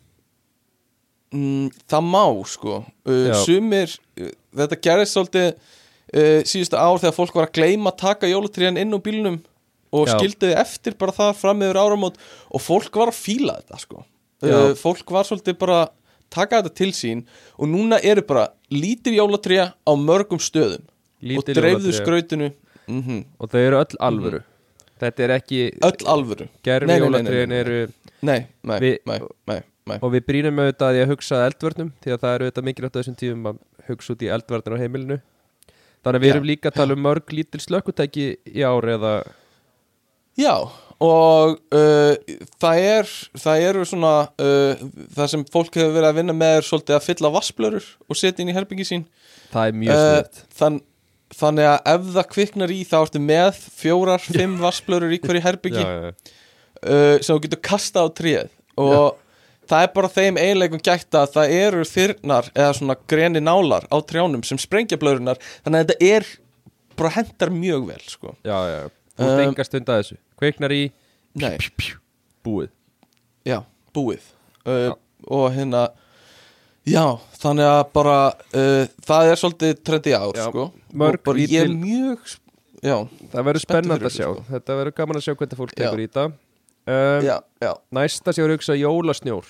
[1.33, 2.77] mm, það má, sko.
[3.07, 4.29] Uh, sumir, uh,
[4.61, 8.95] þetta gerðist svolítið uh, síðustu ár þegar fólk var að gleyma að taka jólatríðan inn
[8.95, 9.41] á bílnum
[9.93, 10.15] og Já.
[10.15, 12.15] skildiði eftir bara það fram yfir áramót
[12.49, 14.05] og fólk var að fíla þetta, sko.
[14.43, 15.81] Uh, fólk var svolítið bara
[16.33, 17.25] taka þetta til sín
[17.57, 20.83] og núna eru bara lítir jólatríða á mörgum stöðum.
[21.23, 22.49] Lítil og dreifðu skrautinu.
[22.87, 24.41] Mm Og þau eru öll alvöru.
[24.99, 26.47] Þetta er ekki öll alvöru.
[26.65, 27.77] Gerfi jólatriðin eru
[28.21, 29.99] nei, nei, Vi- nei, nei.
[29.99, 32.99] Og við brýnum auðvitað að ég hugsa eldvörnum Því að það eru auðvitað mikilvægt á
[33.01, 33.57] þessum tíðum að
[33.87, 35.17] hugsa út í eldvörnum á heimilinu.
[36.03, 39.11] Þannig að við erum líka að tala um mörg lítil slökkutæki í ár eða
[40.39, 40.55] já,
[41.03, 43.11] og uh, það er
[43.43, 44.83] það eru svona uh,
[45.17, 48.43] það sem fólk hefur verið að vinna með er svolítið að fylla vassblörur og setja
[48.43, 49.05] inn í herbyggi sín
[49.53, 50.77] það er mjög Uh, sniðt þann,
[51.33, 55.83] þannig að ef það kviknar í þá ertu með fjórar, fimm vassblörur í hverju herbyggi
[55.83, 56.39] já, já.
[56.85, 59.19] uh, sem þú getur kastað á tréð og
[59.69, 63.97] það er bara þeim eiginleikum gætt að það eru þyrnar eða svona greni nálar á
[64.03, 66.31] trjánum sem sprengja blörunar þannig að þetta er
[66.99, 68.35] bara hendar mjög vel sko.
[68.45, 68.81] já, já.
[69.17, 70.17] Þú Um, enga stund að þessu.
[70.41, 70.91] Kveiknar í
[71.35, 71.57] Nei,
[72.45, 72.69] búið.
[73.45, 73.59] Já,
[73.93, 74.23] búið.
[74.65, 74.93] Uh, Já.
[75.27, 75.81] og hérna
[76.87, 77.03] já,
[77.39, 78.15] þannig að bara
[78.55, 80.65] uh, það er svolítið trendi ár Já, sko.
[80.93, 82.37] mörg og bara ég er lítil- mjög
[82.83, 82.97] já,
[83.31, 84.27] Það verður spennandi fyrir að sjá.
[84.33, 85.83] þessu, Þetta verður gaman að sjá hvernig fólk Já.
[85.83, 86.25] tekur í þetta.
[86.83, 87.71] Um, já, já.
[87.95, 89.45] Næsta sem ég að hugsa jólasnjór.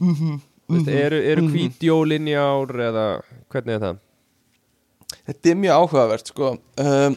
[0.00, 3.04] Mhm, Veist, Eru, eru hvít jólin í ár eða
[3.52, 3.98] hvernig er það?
[5.28, 6.48] Þetta er mjög áhugavert sko.
[6.80, 7.16] Um,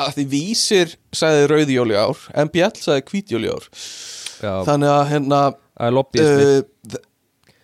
[0.00, 3.68] að því vísir sagði rauðjóli ár Bjall sagði hvítjóli ár.
[4.36, 6.98] Já, þannig að hérna uh,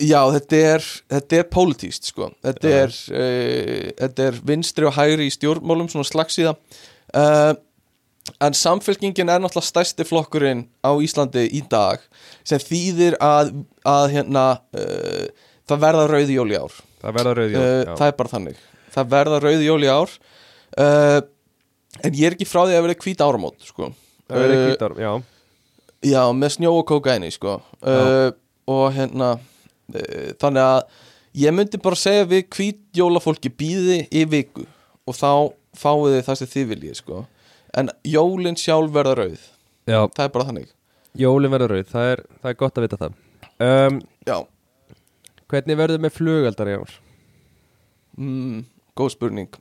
[0.02, 0.86] já þetta er
[1.16, 2.30] þetta er pólitíst sko.
[2.44, 6.56] Þetta er, uh, þetta er vinstri og hægri í stjórnmálum svona slagsíða.
[7.12, 7.52] Uh,
[8.42, 12.02] en samfélkingin er náttúrulega stærsti flokkurinn á Íslandi í dag
[12.46, 13.52] sem þýðir að,
[13.88, 14.46] að hérna
[14.78, 15.26] uh,
[15.68, 16.80] það verða rauðjóli ár.
[17.02, 17.94] Það verða rauð jól uh, já.
[17.98, 18.64] það er bara þannig.
[18.92, 20.16] Það verða rauði jól í ár.
[20.72, 21.18] Uh,
[22.00, 23.90] en ég er ekki frá því að verða hvít áramót sko.
[24.28, 25.12] Það verður uh, hvítar, já
[26.02, 27.58] já, með snjó og kókaini sko.
[27.84, 28.28] uh,
[28.72, 30.80] og hérna uh, þannig að
[31.42, 34.64] ég myndi bara segja við hvít jólafólki býði í viku
[35.08, 35.30] og þá
[35.78, 37.20] fáið þið það sem þið viljið sko.
[37.78, 39.44] en jólin sjálf verða rauð
[39.88, 40.68] Já, það er bara þannig
[41.18, 43.16] jólin verður rauð, það er, það er gott að vita það
[43.68, 44.36] um, já,
[45.52, 46.92] Hvernig verður með flugaldar í ár?
[48.16, 48.60] mm,
[48.96, 49.56] góð spurning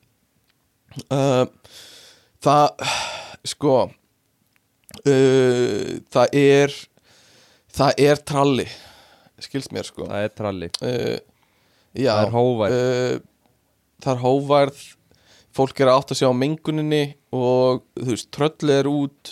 [1.11, 1.45] uh,
[2.41, 2.67] það
[3.51, 3.91] sko uh,
[6.13, 6.69] það er
[7.71, 8.67] það er tralli
[9.41, 10.05] skilst mér sko.
[10.05, 11.17] Það er tralli, uh,
[11.97, 13.15] já, það er hóvært uh,
[14.01, 14.79] það er hóværð
[15.51, 17.05] fólk er átt að sjá menguninni
[17.35, 19.23] og þú veist, tröll er út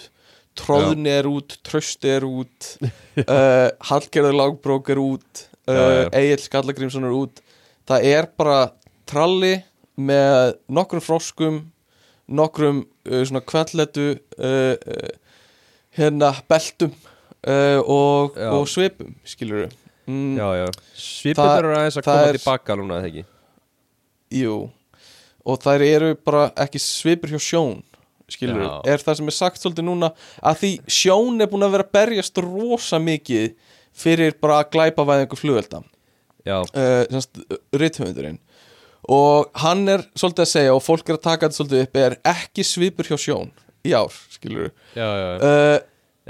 [0.60, 6.10] Tróðni er út, Trösti er út uh, Hallgerður Lagbrók er út uh.
[6.12, 7.40] Egil Skallagrímsson er út.
[7.88, 8.58] Það er bara
[9.10, 9.64] tralli
[10.00, 11.60] með nokkrum froskum
[12.30, 15.12] nokkrum uh, svona kvelletu uh, uh,
[15.98, 16.94] hérna beltum
[17.40, 19.76] og, og svipum skilur við
[20.12, 20.66] mm, Já, já.
[21.00, 23.24] Svipurnar eru aðeins að koma er- tilbaka núna, eða ekki?
[24.42, 24.56] Jú.
[25.48, 27.80] Og þær eru bara ekki svipur hjá sjón
[28.30, 28.74] Skilur Já.
[28.92, 30.12] Er það sem er sagt svolítið núna
[30.44, 33.56] Að því sjón er búin að vera að berjast rosa mikið
[34.04, 35.82] Fyrir bara að glæpa væðingu flugvelda
[36.76, 37.04] uh,
[37.76, 38.38] rithöfundurinn
[39.08, 42.16] Og hann er svolítið að segja Og fólk er að taka þetta svolítið upp Er
[42.34, 43.52] ekki svipur hjá sjón
[43.88, 45.38] Í ár, skilur já, já, já.
[45.40, 45.78] uh,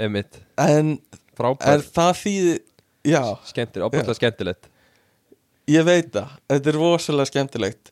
[0.00, 0.38] Einmitt.
[0.60, 0.92] En,
[1.42, 2.52] en það þýði
[3.10, 4.68] Já, skemmtir, ábúinlega skemmtilegt.
[5.70, 7.90] Ég veit það, þetta er rosalega skemmtilegt.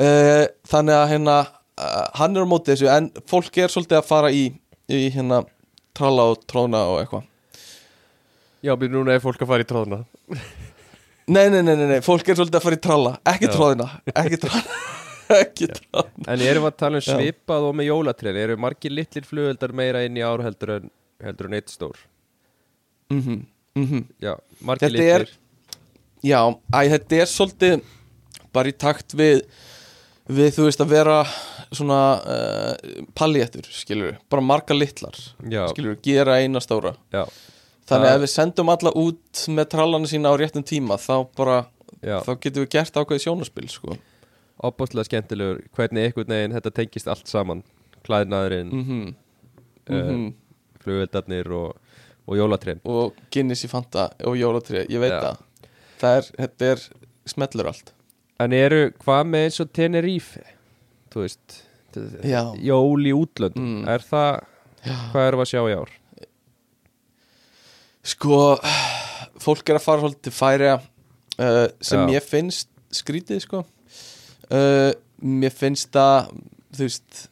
[0.00, 4.08] Uh, Þannig að hérna uh, hann er á móti þessu en fólk er svolítið að
[4.08, 4.46] fara í,
[4.88, 5.42] í hérna
[5.96, 7.28] tralla og tróna og eitthvað.
[8.64, 10.02] Já, býr núna er fólk að fara í tróðna
[11.28, 13.12] nei, nei, nei, nei, nei, fólk er svolítið að fara í tralla.
[13.32, 14.76] Ekki tróðina, ekki tróðina
[15.40, 17.16] ekki tróðina En erum við að tala um Já.
[17.16, 20.90] svipað og með jólatréni Eru margir litlir flugeldar meira inn í ár heldur en,
[21.24, 21.98] heldur en eitt stór?
[23.10, 23.22] Mm
[23.74, 25.34] -hmm, Já, margir Þetta er- litlir.
[26.26, 26.40] Já,
[26.72, 27.82] æ, þetta er svolítið
[28.52, 29.42] bara í takt við
[30.28, 31.18] við þú veist að vera
[31.72, 35.14] svona uh, palléttur, skilur bara marga litlar,
[35.50, 36.94] Já, skilur gera eina stóra.
[37.12, 37.26] Já,
[37.86, 41.58] Þannig að ef við sendum alla út með trallana sína á réttum tíma þá bara,
[42.02, 43.96] já þá getum við gert ákveðið sjónaspil sko.
[44.56, 47.62] Óbúinlega skemmtilegur Hvernig einhvern veginn þetta tengist allt saman
[48.06, 49.14] Klæðnaðurinn, mm -hmm.
[49.86, 50.32] Eh,
[50.82, 51.76] flugeldarnir og,
[52.26, 55.20] og jólatrén og Guinness í Fanta og jólatrið, ég veit Já.
[55.20, 55.36] það
[56.00, 56.82] það er, þetta er
[57.26, 57.92] smellur allt
[58.40, 60.42] En eru, hvað með eins og Tenerife
[61.12, 61.62] Þú veist.
[62.60, 63.86] Jól í útlönd Mm.
[63.88, 64.42] Er það,
[64.84, 64.96] Já.
[65.12, 65.90] hvað við að sjá í ár?
[68.06, 68.40] Sko,
[69.42, 70.82] fólk er að fara svolítið til færi uh,
[71.82, 72.06] sem Já.
[72.10, 74.92] mér finnst skrítið sko uh,
[75.22, 76.28] mér finnst það
[76.76, 77.24] þú veist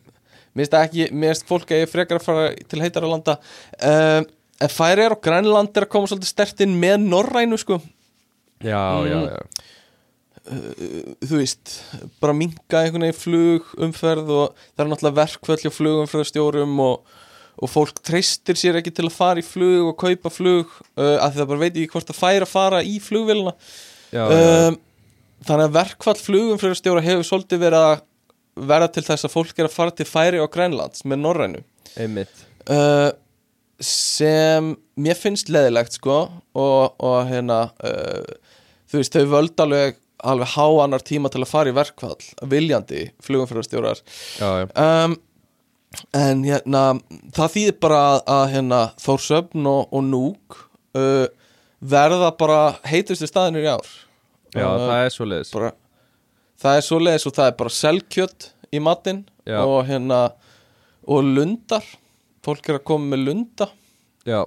[0.54, 3.36] mér finnst það ekki, mér finnst fólk að ég frekar að fara til heitara landa
[3.38, 4.20] uh,
[4.64, 7.80] en færi er á Grænland er að koma svolítið stert inn með Norrænu sko
[8.64, 9.08] Já, Mm.
[9.10, 9.42] já, já
[11.24, 11.70] þú veist,
[12.20, 17.14] bara minka einhvern veginn flug umferð og það er náttúrulega verkvöld hjá flugumferðarstjórum og,
[17.62, 21.40] og fólk treystir sér ekki til að fara í flug og kaupa flug uh, að
[21.40, 23.54] það bara veit ekki hvort það fær að fara í flugvélina.
[24.14, 24.40] Já, já,
[24.70, 24.78] um,
[25.44, 27.94] þannig að verkvall flugumferðarstjóra hefur svolítið verið að
[28.70, 31.62] verða til þess að fólk er að fara til færi á Grænlands með Norrænu.
[32.64, 33.10] Uh,
[33.82, 36.18] sem mér finnst leðilegt sko
[36.54, 38.54] og, og hérna uh,
[38.90, 44.00] þú veist, þau völd alveg alveg háannar tíma til að fara í verkfall viljandi flugumfyrarstjórar
[44.38, 45.16] Já, já, um,
[46.16, 46.82] en hérna
[47.34, 50.58] það þýðir bara að, að hérna Þórsöfn og, og Núk
[50.98, 51.26] uh,
[51.84, 52.58] verða bara
[52.88, 53.88] heitustu staðinir í ár.
[54.54, 55.70] Já Uh, það er svo leiðis bara,
[56.62, 59.24] það er svo leiðis og það er bara selkjött í matinn
[59.66, 60.20] og hérna
[61.10, 61.86] og lundar.
[62.44, 63.66] Fólk er að koma með lunda.
[64.28, 64.44] Já,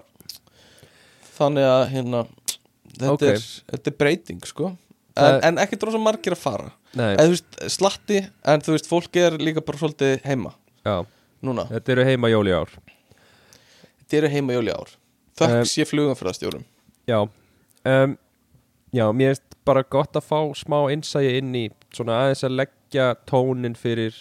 [1.37, 2.21] þannig að hérna
[2.97, 3.25] þetta, Ok.
[3.33, 3.43] er,
[3.73, 4.71] þetta er breyting sko.
[5.17, 6.71] En, en ekki drósa margir að fara.
[6.93, 10.53] Þú veist slatti en þú veist fólk er líka bara svolítið heima.
[10.85, 11.03] Já
[11.43, 11.67] núna?
[11.69, 12.69] Þetta eru heima jól í ár
[13.99, 14.95] þetta eru heima jóli ár
[15.37, 16.63] Um, þökk sé flugum fyrir að stjórum
[17.07, 17.19] Já.
[17.85, 18.17] Um,
[18.95, 23.07] Já, mér er bara gott að fá smá innsægi inn í svona aðeins að leggja
[23.29, 24.15] tónin fyrir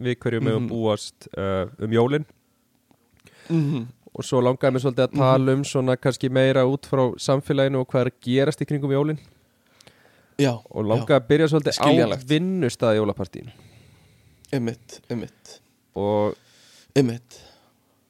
[0.00, 0.70] við hverju mögum Mhm.
[0.70, 2.24] búast uh, um jólin.
[3.50, 3.86] Mm -hmm.
[4.14, 7.88] og svo langaði mér svolítið að tala um svona kannski meira út frá samfélaginu og
[7.88, 9.18] hvað er að gerast í kringum jólin.
[10.38, 13.50] Já, og langaði að byrja svolítið á vinnustæði jólapartín
[14.52, 15.60] ymmit, ymmit
[15.98, 16.36] og,
[16.98, 17.40] ymmit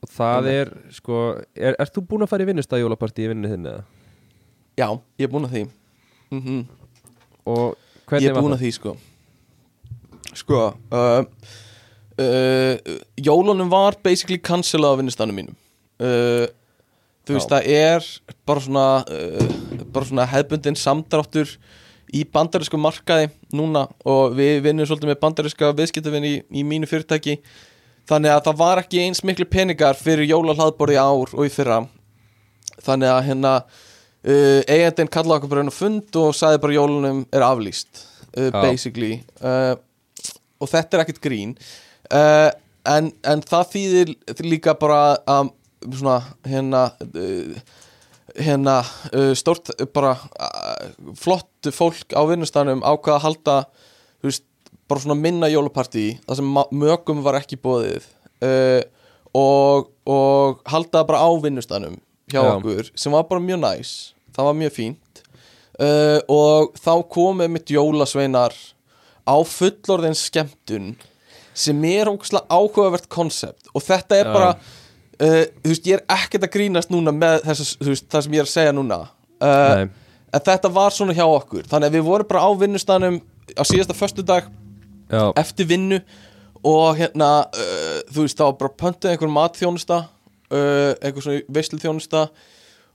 [0.00, 0.58] og það Einmitt.
[0.60, 1.22] er sko,
[1.54, 3.74] er, ert þú búin að fara í vinnustæði jólapartí í vinnu þinni
[4.80, 4.88] já,
[5.20, 5.64] ég er búin að því.
[6.30, 6.62] Mm
[7.50, 8.94] og ég hvernig er búin var að því sko.
[10.36, 10.58] Sko
[10.92, 11.24] uh,
[12.20, 15.56] uh, jólunum var basically cancelað á vinnustanum mínum.
[16.00, 16.46] Uh,
[17.26, 17.56] þú veist Já.
[17.56, 18.08] það er
[18.48, 21.56] bara svona uh, bara svona hefbundin samdráttur
[22.10, 27.38] í bandarísku markaði núna og við vinnum svolítið með bandaríska viðskiptavinni í, í mínu fyrirtæki
[28.10, 31.84] þannig að það var ekki eins miklu peningar fyrir jólahlaðborði í ár og í fyrra.
[32.80, 37.46] Þannig að hérna uh, eigandinn kallaði okkur bara einu fund og sagði bara jólunum er
[37.46, 38.02] aflýst
[38.34, 39.20] uh, basically.
[39.38, 39.76] Uh,
[40.60, 41.54] og þetta er ekkert grín.
[42.10, 42.50] Uh,
[42.88, 44.14] en, en það þýðir
[44.46, 45.52] líka bara að
[45.86, 46.18] svona
[46.48, 47.60] hérna uh,
[48.36, 48.80] hérna
[49.14, 50.16] uh, stort bara
[51.18, 53.56] flott fólk á vinnustanum ákvað að halda
[54.20, 54.44] þú veist,
[54.90, 58.06] bara svona minna jólapartí það sem mögum var ekki bóðið
[58.44, 58.82] uh,
[59.36, 61.98] og, og halda bara á vinnustanum
[62.30, 62.50] hjá Já.
[62.56, 63.92] okkur sem var bara mjög næs
[64.34, 65.22] það var mjög fínt
[65.78, 68.56] uh, og þá komið mitt jólasveinar
[69.26, 70.92] á fullorðin skemmtun
[71.54, 74.34] sem er ógæslega áhugavert konsept og þetta er Já.
[74.34, 78.38] bara uh, þú veist, ég er ekkert að grínast núna með þess, veist, það sem
[78.38, 79.84] ég er að segja núna uh,
[80.30, 83.20] en þetta var svona hjá okkur þannig að við vorum bara á vinnustanum
[83.54, 84.50] á síðasta föstudag
[85.10, 86.00] já, eftir vinnu
[86.66, 92.26] og hérna uh, þú veist þá bara pöntuð einhver matþjónusta uh, einhver svona veislu þjónusta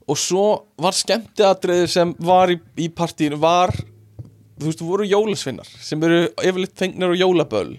[0.06, 0.46] og svo
[0.78, 6.78] var skemmtiatriði sem var í, í partíinu var þú veist, voru jólasvinnar sem eru yfirleitt
[6.78, 7.74] fengnir á jólaböll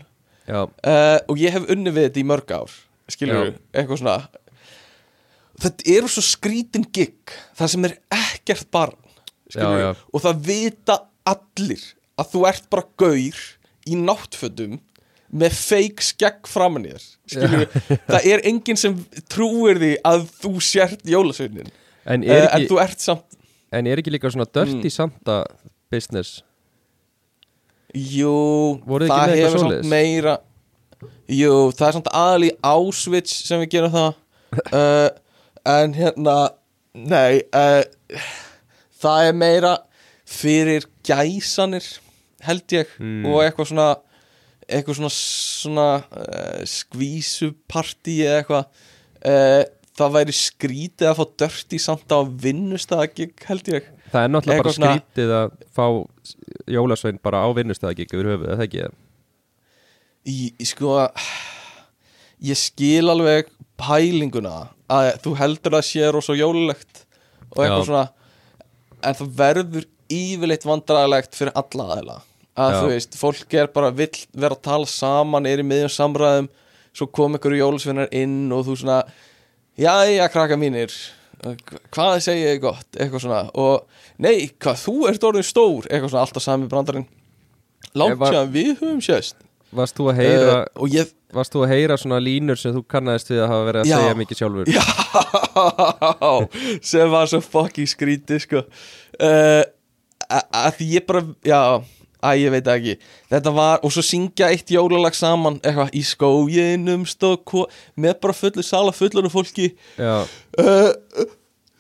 [0.47, 2.76] já, uh, og ég hef unni við þetta í mörg ár
[3.07, 3.57] skilur Já.
[3.72, 4.18] eitthvað svona
[5.64, 8.97] þetta eru svo skrítin gig það sem er ekkert barn
[9.47, 9.91] skilur já.
[9.95, 10.97] og það vita
[11.27, 11.85] allir
[12.18, 13.39] að þú ert bara gaur
[13.88, 14.77] í náttfötum
[15.38, 17.68] með feik skegg framan í þér
[18.11, 18.95] það er enginn sem
[19.31, 21.72] trúir því að þú sért jólasveinin
[22.07, 23.39] en uh, er en ekki, þú ert samt
[23.76, 24.93] en er ekki líka svona dirty Mm.
[24.93, 25.41] Santa
[25.91, 26.41] business?
[27.95, 30.38] Jú, ekki það hefur samt meira
[31.27, 34.14] Jú, það er samt aðal í Auschwitz sem við gerum það.
[34.72, 35.09] Uh,
[35.68, 36.35] En hérna,
[36.95, 37.84] nei, uh,
[39.01, 39.73] það er meira
[40.23, 41.84] fyrir gæsanir
[42.45, 43.26] held ég Mm.
[43.26, 43.88] og eitthvað svona
[44.68, 48.65] eitthvað svona, svona uh, skvísupartí eða eitthvað
[49.26, 49.64] uh,
[49.97, 54.73] það væri skrítið að fá dörti samt á vinnustagig held ég Það er náttúrulega bara
[54.76, 55.85] svona- skrítið að fá
[56.77, 58.85] jólasvein bara á vinnustæðagík yfir höfuð, er það ekki
[60.27, 61.07] Í, í sko
[62.43, 63.47] ég skil alveg
[63.80, 67.05] pælinguna að þú heldur að sé rosa jólulegt
[67.55, 67.88] og eitthvað Já.
[67.88, 68.05] svona
[69.07, 72.17] en það verður yfirleitt vandræðilegt fyrir alla aðeila
[72.57, 72.77] að Já.
[72.81, 76.47] þú veist, fólk er bara vill vera að tala saman, er í miðjum samræðum
[76.97, 79.01] svo kom ykkur jólasveinar inn og þú svona
[79.77, 80.93] jæja krakka mínir
[81.93, 83.41] hvað segið þið gott, eitthvað svona.
[83.53, 83.84] Og
[84.25, 85.85] nei, hvað, þú ert orðin stór.
[85.85, 87.05] Eitthvað svona alltaf sami brandarinn.
[87.91, 89.43] Ég langt var- sér við höfum sjöst
[89.77, 92.85] Varst þú að heyra, uh, og ég varst þú að heyra svona línur sem þú
[92.88, 93.97] kannaðist við að hafa verið að Já.
[93.97, 94.69] segja mikið sjálfur?
[95.57, 98.61] Já, sem var svo fucking skrítið sko.
[99.19, 99.63] Uh,
[100.31, 101.59] að því ég bara, já
[102.27, 102.93] að ég veit ekki,
[103.29, 108.33] þetta var og svo syngja eitt jólalag saman eitthvað í skóginum stóð ko- með bara
[108.33, 109.69] fullu sala fullur fólki.
[110.01, 110.25] Já,
[110.59, 111.27] uh,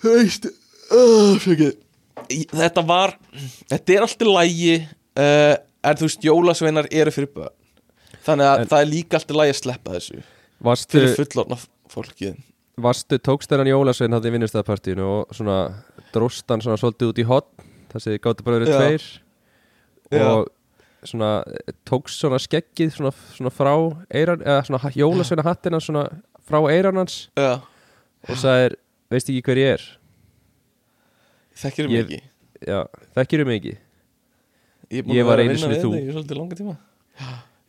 [0.03, 0.45] þú veist
[0.93, 1.71] uh,
[2.53, 3.15] þetta var
[3.71, 4.75] þetta er alltaf lægi
[5.17, 5.55] uh,
[5.87, 7.53] en þú veist jólasveinar eru fyrir börn.
[8.27, 10.21] Þannig að En- það er líka alltaf lægi að sleppa þessu.
[10.67, 11.57] Varstu, fyrir fullorna
[11.93, 12.37] fólkið.
[12.81, 15.57] Varstu tókst þennan jólasvein hátt í vinnustæðapartíinu og svona
[16.13, 18.77] dróstan svona svolítið út í hotn bara verið Já.
[18.79, 19.05] tveir
[20.11, 20.25] Já.
[20.27, 20.47] og
[21.07, 21.29] svona
[21.87, 23.73] tókst svona skeggið svona, svona frá
[24.11, 26.07] eiran, eða svona jólasveina hattina svona
[26.47, 27.61] frá eiran hans Já,
[28.27, 28.75] og sagðir,
[29.11, 29.85] veist ekki hver ég er?
[31.57, 32.21] Þekkir Ég- ekki?
[32.67, 32.81] Já,
[33.17, 33.77] þekkir um ekki?
[34.89, 35.91] Ég, er Ég var einu sinni þú.
[35.93, 36.75] þetta í svolítið langa tíma.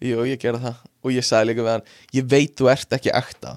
[0.01, 0.77] Jú, ég gerði það.
[1.03, 1.83] Og ég sagði líka við hann
[2.15, 3.57] Ég veit þú ert ekki ekta.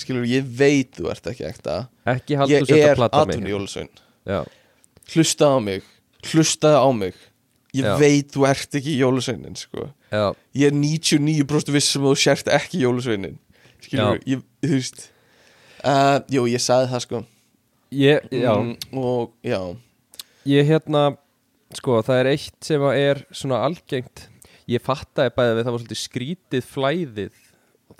[0.00, 1.88] Skilur, ég veit þú ert ekki ekta.
[2.06, 3.88] Ekki haldur Ég sér að er plata mig atvinni Jólasvein
[4.26, 4.40] já,
[5.14, 5.82] Hlustaði á mig.
[6.30, 7.14] Hlustaði á mig.
[7.74, 7.94] Ég Já.
[8.00, 9.88] veit þú ert ekki Jólasveinin sko.
[10.58, 12.80] Ég er 99% vissum að þú sért ekki
[13.94, 14.08] Já.
[14.26, 15.04] ég, þú veist
[15.86, 17.20] uh, Jú, ég sagði það sko.
[17.94, 18.52] Ég, já.
[18.58, 19.60] Mm, Og, já.
[20.50, 21.04] Ég hérna,
[21.78, 24.26] sko, það er eitt sem að er svona algengt.
[24.70, 27.38] Ég fattaði bæði við það var svolítið skrítið flæðið.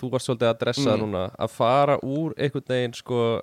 [0.01, 1.01] Þú varst svolítið að dressa Mm.
[1.03, 1.23] núna.
[1.39, 3.41] Að fara úr einhvern veginn, sko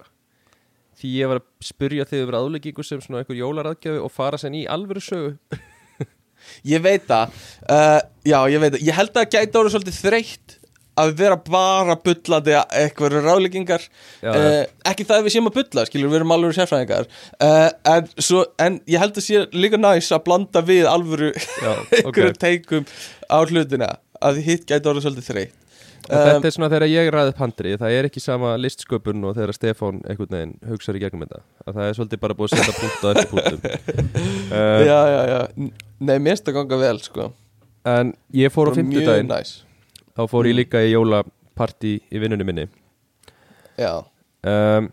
[0.99, 4.57] því ég var að spyrja þig yfir aðleggingu sem svona einhver jólaradgjafi og fara sen
[4.59, 5.35] í alvöru sögu.
[6.69, 7.35] Ég veit það.
[7.69, 8.85] Uh, Já, ég veit það.
[8.87, 10.55] Ég held að það gæti orðið svolítið þreytt
[10.99, 13.85] að vera bara bullandi eitthvað ráðleggingar.
[14.23, 17.07] Já, uh, ekki það að við séum að bulla skilur, við erum alveg sérfræðingar.
[17.37, 21.71] Uh, en, svo, en ég held að sé líka næs að blanda við alvöru Já,
[22.01, 22.43] einhverjum ok.
[22.43, 22.89] teikum
[23.31, 23.93] á hlutina
[24.25, 25.57] að hitt gæti orðið svolítið þreytt
[26.09, 29.35] En Þetta er svona þegar ég ræði upp handri það er ekki sama listsköpun og
[29.37, 31.41] þegar Stefán einhvern veginn hugsaður í gegnum þetta.
[31.67, 33.59] Að það er svolítið bara búið að setja punta eftir punktum.
[34.49, 35.41] Uh, Já, já, já
[35.99, 37.27] Nei, mér finnst það ganga vel sko.
[37.93, 39.53] En ég fór á fimmtudaginn næs
[40.19, 40.61] þá fór ég Mm.
[40.63, 42.65] líka í jólapartí í vinnunni minni.
[43.79, 43.93] Já,
[44.49, 44.89] um,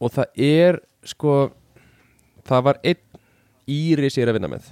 [0.00, 1.36] og það er sko
[2.48, 3.20] það var einn
[3.70, 4.66] íri sér að vinna með.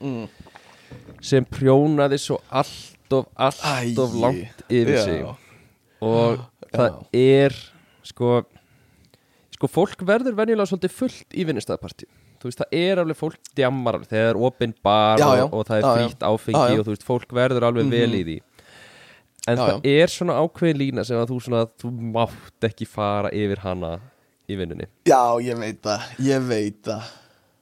[0.00, 0.28] Mm.
[1.20, 5.04] sem prjónaði svo allt of, allt of langt yfir já.
[5.04, 5.24] sig.
[6.00, 6.44] Og Já.
[6.72, 7.56] það er
[8.06, 8.44] sko
[9.54, 12.06] sko fólk verður venjulega svolítið fullt í vinnustæðapartí
[12.40, 15.36] þú veist það er alveg fólk djammar alveg þegar það er opinn bar Já, og,
[15.36, 15.44] já.
[15.52, 17.90] og það er frítt áfengi Já, og þú veist fólk verður alveg Mhm.
[17.90, 18.38] vel í því.
[19.48, 23.58] En það er svona ákveðin lína sem að þú svona Þú mátt ekki fara yfir
[23.64, 24.00] hana
[24.48, 24.86] í vinnunni.
[25.06, 27.02] Já, ég veit það, ég veit það.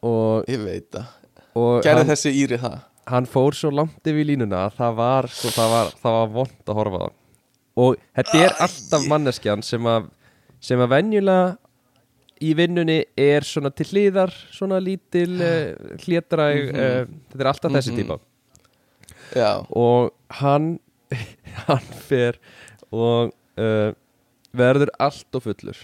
[0.02, 1.06] Og, Ég veit það.
[1.56, 2.78] og Gerði þessi Íri það?
[3.08, 6.70] Hann fór svo langt yfir línuna að Það var, sko, það var, það var vond
[6.72, 7.08] að horfa á
[7.78, 10.08] Og þetta er alltaf manneskjan sem að
[10.60, 11.56] Sem að venjulega
[12.42, 17.94] í vinnunni er svona til hliðar Svona lítil uh, hlétræg uh, Þetta er alltaf þessi
[17.94, 18.00] Mhm.
[18.02, 18.18] típa.
[19.36, 20.78] Já, og hann
[21.68, 22.38] hann fer
[22.92, 23.90] og uh,
[24.56, 25.80] verður allt og fullur.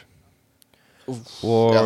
[1.45, 1.83] Og já,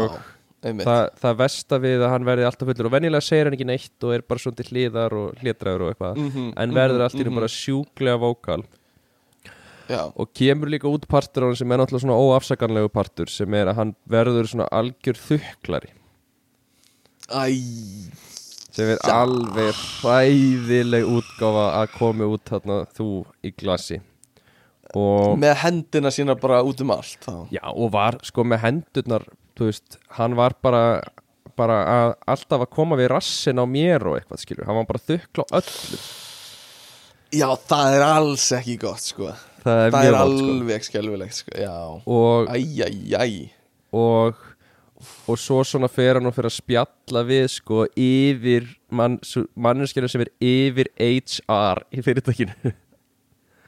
[0.67, 3.69] einmitt það, versta við að hann verði allt og fullur og venjulega segir hann ekki
[3.69, 7.07] neitt og er bara svona til hliðar og hlétræður og eitthvað Mhm, en verður mhm,
[7.07, 7.39] allt í nú mhm.
[7.41, 8.65] bara sjúklega vókal
[9.89, 13.55] Já, og kemur líka út partur á hann sem er náttúrulega svona óafsakanlegu partur sem
[13.55, 15.95] er að hann verður svona algjör þukklari
[17.29, 17.45] æ
[18.79, 19.15] sem er Já.
[19.23, 19.73] alveg
[20.03, 23.09] hræðileg útgáfa að komi út þarna þú
[23.43, 24.01] í glasi
[24.97, 27.35] og Með hendina sína bara út um allt þá.
[27.53, 29.27] Já, og var sko með hendurnar
[29.59, 30.83] þú veist, hann var bara
[31.59, 35.01] bara að alltaf að koma við rassin á mér og eitthvað skilur, hann var bara
[35.03, 35.99] að þukla á öllu.
[37.35, 39.33] Já, það er alls ekki gott sko.
[39.65, 40.53] Það er Það er vant sko.
[40.55, 41.73] alveg skelfilegt sko Já.
[42.07, 43.51] Og, Æ, æ, æ.
[43.99, 44.45] Og
[45.31, 49.19] og svo svona fer hann og fer að spjalla við sko yfir mann,
[49.55, 52.73] manneskjörnum sem er yfir HR í fyrirtækinu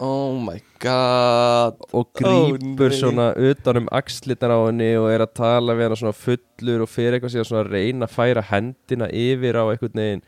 [0.01, 1.77] Oh my god.
[1.93, 2.21] Og Ó,
[2.57, 2.97] grípur nei.
[2.97, 6.89] svona utan um axlirnar á henni og er að tala við hann svona fullur og
[6.89, 10.23] fyrir eitthvað síðan svona að reyna að færa hendina yfir á einhvern veginn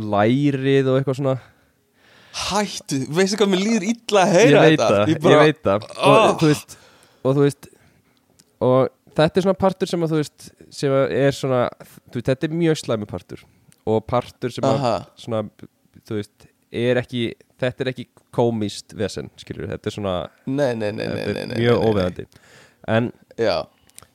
[0.00, 1.34] lærið og eitthvað svona.
[2.46, 5.02] Hættu, veistu hvað mér líður illa að heyra ég veit þetta?
[5.02, 5.86] það, ég, veit það.
[5.98, 6.34] Og Oh.
[6.40, 6.76] þú veist
[7.24, 7.68] og þú veist
[8.60, 8.88] og
[9.18, 11.60] þetta er svona partur sem að þú veist sem er svona,
[12.08, 13.42] þú veist, þetta er mjög slæmi partur.
[13.90, 15.42] Og partur sem að Aha, svona,
[16.06, 17.24] þú veist er ekki,
[17.60, 20.14] þetta er ekki komist vesen, skilur, þetta er svona
[20.46, 22.26] nei, nei, nei, er mjög óveðandi
[22.88, 23.64] en Já,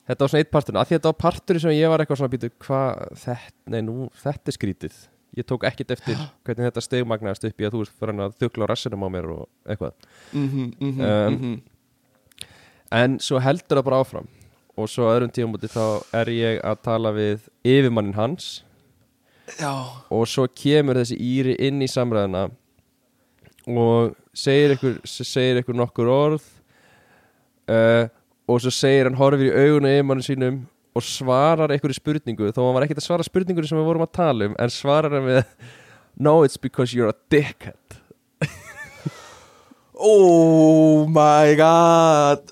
[0.05, 2.21] þetta var svona eitt partur af því að þetta var partur sem ég var eitthvað
[2.21, 4.97] svona býtu, hvað, þetta, nei nú, þetta er skrítið.
[5.35, 8.67] Ég tók ekkit eftir hvernig þetta stegmagnaðist upp í að þú fyrir hann að þukla
[8.67, 10.11] á rassinum á mér og eitthvað.
[10.31, 11.55] Mhm, mhm, Um, mhm.
[12.95, 14.29] en svo heldur það bara áfram.
[14.75, 18.63] Og svo öðrum tíumúti þá er ég að tala við yfirmannin hans.
[19.55, 19.71] Já,
[20.11, 22.49] og svo kemur þessi Íri inn í samræðina
[23.65, 26.43] og segir ykkur, segir ykkur nokkur orð
[27.71, 28.05] uh,
[28.45, 30.59] og svo segir hann horfir í augun á yfirmannin sínum
[30.95, 34.13] og svarar einhverju spurningu þó hann var ekkert að svara spurningur sem við vorum að
[34.19, 35.41] tala um en svarar hann við
[36.17, 37.75] No, it's because you're a dickhead.
[39.97, 42.51] Oh my god.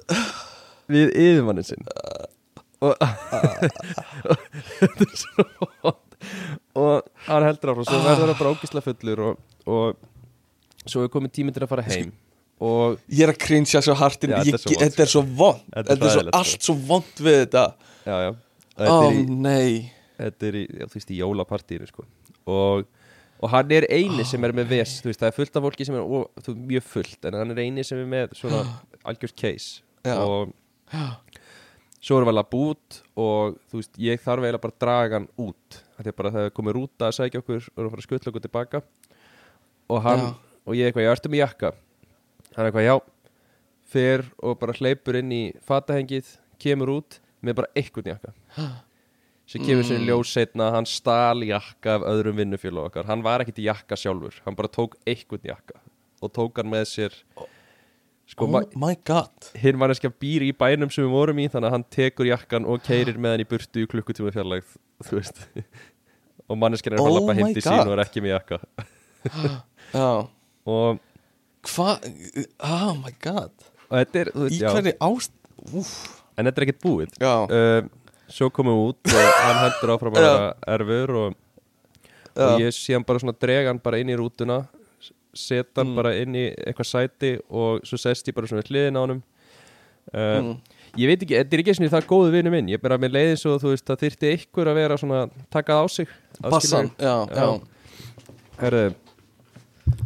[0.87, 1.83] Við yfirmannin sinn.
[2.79, 2.95] Og
[4.79, 5.45] þetta er svo
[5.83, 5.99] hot
[6.79, 9.99] og hann heldur áfram svo verður hann bara ógislega fullur og, og
[10.89, 12.11] svo er komið tími til að fara heim
[12.63, 14.79] og Ég er að cringea svo hartin Já, ég, þetta er svo.
[14.83, 16.33] Þetta er vond Þetta er Þetta er svo sko.
[16.39, 17.63] allt svo vond við þetta.
[18.03, 18.31] Já, já,
[18.77, 19.69] þetta er í, nei.
[20.19, 22.05] Þetta er í já, þú veist, í jólapartíinu sko.
[22.53, 22.85] og,
[23.43, 25.87] og hann er eini sem er með ves þú veist, það er fullt af fólki
[25.87, 28.61] sem er ó, þú, mjög fullt en hann er eini sem er með svona
[29.09, 29.81] algjört case.
[30.13, 30.53] Og
[32.03, 35.29] svo erum við alveg bút og þú veist, ég þarf eiginlega bara að draga hann
[35.39, 35.83] út.
[35.99, 38.07] Því að bara það er komið rúta að sækja okkur og erum að fara að
[38.09, 38.83] skutla okkur tilbaka.
[39.93, 40.25] Og hann.
[40.67, 41.73] Og ég eitthvað, ég ertu með jakka?
[42.55, 42.95] Hann eitthvað, já.
[43.93, 48.33] Fer og bara hleypur inn í fatahengið, kemur út með bara einhvern jakka.
[49.49, 53.05] Sem kemur sér í ljós setna hann stal jakka af öðrum vinnufjölu okkar.
[53.09, 55.81] Hann var ekkit í jakka sjálfur, hann bara tók einhvern jakka
[56.23, 57.15] og tók hann með sér
[58.31, 59.49] sko, Oh my god.
[59.59, 62.79] hinn manneskja býr í bænum sem við vorum í þannig að hann tekur jakkan og
[62.87, 64.69] keirir með hann í burtu í klukkutíma fjarlægð
[65.09, 65.43] þú veist.
[66.47, 68.61] Og manneskjan er bara Oh að lappa til sín og er ekki með jakka.
[69.91, 70.07] Já
[70.65, 70.99] og,
[71.63, 72.07] Hvað
[72.59, 73.51] Oh my god.
[73.89, 74.69] Og þetta er, þú Í veist, já.
[74.75, 75.31] hverju ást
[75.73, 75.91] Úf
[76.37, 77.11] en þetta er ekkert búið.
[77.21, 77.33] Já.
[77.47, 77.87] Uh,
[78.33, 81.35] svo komum við út og hann heldur áfram að vera erfur og,
[82.33, 82.63] og Já.
[82.65, 84.63] ég sé hann bara svona drega hann bara inn í rútuna
[85.33, 85.95] setja hann Mm.
[85.97, 89.21] bara inn í eitthvað sæti og svo sest ég bara svona við hliðin á honum.
[90.13, 90.57] Uh, Mm.
[90.97, 92.67] ég veit ekki, þetta er ekki svona það góðu vinnu minn.
[92.73, 95.21] Ég bara með leiðin svo þú veist það þyrfti ykkur að vera svona
[95.53, 96.07] takað á sig
[96.41, 97.61] Bassan Já, já.
[98.59, 98.95] Herðu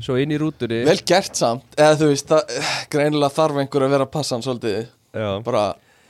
[0.04, 0.84] svo inn í rútunni.
[0.88, 1.66] Vel gert samt.
[1.78, 2.58] Eða þú veist það
[2.94, 4.88] Greinilega þarf einhver að vera passan svolítið.
[5.14, 5.66] Já, Bara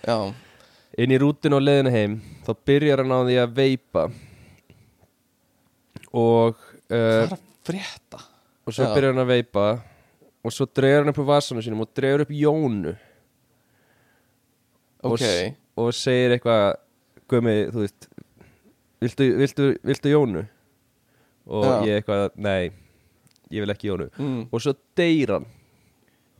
[0.07, 0.17] Já.
[0.97, 2.15] Inn í rútunni og leiðinu heim
[2.47, 4.07] þá byrjar hann á því að veipa.
[6.17, 6.55] Og
[6.87, 8.21] Hvað uh, er að frétta?
[8.67, 8.93] og svo Já.
[8.95, 9.65] byrjar hann að veipa.
[10.47, 12.93] Og svo dregur hann upp úr vasanum sínum og dregur upp Jónu.
[15.03, 15.21] Og, Ok.
[15.21, 16.75] s- og segir eitthvað
[17.27, 18.07] Guðmi, þú veist
[19.03, 20.45] viltu, viltu, viltu Jónu?
[21.47, 21.83] Og Já.
[21.85, 22.71] ég eitthvað, nei
[23.51, 24.47] ég vil ekki Jónu mm.
[24.51, 25.45] og svo deyr hann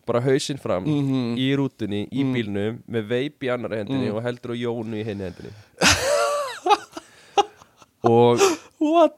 [0.08, 1.36] bara hausinn fram Mhm.
[1.36, 2.34] í rútunni, í Mm.
[2.34, 4.16] bílnum með veip í annara hendinni Mm.
[4.16, 5.52] og heldur á Jónu í henni hendinni
[8.04, 8.40] og
[8.80, 9.16] What?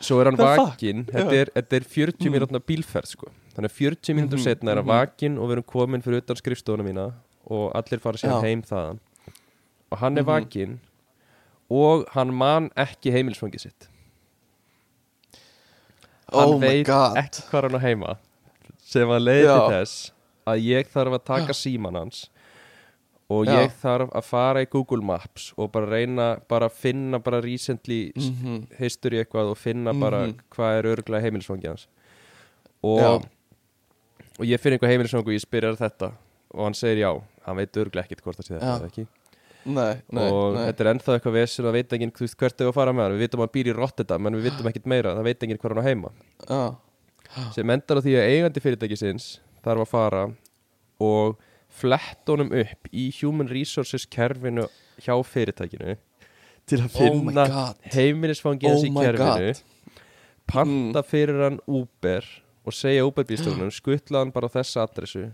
[0.00, 3.26] svo er hann vakinn þetta, er- þetta er 40 mínútna bílferð sko.
[3.54, 4.98] þannig að 40 mínútur Mhm, setna er hann mhm.
[4.98, 7.12] vakinn og við erum komin fyrir utan skrifstofuna mína
[7.46, 8.98] og allir fara sér heim þaðan
[9.92, 10.26] og hann er Mhm.
[10.26, 10.78] vakinn
[11.70, 13.88] og hann man ekki heimilsfangið sitt
[16.32, 18.16] hann Oh veit god ekki hvað hann á heima
[18.84, 20.12] sem að leiði til þess
[20.46, 22.28] að ég þarf að taka síman hans
[23.30, 23.54] og Já.
[23.64, 28.12] ég þarf að fara í Google Maps og bara reyna bara að finna bara recently
[28.16, 28.66] Mhm.
[28.78, 30.36] history eitthvað og finna bara Mhm.
[30.50, 31.86] hvað er örgulega heimilisfangi hans
[32.82, 33.08] og, Já.
[34.38, 36.12] og ég finn eitthvað heimilisfangi og ég spyrir hann þetta
[36.54, 38.78] og hann segir já, hann veit örgulega ekkert hvort það sé þetta Já.
[38.78, 39.06] eða ekki
[39.64, 42.68] Nei, nei, og nei þetta er ennþá eitthvað vesen það veit enginn veist, hvert er
[42.68, 44.88] að fara með hann, við vitum að hann býr í Rotterdam en við vitum ekkert
[44.92, 46.10] meira, það veit enginn hvað hann á heima
[46.44, 46.62] Já,
[47.56, 49.28] sem endar á því að eigandi fyrirtækisins
[49.64, 50.24] þarf að fara
[51.02, 51.38] og
[51.74, 54.68] flett honum upp í Human Resources kerfinu
[55.02, 55.96] hjá fyrirtækinu
[56.68, 57.80] til að Oh finna god.
[57.96, 59.64] heimilisfangið hans Oh í kerfinu god.
[59.64, 60.04] Mm.
[60.46, 62.28] panta fyrir hann Uber
[62.64, 65.26] og segja Uber-bílstofnum skuttla hann bara á þessa adressu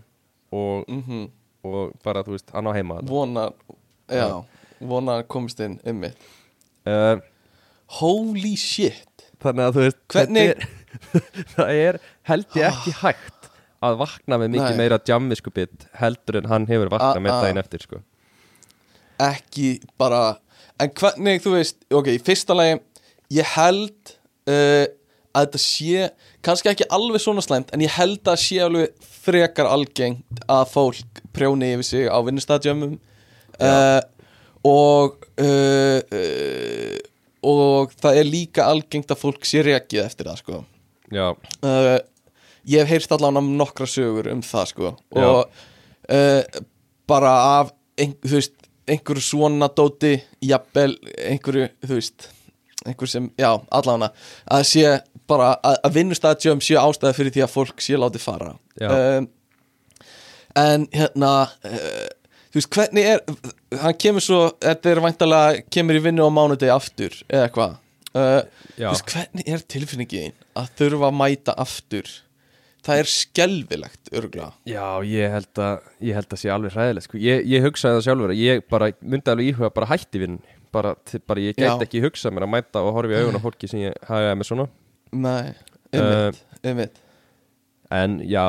[0.51, 1.27] og, mhm
[1.61, 3.11] og bara þú veist, hann á heima þarna.
[4.11, 4.27] Já,
[4.91, 6.17] vona að komist inn um mitt
[6.89, 7.17] uh,
[7.99, 9.25] Holy shit.
[9.43, 10.67] þannig að þú veist Hvernig- er,
[11.55, 11.99] það er
[12.31, 13.49] held ég ekki hægt
[13.81, 14.79] að vakna með mikið Nei.
[14.83, 18.01] meira jammiskupið heldur en hann hefur vaknað A- með a- daginn eftir sko.
[19.21, 20.21] Ekki bara
[20.81, 22.79] En hvernig, þú veist, ok, í fyrsta lagi
[23.37, 24.13] Ég held
[24.49, 24.85] uh,
[25.31, 26.07] að þetta sé
[26.43, 31.21] kannski ekki alveg svona slæmt en ég held að sé alveg frekar algengt að fólk
[31.37, 32.97] prjóni yfir sig á vinnustadjömmum
[33.61, 34.01] uh,
[34.67, 36.97] og uh,
[37.41, 40.63] og það er líka algengt að fólk sé rekið eftir það sko.
[41.11, 41.25] Já,
[42.69, 44.91] ég hef heyrst allan um nokkra sögur um það sko.
[45.17, 45.39] Og
[47.09, 47.31] bara
[47.61, 48.53] af ein, veist,
[48.89, 50.13] einhverju svona dóti
[50.45, 52.29] jafnvel einhverju þú veist
[52.85, 54.85] einhver sem, já, allan að sé
[55.29, 58.55] bara að, að vinnustadjum sé ástæða fyrir því að fólk sé látið fara.
[58.81, 59.27] Um,
[60.57, 61.33] en hérna
[61.67, 62.07] uh,
[62.51, 63.21] þú veist, hvernig er
[63.83, 67.77] hann kemur svo, þetta er væntalega kemur í vinnu á mánudegi aftur eða eitthvað
[68.15, 68.41] uh,
[68.75, 72.09] Þú veist, hvernig er tilfinningin að þurfa að mæta aftur?
[72.81, 77.19] Það er skelvilegt örgulega já ég held að ég held að sé alveg hræðilegt sko.
[77.21, 80.39] ég, ég hugsaði það sjálfur að ég bara myndi alveg íhuga bara hætti vinn
[80.73, 80.95] bara,
[81.29, 83.83] bara ég gæti ekki hugsað mér að mæta og horfa í augun á fólki sem
[83.83, 84.65] ég hagaði með svona.
[85.11, 85.51] Nei,
[85.91, 86.99] Eh, einmitt, einmitt.
[87.91, 88.45] en já,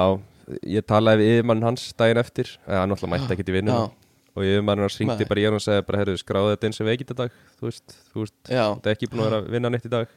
[0.66, 3.90] ég talaði við yfirmann hans daginn eftir, eða hann alltaf mætti ekkert í vinnuna Já,
[4.36, 6.86] og yfirmann hans ringdi bara í hann og segði bara, herru, skráði þetta eins og
[6.88, 7.30] veikit í dag.
[7.60, 10.08] Þú veist, þú veist, þetta er ekki búin að vera að vinna neitt í dag.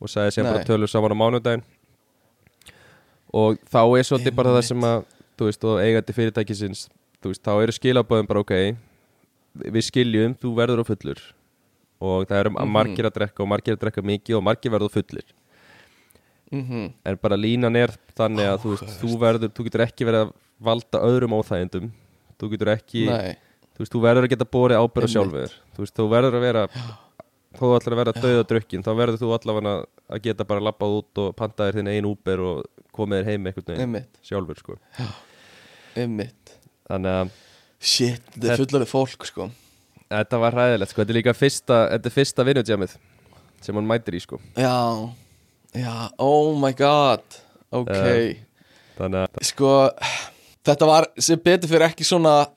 [0.00, 1.62] Og sagði sem bara tölur saman á mánudaginn.
[3.32, 5.04] Og þá er svolítið bara það sem að
[5.36, 6.88] þú veist, og eigandi fyrirtækisins
[7.22, 8.54] þú veist, þá eru skilabóðum bara ok
[9.56, 11.20] við skiljum, þú verður á fullur.
[12.00, 12.68] Og það eru Mhm.
[12.70, 14.96] margir að drekka og margir að drekka mikið og margir verður á
[16.50, 16.92] fullir mhm.
[17.04, 20.36] En bara línan er þannig að þú veist, þú verður, þú getur ekki verið að
[20.66, 21.90] valda öðrum óþægindum.
[22.36, 23.36] Þú getur ekki, Nei,
[23.76, 26.64] þú veist, þú verður að geta borið ábyrða sjálfur, þú veist, þú verður að vera
[27.56, 29.74] þó þú ætlar að vera döða drukkin þá verður þú allavega
[30.12, 33.82] að geta bara lappað út og pantaðir þinn einn úber og komið þér heim veginn
[33.84, 34.78] einmitt, sjálfur, sko.
[35.96, 36.56] Einmitt.
[36.88, 37.34] Þannig að
[37.76, 39.50] Shit, þetta er fullarið fólk sko.
[40.06, 42.96] Þetta var hræðilegt, sko, þetta er líka fyrsta þetta er fyrsta vinnutjamið
[43.64, 44.40] sem hann mætir í, sko.
[44.56, 44.76] Já,
[45.76, 47.24] já, oh my god.
[47.74, 48.36] Ok, Eh,
[48.98, 49.72] þannig að, sko
[50.66, 52.48] Þetta var sem betur fyrir ekki svona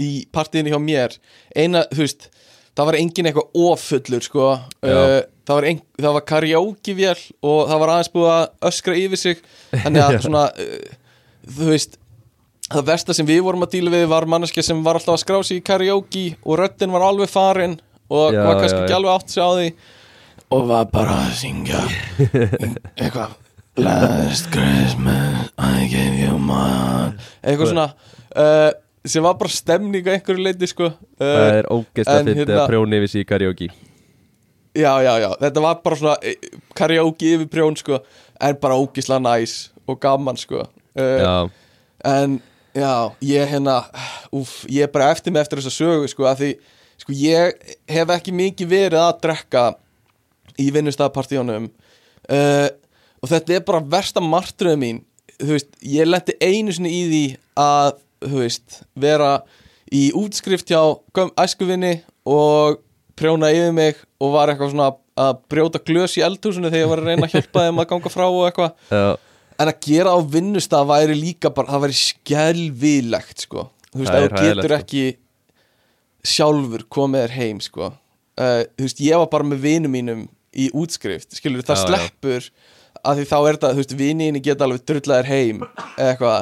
[0.00, 1.14] í partíinu hjá mér.
[1.56, 2.28] Eina, þú veist
[2.78, 4.48] Það var engin eitthvað ofullur sko.
[4.86, 8.94] Uh, það, var ein, það var karaoke vél og það var aðeins búið að öskra
[9.00, 9.40] yfir sig.
[9.72, 10.92] Þannig að svona uh,
[11.48, 11.98] Þú veist
[12.68, 15.38] Það versta sem við vorum að díla við var manneskja sem var alltaf að skrá
[15.48, 17.78] sig í karaoke og röddin var alveg farin
[18.12, 19.68] og Já, var kannski já, ekki alveg átt sig á því
[20.54, 21.82] og var bara að syngja.
[23.00, 23.36] Eitthvað
[23.78, 27.26] Last Christmas I gave you my heart.
[27.46, 27.84] Eitthvað svona
[28.34, 28.70] uh,
[29.06, 30.90] sem var bara stemning á einhverju leiti sko.
[31.20, 33.70] Það uh, er ógeðslega en fyndið hérna- að prjóni yfir í karaoke.
[34.78, 35.30] Já já já.
[35.44, 38.02] Þetta var bara svona eh, karaoke yfir prjón sko.
[38.42, 39.56] En bara ógislega næs
[39.88, 40.66] og gaman sko.
[40.98, 41.34] Uh, já,
[42.16, 42.40] en
[42.74, 42.92] já
[43.22, 43.82] ég hérna
[44.34, 46.50] úf, ég er bara eftir mig eftir þessa sögu sko að því
[46.98, 49.64] sko ég hef ekki mikið verið að drekka
[50.58, 52.68] í vinnustæðapartíunum uh,
[53.22, 55.00] og þetta er bara versta martröðu mín.
[55.38, 57.22] Þú veist, ég lendi einu sinni í því
[57.62, 59.32] að, þú veist, vera
[59.94, 60.80] í útskrift hjá
[61.42, 62.80] æskuvinni og
[63.18, 67.00] prjóna yfir mig og var eitthvað svona að brjóta glös í eldhúsinu þegar ég var
[67.02, 68.74] að reyna að hjálpa þeim að ganga frá og eitthvað.
[68.94, 69.06] Já,
[69.58, 74.26] en að gera á vinnustaf væri líka bara, það væri skelvilegt sko, þú veist, Það
[74.28, 74.78] er getur sko.
[74.78, 75.04] ekki
[76.28, 77.90] sjálfur komið þér heim sko.
[78.38, 80.26] Uh, þú veist, ég var bara með vinum mínum
[80.56, 81.88] í útskrift, skilur það Já, já.
[81.88, 82.50] sleppur
[83.04, 85.64] að því þá er þetta, þú veist, viniðinni geta alveg drullaðir heim
[85.96, 86.38] eitthvað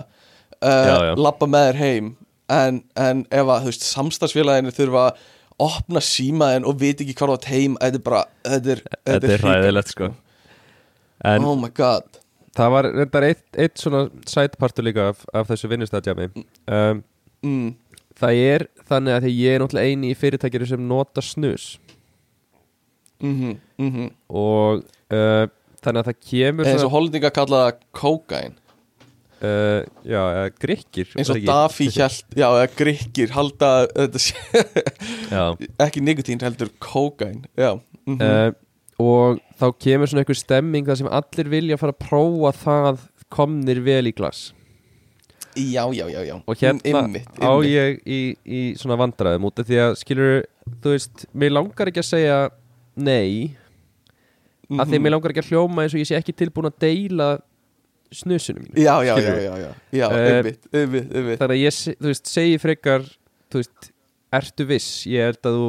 [0.57, 1.11] Já, já.
[1.13, 2.13] uh, lappa með þér heim
[2.53, 5.25] en, en ef að, þú veist, samstagsfélaginu þurfa að
[5.67, 9.45] opna símaðin og veit ekki hvað það heim, þetta er bara þetta er, Þetta er
[9.45, 10.13] hræðilegt sko
[11.25, 12.21] En oh my god
[12.57, 17.03] það var reyndar eitt, eitt svona sætpartur líka af, af þessu vinnustæðjami um,
[17.45, 17.75] mm.
[18.17, 21.67] Það er þannig að því ég er náttúrulega eini í fyrirtækjari sem nota snus
[23.23, 25.49] Mm -hmm, og uh,
[25.81, 28.59] þannig að það kemur eins og holdinga kallaða kókain
[29.41, 31.41] uh, já, eða grikkir eins og?
[31.47, 33.89] Dafi hjælt, já, eða grikkir halda
[35.87, 38.53] ekki nikotín heldur kókain já, mm uh,
[38.97, 43.03] og þá kemur svona einhver stemming þar sem allir vilja fara að prófa það
[43.33, 44.51] komnir vel í glas.
[45.57, 46.37] Já, já, já, já.
[46.45, 47.71] Og hérna Einmitt, á einmitt.
[47.71, 50.35] ég í, í svona vandræðum út af því að skilur,
[50.85, 52.41] þú veist, mér langar ekki að segja
[52.97, 53.57] nei.
[54.67, 55.03] Af því að Mhm.
[55.07, 57.29] mér langar ekki að hljóma eins og ég sé ekki tilbúin að deila
[58.11, 58.75] snusunum mínu.
[58.83, 61.39] Já, já, já, já, já, já, Eh, einmitt, einmitt, einmitt.
[61.39, 63.03] þannig að ég, þú veist, segi frekar
[63.51, 63.91] þú veist,
[64.33, 64.89] ertu viss?
[65.07, 65.69] Ég held að þú,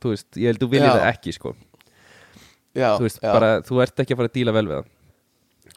[0.00, 1.54] þú veist, ég held að þú viljið það ekki, sko.
[2.74, 4.90] Já, þú veist, já, bara, þú ert ekki að fara að díla vel við það.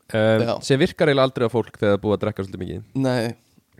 [0.07, 2.83] Um, sem virkar eiginlega aldrei á fólk þegar það búið að drekka svolítið mikið.
[2.95, 3.35] Nei,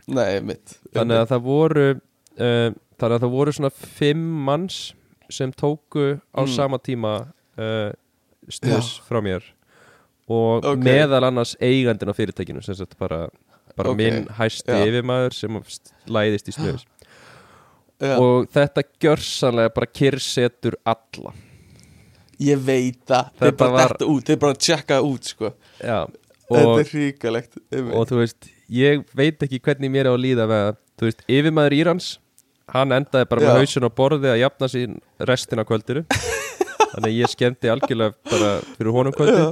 [0.08, 2.70] nei, einmitt þannig að það voru uh,
[3.00, 4.78] þannig að það voru svona fimm manns
[5.30, 6.48] sem tóku á Mm.
[6.54, 7.28] sama tíma
[7.58, 7.92] uh,
[8.48, 9.42] snus frá mér.
[10.28, 10.78] Og Ok.
[10.84, 13.28] meðal annars eigandinn á fyrirtækinu sem sagt bara,
[13.76, 14.84] bara Ok, minn hæsti já.
[14.86, 15.60] yfirmaður sem
[16.06, 21.32] læðist í já, og þetta gjörsanlega bara kyrsetur alla.
[22.38, 24.24] Ég veit það, þeir Þetta bara var- detta út.
[24.24, 25.52] Þeir bara tjekka út, sko.
[25.82, 26.06] Já,
[26.50, 27.56] þetta og, er hríkalegt
[27.92, 31.08] og þú veist ég veit ekki hvernig mér er á að líða með að þú
[31.08, 32.18] veist, yfirmaður Írans
[32.74, 33.62] hann endaði bara með Já.
[33.62, 34.98] hausin á borði að jafna sín
[35.30, 36.04] restina kvöldinu.
[36.92, 39.40] Þannig ég skemmti algjörlega bara fyrir honum kvöldi.
[39.40, 39.48] Já,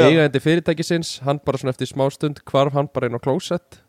[0.00, 0.06] Já.
[0.06, 3.80] eigandi fyrirtækisins, hann bara svona eftir smá stund hvarf hann bara inn á klósett.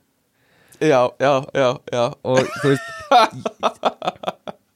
[0.82, 2.06] Já, já, já, já.
[2.26, 2.88] Og þú veist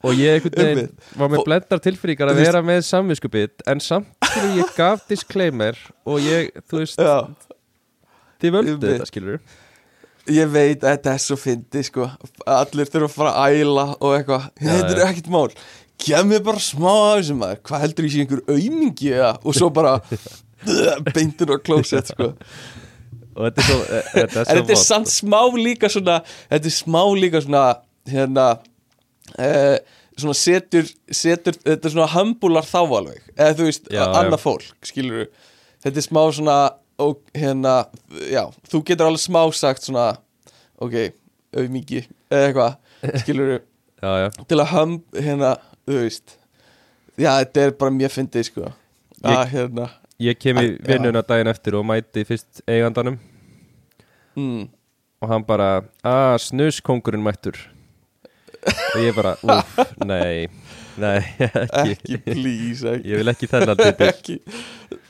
[0.06, 4.28] og ég einhvern veginn var með blendar tilfríkar að Þú vera með samviskupið en samt
[4.30, 7.26] fyrir ég gaf disclaimer og ég, þú veist, já.
[8.44, 9.40] þið völdu þetta skilur
[10.34, 12.08] Ég veit að þetta er svo fyndi sko.
[12.50, 14.46] Allir þurfa að fara að æla og eitthvað.
[14.58, 15.08] Þetta er já.
[15.12, 15.50] ekkert mál.
[16.02, 17.60] Gef mér bara smá af þessum maður.
[17.70, 19.94] Hvað heldur ég sé einhver aumingi eða Og svo bara
[21.16, 22.32] Beintur á klósett sko.
[23.36, 25.20] Og þetta er svo, e- þetta er þetta er samt sko.
[25.22, 27.64] smá líka svona Þetta er smá líka svona
[28.10, 28.48] Hérna
[29.38, 29.78] uh,
[30.18, 33.22] Svona setur, setur Þetta er svona humbular þá alveg.
[33.38, 35.30] Eða þú veist, annað fólk Skilur
[35.86, 36.58] Þetta er smá svona
[37.02, 37.86] og hérna,
[38.32, 40.14] já, þú getur alveg smá sagt svona
[40.82, 40.96] ok,
[41.56, 44.32] auðmiki, eða eitthvað skilur já.
[44.48, 45.52] til að hömm, hérna,
[45.88, 46.38] þú veist
[47.20, 48.72] já, þetta er bara mjög fyndið sko.
[49.26, 49.90] Að, hérna.
[50.22, 50.74] ég kem í Já.
[50.90, 53.18] vinnuna daginn eftir og mæti fyrst eigandanum.
[54.36, 54.68] Mm,
[55.24, 55.70] og hann bara,
[56.06, 57.58] að snuskongurinn mættur.
[58.66, 59.80] Og ég bara, úff,
[60.12, 60.50] nei
[61.02, 64.38] nei, ekki, ekki, please ekki, ég vil ekki þennan ekki.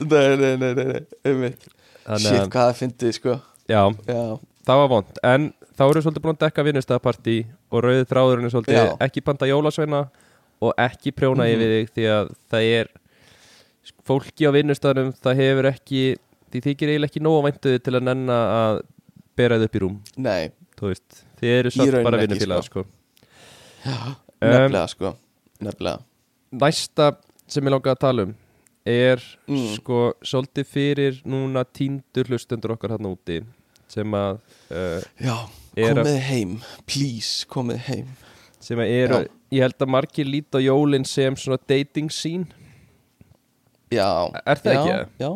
[0.02, 1.52] Nei, nei, nei, nei, nei,
[2.22, 3.36] shit, að- hvað það fyndið sko.
[3.68, 7.38] Já, já, það var vond en þá við svolítið búin að dekka vinnustæðapartí
[7.72, 8.98] og rauðið þráðurinn er svolítið Já.
[9.08, 10.02] ekki panta jólasveina
[10.62, 11.54] og ekki prjóna Mhm.
[11.56, 12.88] yfir þig því að það er
[14.06, 16.04] fólki á vinnustæðunum það hefur ekki
[16.52, 18.82] því þykir eiginlega ekki nóg að væntuði til að nenna að
[19.36, 19.98] bera þið upp í rúm.
[20.18, 20.52] Nei.
[20.76, 22.86] Þið eru samt bara ekki, vinnufélaga sko.
[24.42, 25.12] nefnilega sko,
[25.62, 26.00] nefnilega.
[26.56, 27.16] Næsta
[27.48, 28.36] sem ég langaði að tala um
[28.86, 29.76] er Mm.
[29.76, 33.40] sko svolítið fyrir núna tíndur hlustendur okkar hann úti
[33.88, 34.38] sem að
[34.72, 35.36] uh, já,
[35.76, 36.54] komið heim.
[36.86, 38.08] Please, komið heim.
[38.60, 39.30] sem að eru, Já.
[39.52, 42.48] ég held að margir líta á jólin sem svona dating scene.
[43.94, 45.12] Já, Er það já, ekki?
[45.22, 45.32] já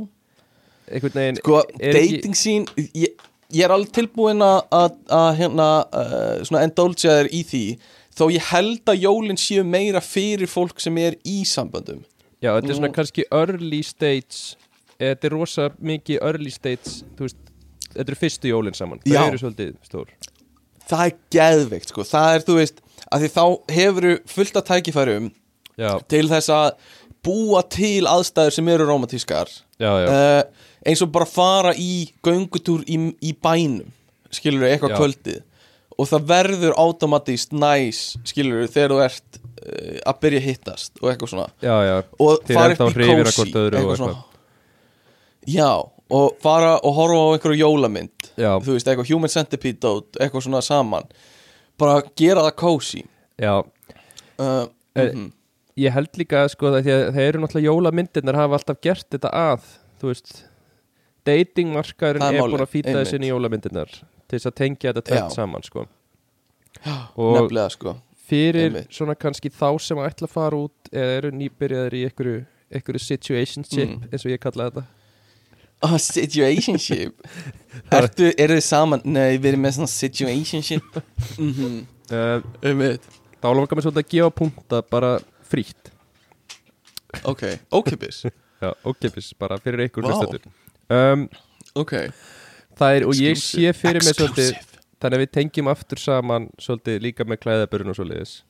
[0.90, 2.66] einhvern veginn Sko, dating scene
[2.98, 3.14] ég,
[3.54, 4.66] ég er alveg tilbúin að-
[5.38, 6.64] hérna, uh, svona
[7.22, 7.64] þér í því.
[8.18, 12.02] Þó ég held að jólin séu meira fyrir fólk sem er í samböndum
[12.40, 14.58] já, þetta er svona kannski early stage
[15.00, 17.40] þetta er rosa mikið early stage þú veist,
[17.94, 19.02] þetta eru fyrstu jólin saman.
[19.06, 19.22] Þau Já.
[19.26, 20.14] eru svolítið stór.
[20.90, 23.44] Það er geðveikt, sko, það er, þú veist að því þá
[23.76, 25.30] hefur fullt af tækifærum
[25.80, 26.72] já, til þess að
[27.26, 32.86] búa til aðstæður sem eru romantískar já, já, uh, eins og bara fara í göngutúr
[32.88, 33.92] í, í bænum
[34.34, 35.00] skilur við eitthvað Já.
[35.02, 35.40] kvöldið.
[36.00, 39.40] Og það verður automatist næs skilur við þegar þú ert
[40.06, 41.48] að byrja að hittast og eitthvað svona.
[41.62, 41.96] Já, já
[42.26, 44.18] og fara upp í kósi og
[45.50, 45.70] já
[46.10, 50.62] og fara og horfa á einhverju jólamynd Já, þú veist, eitthvað human centipede eitthvað svona
[50.66, 51.06] saman.
[51.80, 53.04] Bara gera það cozy
[53.40, 53.62] já.
[54.40, 55.32] Uh, Eh, mhm.
[55.80, 59.68] Ég held líka sko það það eru náttúrulega jólamyndirnar hafa alltaf gert þetta að
[60.02, 60.34] þú veist
[61.30, 63.06] datingmarkaðurinn er búin að fýta einmitt.
[63.06, 65.38] þessi inn í jólamyndirnar til þess að tengja þetta tvennt Já.
[65.38, 65.86] saman sko.
[67.16, 67.96] Og nefnilega sko
[68.30, 68.92] fyrir einmitt.
[68.94, 72.40] svona kannski þá sem ætla að fara út eða eru nýbyrjaðir í einhverju,
[72.72, 74.08] einhverju situationship Mm.
[74.12, 74.86] eins og ég kalla þetta.
[75.82, 77.22] Oh, situationship?
[77.96, 79.02] Ertu, eru þið saman?
[79.08, 81.00] Nei, við erum með svona situationship.
[81.40, 81.80] Mhm.
[82.10, 82.80] Uh, um
[83.40, 85.12] þá langar mér svolítið að gefa punta bara
[85.46, 85.92] frítt.
[87.24, 88.24] Ok, ókipis
[88.64, 90.10] Já, ókipis, bara fyrir einhver Vá.
[90.12, 90.50] hlustendur.
[90.92, 91.30] Um,
[91.80, 91.94] ok,
[92.80, 94.58] Það er, og ég sé fyrir mig svolítið
[95.00, 98.44] þannig að við tengjum aftur saman svolítið líka með klæðaburinn og svoleiðis.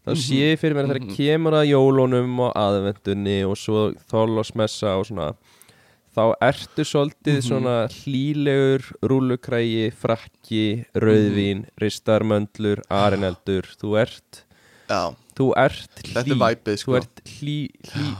[0.00, 0.20] Þá Mhm.
[0.24, 1.16] sé ég fyrir mér að þegar Mhm.
[1.16, 5.34] kemur að jólunum og aðvendunni og svo þóllosmessa og svona
[6.16, 7.48] þá ertu svolítið Mhm.
[7.48, 14.42] svona hlýlegur rúlukrægi, frakki rauðvín, ristarmöndlur arineldur, þú ert
[14.88, 16.96] já, þú ert hlý er væpið þú sko.
[16.96, 18.16] ert hlý hlý,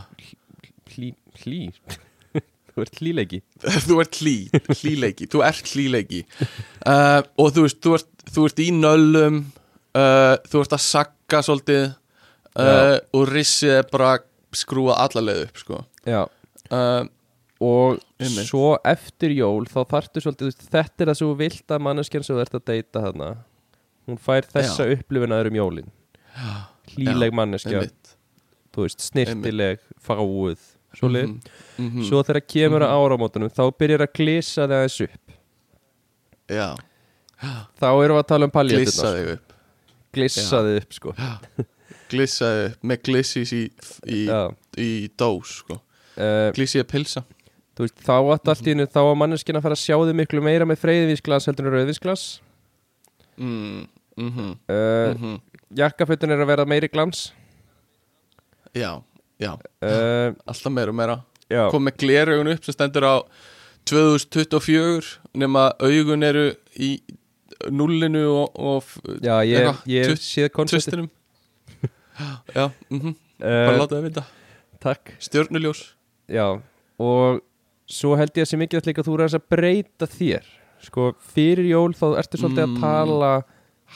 [0.95, 1.73] hlý, hlý
[2.81, 3.40] þú ert hlýleiki.
[3.86, 4.35] Þú ert hlý,
[4.81, 5.28] hlýleiki.
[5.31, 6.24] Þú ert hlýleiki.
[6.81, 9.40] Uh, og þú veist, þú ert, þú ert í nöllum
[9.97, 14.16] uh, þú ert að sakka svolítið uh, og rissið er bara
[14.57, 15.81] skrúa alla leið upp sko.
[16.09, 16.24] Já,
[16.73, 17.05] uh,
[17.61, 18.48] og Einmitt.
[18.48, 22.44] svo eftir jól þá þarftu svolítið, þetta er það þú vilt að manneskjan sem þú
[22.47, 23.31] ert að deyta þarna
[24.09, 25.90] hún fær þessa upplifun að um jólin
[26.94, 27.82] hlýleg manneskja.
[27.82, 28.16] einmitt.
[28.70, 30.61] Þú veist, snirtileg, fáuð
[30.99, 31.41] svoleið, Mhm,
[31.79, 32.07] mhm.
[32.09, 35.37] svo þegar kemur að áramótunum þá byrjar að glisa það aðeins upp.
[36.51, 36.69] Já,
[37.81, 39.53] þá erum við að tala um glissa paljeturnar þig upp.
[40.12, 41.15] Glissa þig upp sko.
[42.11, 42.81] Glissa þig upp.
[42.83, 43.62] Með glissis í,
[44.07, 44.23] í,
[44.83, 45.79] í dós sko.
[46.19, 47.23] Uh, glissið að pilsa?
[47.81, 50.43] veist, þá átt allt í hennu þá að manneskjan að fara að sjá þig miklu
[50.45, 52.25] meira með freyðinsglas heldur en rauðinsglas
[53.41, 53.85] mm,
[54.21, 55.39] mhm, uh, mhm.
[55.81, 57.31] jakkafötun er að vera meiri glans.
[58.77, 59.01] Já,
[59.41, 61.17] já, uh, alltaf meira og meira.
[61.51, 63.15] já, kom með gleraugun upp sem stendur á
[63.89, 66.45] 2024 nema augun eru
[66.79, 66.91] í
[67.73, 68.85] nullinu og, og
[69.25, 70.85] já ég, eitthvað, ég séð konceptið.
[70.85, 71.11] tvistinum
[72.59, 74.25] já, mhm, bara uh, láta það vita.
[74.81, 75.11] Takk.
[75.21, 75.81] Stjörnuljós.
[76.33, 76.47] Já,
[77.01, 77.41] og
[77.91, 80.47] svo held ég að sé mikið að líka að þú er að breyta þér.
[80.81, 82.77] Sko, fyrir jól þá ertu svolítið Mm.
[82.77, 83.33] að tala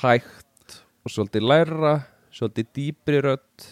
[0.02, 1.92] hægt og svolítið læra
[2.34, 3.68] svolítið dýpri rödd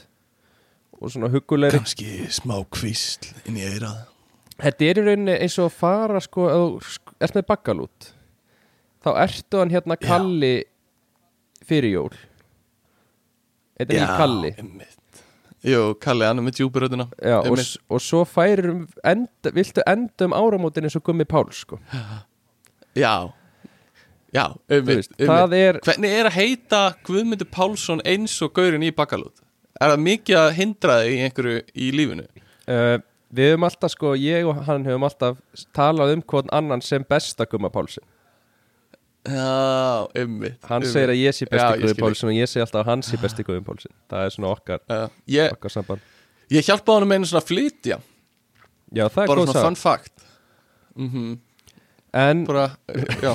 [1.02, 4.08] og svona hugulegri kannski smá kvísl inn í eirað
[4.62, 8.10] Þetta er í rauninni eins og að fara sko, þú ert með baggalút
[9.02, 10.04] þá ertu hann hérna Já.
[10.06, 10.52] Kalli
[11.66, 12.12] fyrir jól
[13.80, 15.22] Þetta er ekki Kalli einmitt.
[15.66, 17.62] jú, Kalli, hann er með djúpuröðina Já, og,
[17.96, 18.70] og svo færir
[19.02, 21.80] enda, viltu enda um áramótin eins og Gummi Páls sko.
[22.94, 23.14] já,
[24.34, 25.10] já, einmitt.
[25.18, 29.42] það er hvernig er að heita Guðmundur Pálsson eins og gaurin í bakalút
[29.84, 32.28] er það mikið að hindra þig í einhverju í lífinu?
[32.68, 32.96] Uh,
[33.32, 35.38] Við höfum alltaf sko, ég og hann höfum alltaf
[35.72, 38.04] talað um hvern annan sem besta Gumma Pálsson
[39.24, 43.04] já, einmitt Hann segir að ég sé besti Pálsson og ég segi alltaf að hann
[43.06, 46.04] sé besti Gummi Pálsson Það er svona okkar, uh, ég, okkar samband.
[46.52, 47.98] Ég hjálpaði hann með einu svona að flytja.
[48.92, 50.26] Já, það er bara góð svona sag fun fact.
[50.98, 51.32] Mm
[52.12, 52.66] En, bara,
[53.24, 53.30] já.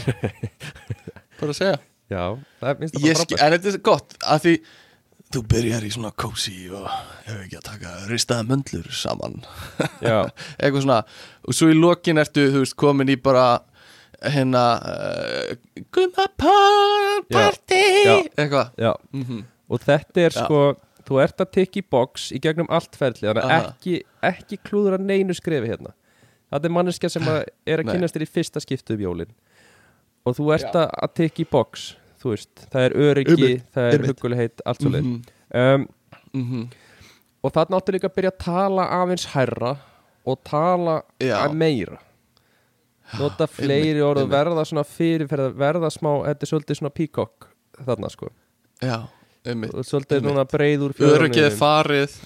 [1.39, 1.77] Bara að segja.
[2.11, 2.21] Já,
[2.59, 4.51] það er minnst ég bara frábært en þetta er gott að því
[5.33, 6.85] þú byrjar í svona cozy og
[7.25, 9.41] hefur ekki að taka ristaða möndlur saman.
[10.01, 11.01] Eitthvað svona
[11.47, 13.47] og svo í lokin ertu, þú veist, komin í bara
[14.23, 18.15] hérna uh, Gumma Pál Party já.
[18.33, 18.71] eitthvað
[19.13, 20.45] mm og þetta er Já.
[20.45, 20.59] sko
[21.07, 23.95] þú ert að tikka í box í gegnum allt ferli þannig að ekki,
[24.29, 25.93] ekki klúður að neinu skrefi hérna.
[26.51, 29.33] Þetta er manneskja sem að er að kynast þér í fyrsta skiptu um jólin.
[30.27, 30.85] Og þú ert Já.
[30.87, 31.87] að, tikka í box
[32.27, 35.21] þú veist, það er öryggi, Einmitt, það er hugulegheit allt svo leið Mhm,
[35.61, 35.87] um,
[36.33, 36.65] mhm.
[37.43, 39.77] og þarna áttu líka að byrja að tala aðeins hærra
[40.27, 41.01] og tala
[41.55, 42.01] meira.
[43.17, 47.47] Nota fleiri orð og verða svona fyrirferða verða smá, þetta er svolítið svona peacock
[47.87, 48.31] þarna sko,
[48.83, 48.97] já,
[49.47, 50.33] einmitt og svolítið einmitt.
[50.33, 52.17] núna breiður öryggið er farið.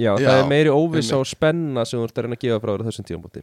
[0.00, 1.34] Já, Já, það er meiri óviss á einmitt.
[1.34, 3.42] spenna sem þú ert að reyna að gefa frá þér þessum tíðanbúti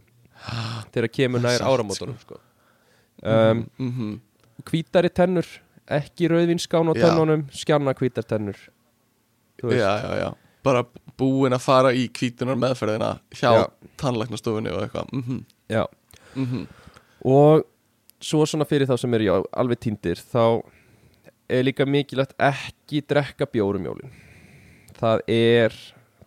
[0.93, 2.39] þegar kemur nær áramótunum sko.
[3.21, 4.19] um, mm -hmm.
[4.65, 5.45] hvítari tennur
[5.87, 8.57] ekki rauðvinskán á tennunum skjanna hvítar tennur.
[9.61, 9.81] Þú veist.
[9.81, 10.29] já, já, já.
[10.67, 10.83] Bara
[11.17, 13.63] búin að fara í kvítunar meðferðina hjá Já.
[14.01, 15.13] tannlæknastofunni og eitthvað.
[15.13, 15.85] Mm Já.
[16.35, 16.67] -hmm.
[17.23, 17.63] og
[18.21, 20.61] svo svona fyrir þá sem eru já, alveg týndir þá
[21.49, 24.11] er líka mikilvægt ekki drekka bjórum jólin
[24.99, 25.73] það er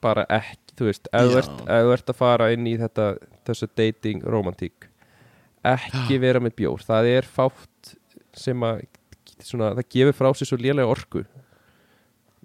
[0.01, 3.17] bara ekki þú veist, ef þú ert, ef þú ert að fara inn í þetta
[3.45, 4.91] þessu dating romantík
[5.67, 6.85] ekki vera með bjór.
[6.85, 7.95] Það er fátt
[8.37, 8.85] sem að
[9.47, 11.25] svona, það gefur frá sér svo lélega orku.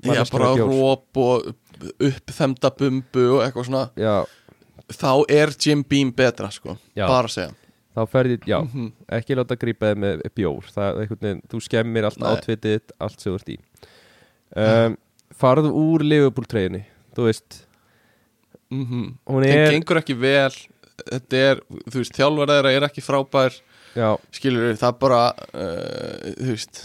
[0.06, 1.46] Já, bara róp og
[2.04, 3.86] uppþemda bumbu og eitthvað svona.
[4.00, 4.26] Já,
[4.86, 7.08] Þá er Jim Beam betra, sko Já.
[7.08, 7.54] Bara að segja.
[7.96, 8.92] Þá ferði, já, Mhm.
[9.10, 10.68] ekki láta grípa þið með bjór.
[10.76, 13.58] Það er veginn, þú skemmir allt átvitið allt sem þú ert í.
[14.56, 14.98] Um,
[15.34, 16.86] farðu úr Liverpool treyjunni,
[17.16, 17.66] þú veist.
[18.72, 18.86] Mm
[19.26, 20.52] hún Það er, gengur ekki vel.
[21.10, 23.58] Þetta er, þú veist, þjálfar þeirra er ekki frábær
[23.96, 25.22] já, Skilur það bara
[25.54, 26.82] uh, Þú veist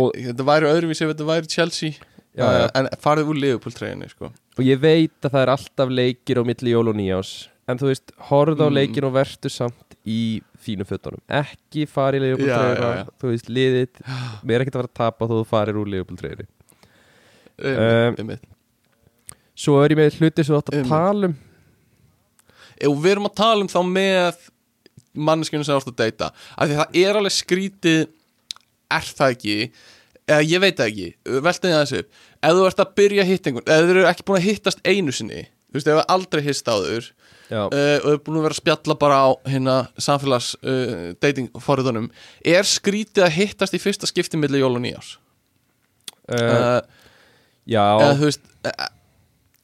[0.00, 2.64] Og- Þetta væri öðruvísi ef þetta væri Chelsea Já, já.
[2.66, 6.38] Uh, En farið úr Liverpool treyjunni, sko og ég veit að það er alltaf leikir
[6.38, 7.30] á milli jól og nýjás
[7.70, 8.74] en þú veist, horfðu á Mm.
[8.76, 10.18] leikin og vertu samt í
[10.60, 13.04] fínu fötunum ekki fari í Já, já, já.
[13.22, 14.00] þú veist, liðið
[14.44, 16.46] mér er ekkert að fara að tapa þó þú farir úr Liverpool treyjunni
[17.60, 18.38] Um, um, um,
[19.54, 20.92] svo er ég með hluti sem þú átt að Einmitt.
[20.94, 21.34] tala um
[22.80, 24.38] Ef við erum að tala um þá með
[25.14, 26.32] manneskjörnum sem þú ert að deyta.
[26.56, 28.02] Af því það er alveg skrítið
[28.90, 29.56] er það ekki?
[30.30, 31.08] Eða ég veit það ekki,
[31.42, 32.02] veltaði það þessu
[32.40, 35.42] ef þú ert að byrja einhvern ef þú eru ekki búin að hittast einu sinni
[35.44, 37.08] þú veist, ef þú aldrei hittst áður
[37.50, 41.10] já, uh, og þú er búin að vera að spjalla bara á hérna samfélags uh,
[41.22, 42.08] dating forriðunum
[42.54, 45.12] er skrítið að hittast í fyrsta skipti milli jól og nýjás
[46.32, 46.80] uh, uh,
[47.68, 47.84] já.
[47.84, 48.48] eða þú veist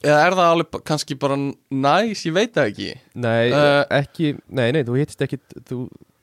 [0.05, 2.89] eða er það alveg kannski bara næs, ég veit það ekki.
[3.23, 5.79] Nei, uh, ekki nei, nei, þú hittist ekki þú,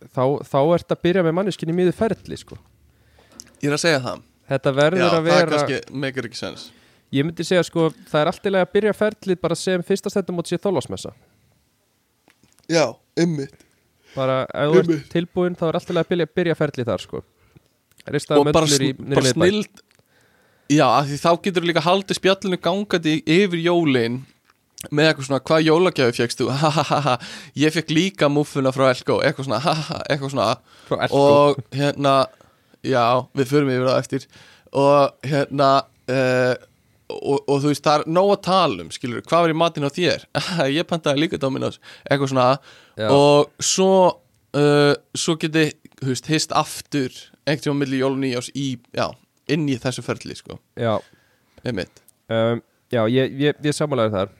[0.06, 0.22] þá,
[0.52, 2.60] þá ert að byrja með manneskinni miður ferli sko.
[3.62, 4.24] ég er að segja það.
[4.54, 6.64] Þetta verður Já, að það er vera kannski, meikir ekki sens.
[7.14, 10.50] Ég myndi segja sko, það er alltaf að byrja ferlið bara sem fyrsta stendum mót
[10.50, 11.12] sér þólásmessa
[12.66, 12.88] Já,
[13.20, 13.64] ymmit
[14.14, 17.22] bara ef þú ert tilbúin þá er alltaf að byrja, byrja ferlið þar sko.
[18.04, 19.34] Bara, möllur í, sn niður í bara miðbæ.
[19.34, 19.82] snild
[20.72, 24.22] Já, af því þá getur líka haldið spjallinu gangandi yfir jólin
[24.92, 26.48] með eitthvað svona, hvað jólagjafi fegst þú?
[26.52, 27.14] Ha, ha, ha, ha,
[27.56, 32.14] ég fekk líka muffuna frá Elko, eitthvað svona, ha, ha, ha, eitthvað svona og hérna
[32.84, 33.04] já,
[33.36, 34.26] við förum yfir það eftir.
[34.74, 35.70] Og hérna
[36.10, 36.54] uh,
[37.14, 39.88] og, og þú veist, það er nóg að tala um skilur, hvað var í matinn
[39.88, 40.26] á þér?
[40.78, 42.48] ég pantaði líka Dominos, eitthvað svona.
[42.98, 43.08] Já.
[43.10, 43.90] og svo
[44.56, 45.68] uh, svo geti,
[46.00, 47.12] þú veist, hist aftur
[47.44, 49.08] einhvern tíma milli jól og nýjás í, já,
[49.50, 50.58] inn í þessu ferli, sko.
[50.78, 50.96] Já,
[51.64, 52.62] um,
[52.92, 54.34] já, ég, ég, ég samanlega þar.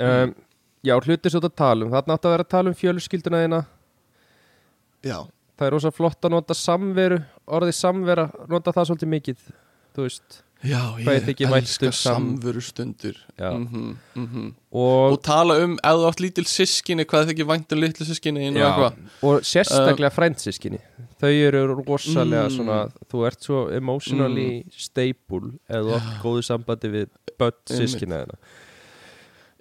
[0.00, 0.34] Um,
[0.86, 3.60] já, hlutir svo að tala um þarna átt að vera að tala um fjölskylduna þína.
[5.06, 5.18] Já.
[5.60, 7.18] Það er rosa flott að nota samveru
[7.52, 9.42] orðið samvera, nota það svolítið mikið
[9.96, 11.06] þú veist Já, ég
[11.88, 13.50] um sam- samveru stundur Já.
[13.56, 18.04] mm -hmm, og, Og tala um, þú átt lítil sískinni hvað þykir vænt um litlu
[18.04, 18.92] sískinni og
[19.22, 20.78] og sérstaklega frændsískinni
[21.20, 22.56] þau eru rosalega Mm.
[22.56, 27.08] svona þú ert svo emotionally stable eða átt góðu sambandi við
[27.38, 27.88] börn Einmitt.
[27.88, 28.36] sískina þeirna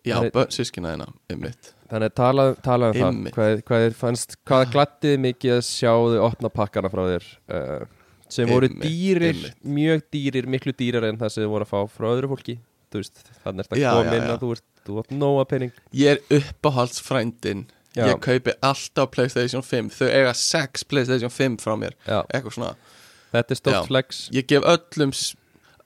[0.06, 1.74] Já, börn sískina þeina, einmitt.
[1.90, 3.32] Þannig tala, tala um það.
[3.36, 7.86] Hvað, hvað fannst, hvað gladdiði mikið að sjá þau opna pakkana frá þér uh,
[8.30, 9.58] sem voru dýrir einmitt.
[9.64, 12.60] mjög dýrir, miklu dýrar en það sem þau voru að fá frá öðru fólki.
[12.90, 14.30] Þú veist, þannig Já, komin já, já.
[14.34, 18.06] að þú ert, þú ert nóga penning Ég er uppáhaldsfrændin Já.
[18.08, 21.94] Ég kaupi alltaf Playstation 5 Þau eiga 6 Playstation 5 frá mér.
[22.06, 22.72] Já, Eitthvað svona.
[23.34, 23.82] Þetta er stórt Já.
[23.90, 24.24] flex.
[24.34, 25.14] Ég gef öllum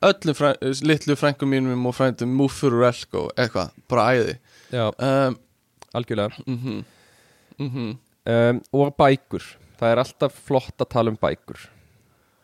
[0.03, 0.49] Öllum fræ,
[0.83, 4.33] litlu frængum mínum og frændum Múfur og Elko, eitthvað, bara æði.
[4.73, 5.37] Um,
[5.95, 6.43] algjörlega.
[6.45, 6.83] mm
[7.59, 9.43] -hmm, um, og bækur,
[9.79, 11.69] það er alltaf flott að tala um bækur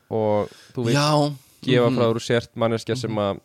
[0.09, 1.11] og þú veist Já
[1.65, 1.99] gefa mhm.
[1.99, 3.41] frá þú sért manneskja sem að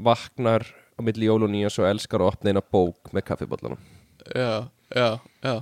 [0.00, 0.66] vaknar
[0.98, 3.80] á milli jól og nýjas og elskar að opna eina bók með kaffibóllanum
[4.34, 5.54] Já, já, já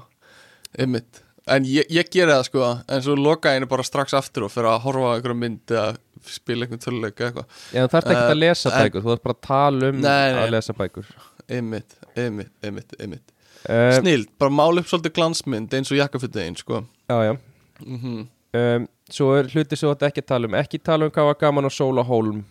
[0.79, 1.23] Einmitt.
[1.49, 4.69] En ég, ég geri það sko En svo loka einu bara strax aftur og fyrir
[4.69, 5.97] að horfa á einhverja mynd eða
[6.29, 7.59] spila einhvern töluleik eða eitthvað.
[7.73, 10.01] Já, þú þarft ekki Eh, að lesa en- bækur, þú þarft bara að tala um
[10.01, 10.43] Nei, nei.
[10.43, 11.13] að lesa bækur.
[11.49, 13.33] Einmitt, einmitt, einmitt, einmitt.
[13.69, 16.85] Um, Snild, bara mála upp svolítið glansmynd eins og jakkafuttegin sko.
[17.09, 17.39] Já, já.
[17.87, 20.55] Mm um, Svo er hluti sem þú ætti ekki tala um.
[20.55, 22.43] Ekki tala um hvað var gaman á Sóla Hólm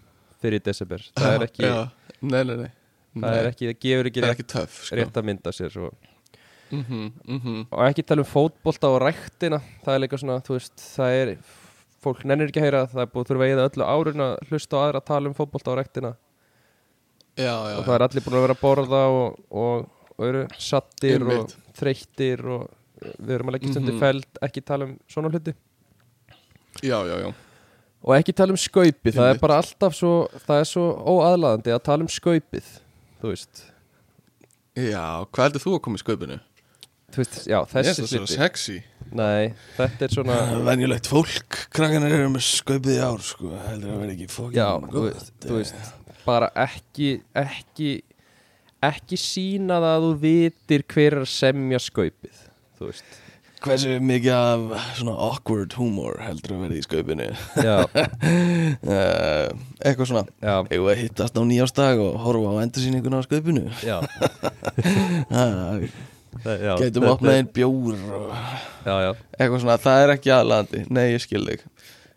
[0.42, 1.04] fyrir desember.
[1.18, 1.90] Það er ekki, já,
[2.22, 2.72] Nei, nei, nei.
[3.18, 4.96] Það er ekki, það gefur ekki Það er rétt, ekki töff sko.
[4.98, 5.92] rétt að mynda sér svo.
[6.72, 9.62] mm -hmm, Og ekki tala um fótbolta og ræktina.
[9.86, 11.38] Það er líka svona, þú veist, það er
[12.04, 14.78] Fólk nennir ekki að heyra, það er búið þurfa að eða öllu árun að hlusta
[14.78, 16.16] á aðra að tala um fótbolta og ræktina.
[17.38, 20.44] Já, já, og það er allir búin að vera að borða og, og, og eru
[20.58, 21.56] sattir og Einmitt.
[21.78, 22.70] þreyttir og
[23.22, 24.00] við erum að leggja stundi Mhm.
[24.00, 25.54] feld ekki tala um svona hluti
[26.84, 27.30] já, já, já.
[28.08, 30.12] Og ekki tala um skaupið, það er bara alltaf svo
[30.46, 30.84] það er svo
[31.16, 32.68] óaðlaðandi að tala um skaupið
[33.22, 33.64] þú veist,
[34.78, 36.38] Já, hvað heldur þú að koma í sköpunu?
[37.16, 38.36] þú veist já, Ég er þessi svo hluti.
[38.38, 38.76] sexy.
[39.18, 40.38] Nei, þetta er svona
[40.68, 43.54] Venjulegt fólk, krakkanar eru með sköpið í ár sko.
[43.66, 45.94] Heldur að vera ekki fókin já, þú veist, þú veist
[46.28, 47.10] bara ekki
[47.40, 47.92] ekki
[48.84, 52.44] ekki sína það að þú vitir hver er að semja skaupið
[52.78, 53.16] þú veist
[53.64, 54.60] Hversu mikið af
[55.00, 57.28] svona awkward humor heldur að verði í skaupinu?
[57.58, 57.86] Uh,
[59.86, 60.24] Eitthvað svona.
[60.46, 60.70] Að
[61.00, 63.66] hittast á nýjástag og horfa á endursýninguna á skaupinu?
[63.82, 63.98] Já,
[66.78, 67.96] Gætum opnað einn bjór
[68.86, 71.64] Já, já, eitthvað svona, það er ekki aðlandi Nei, ég skil þig.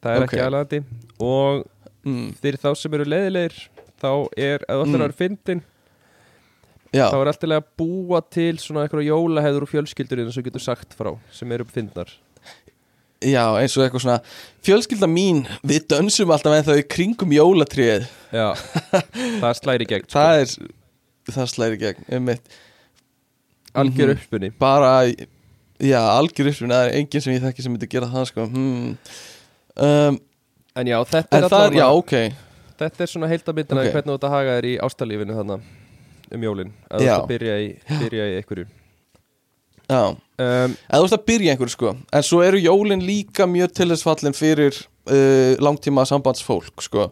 [0.04, 0.26] Það er Ok.
[0.34, 0.80] ekki aðlandi
[1.24, 1.62] Og
[2.04, 3.56] mm, fyrir þá sem eru leiðilegir
[4.00, 5.62] Þá er, ef ætlar að vera fyndin
[6.90, 10.62] Já, Þá er alltaf að búa til svona eitthvað jólahefður og fjölskyldur eins og getur
[10.64, 12.10] sagt frá Sem eru fyndnar
[13.20, 14.18] já, eins og eitthvað svona
[14.66, 18.48] Fjölskylda mín, við dönsum alltaf ennþá í kringum jólatrið Já,
[19.42, 20.16] það slæri gegn sko.
[20.18, 20.54] Það er,
[21.30, 22.56] það slæri gegn einmitt.
[23.78, 24.16] Algjör Mhm.
[24.18, 24.94] uppspunni Bara,
[25.78, 28.46] já, algjör uppsvinn Það er enginn sem ég þekki sem myndi gera það sko.
[28.50, 28.96] hmm.
[29.78, 30.18] um,
[30.80, 33.86] En já, þetta er, En það er, já, allavega- ok Þetta er svona heildabindina Ok.
[33.86, 33.94] okay.
[33.94, 35.68] hvernig þú þetta haga þér í ástalífinu þannig
[36.34, 37.70] um jólin að þú ert að byrja í,
[38.04, 38.66] byrja í einhverju.
[39.90, 40.16] Já, um,
[40.86, 41.94] eða þú veist að byrja einhverju sko.
[42.14, 44.76] En svo eru jólin líka mjög til þess fallin fyrir
[45.10, 47.10] uh, langtíma sambandsfólk sko.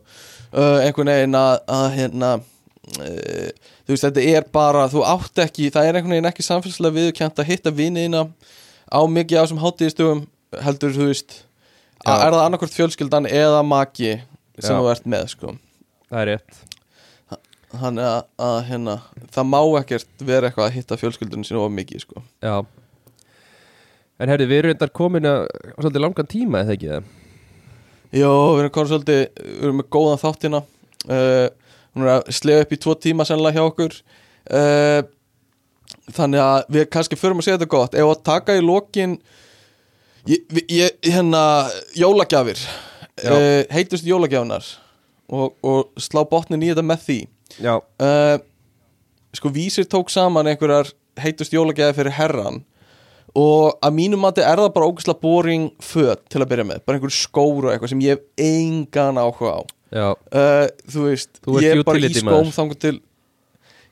[0.48, 3.48] Uh, Einhvern veginn að, að hérna uh,
[3.84, 7.42] Þú veist, þetta er bara, þú átt ekki Það er einhvern veginn ekki samfélagslega viðurkjent
[7.42, 8.22] að hitta viniðina
[8.88, 10.22] á mikið af þessum hátíðistugum
[10.64, 12.14] heldur, þú veist Já.
[12.14, 14.14] að Er það annarkvort fjölskyldan eða maki
[14.56, 14.78] sem Já.
[14.78, 15.52] þú ert með sko.
[16.08, 16.64] Það er rétt
[17.68, 18.94] Þannig að, að hérna,
[19.34, 22.22] það má ekkert vera eitthvað að hitta fjölskyldunum sínu of mikið sko.
[22.40, 22.54] Já.
[24.18, 25.44] En herri, við erum reyndar komin að
[25.76, 27.10] svolítið langan tíma eða ekki það
[28.08, 31.44] Jó, við erum konum svolítið, við erum með góðan þáttina uh,
[31.92, 33.94] Hún er að slega upp í tvo tíma sennilega hjá okkur.
[34.48, 35.00] Uh,
[36.14, 37.96] Þannig að við kannski förum að segja þetta gott.
[37.96, 39.16] Ef að taka í lokin
[40.28, 41.42] ég, ég, Hérna,
[41.96, 42.60] jólagjafir.
[43.18, 44.64] Uh, Heitust jólagjafinar
[45.28, 47.18] og, og slá botnin í þetta með því
[48.02, 48.38] uh,
[49.36, 52.62] Sko vísir tók saman einhverjar heitust jólagjafir fyrir herran
[53.36, 56.98] og að mínum mati er það bara ógæslega boring föt til að byrja með, bara
[56.98, 59.60] einhver skór og eitthvað sem ég hef engan áhuga á.
[59.88, 62.94] Já, uh, þú veist, Þú ég er bara í skóm þangur til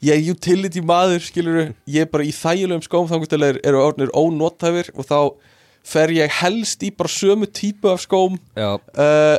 [0.04, 3.80] ég er utility maður, skilur ég er bara í þægilegum skóm þangur til er, eru
[3.84, 5.18] orðnir ónóttæfir og þá
[5.86, 8.40] fer ég helst í bara sömu típu af skóm.
[8.58, 8.76] Já.
[8.96, 9.38] Uh,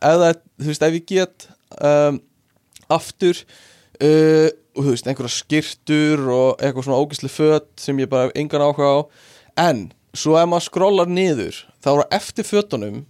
[0.00, 1.48] eða, þú veist, ef ég get
[1.80, 2.20] um,
[2.92, 3.38] aftur
[4.02, 8.64] uh, og þú veist, einhverja skirtur og eitthvað svona ógæsli föt sem ég bara engan
[8.64, 8.98] áhuga á
[9.70, 13.02] en, svo ef maður skrólar niður þá er eftir fötunum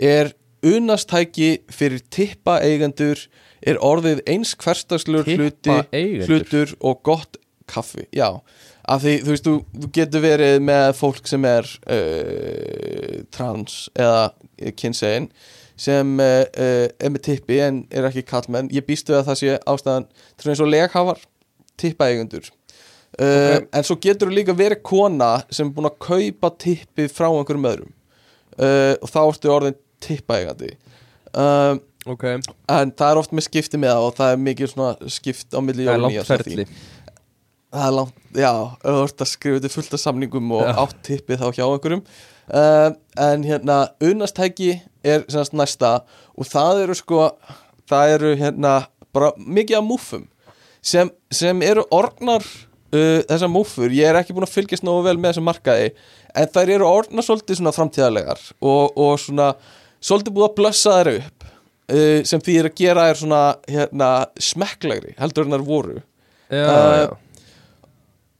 [0.00, 0.32] er
[0.64, 3.20] unastæki fyrir tippa eigendur
[3.64, 4.54] er orðið eins
[5.84, 6.28] Tippaeigendur?
[6.28, 7.38] hlutur og gott
[7.68, 8.40] kaffi, já
[8.84, 14.72] af því, þú veist, þú, þú getur verið með fólk sem er uh, trans eða
[14.76, 15.30] kynsegin
[15.76, 19.56] sem uh, uh, er með tippi en er ekki kallmenn ég býstu að það sé
[19.70, 20.06] ástæðan
[20.38, 21.24] til eins og leghafar
[21.80, 22.50] tippaeigendur.
[23.14, 23.66] Uh, Ok.
[23.78, 27.68] en svo getur þú líka verið kona sem er búin að kaupa tippi frá einhverjum
[27.70, 27.92] öðrum.
[28.54, 30.72] Uh, og þá ertu orðin tippaeigandi.
[31.34, 34.72] Uh, Ok, en það er oft með skipti með það og það er mikið
[35.14, 36.66] skipt á milli og ferli.
[37.74, 38.50] Það er langt, já,
[38.84, 40.74] að skrifa þetta fullt af samningum og Já.
[40.84, 42.02] átt tippið þá hjá einhverjum.
[42.44, 42.90] Uh,
[43.24, 45.94] En hérna, unastæki er semast næsta
[46.34, 47.30] og það eru sko,
[47.90, 48.76] það eru hérna
[49.14, 50.28] bara mikið af múffum
[50.84, 55.16] sem, sem eru orgnar uh, þessar múffur, ég er ekki búin að fylgjast nógu vel
[55.18, 55.90] með þessum markaði
[56.34, 59.52] en þær eru orgnar svolítið svona framtíðarlegar og, og svona
[60.04, 64.10] svolítið búið að blössa þær upp uh, sem því er að gera þær svona hérna
[64.50, 66.00] smekklegri heldur en þær voru.
[66.00, 66.10] Já,
[66.54, 67.06] Uh, já,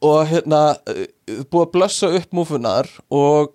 [0.04, 1.04] og hérna uh,
[1.48, 3.54] búið að blössa upp múfunar og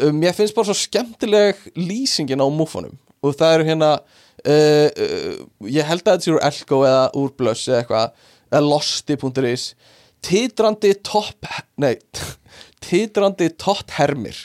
[0.00, 5.40] um, mér finnst bara svo skemmtileg lýsingin á múfunum og það eru hérna uh, uh,
[5.68, 9.66] ég held að þetta sé úr Elko eða úr Blöss eða eitthvað eða losti.is
[10.22, 11.48] titrandi topp
[11.82, 11.94] nei,
[12.84, 14.38] titrandi totthermir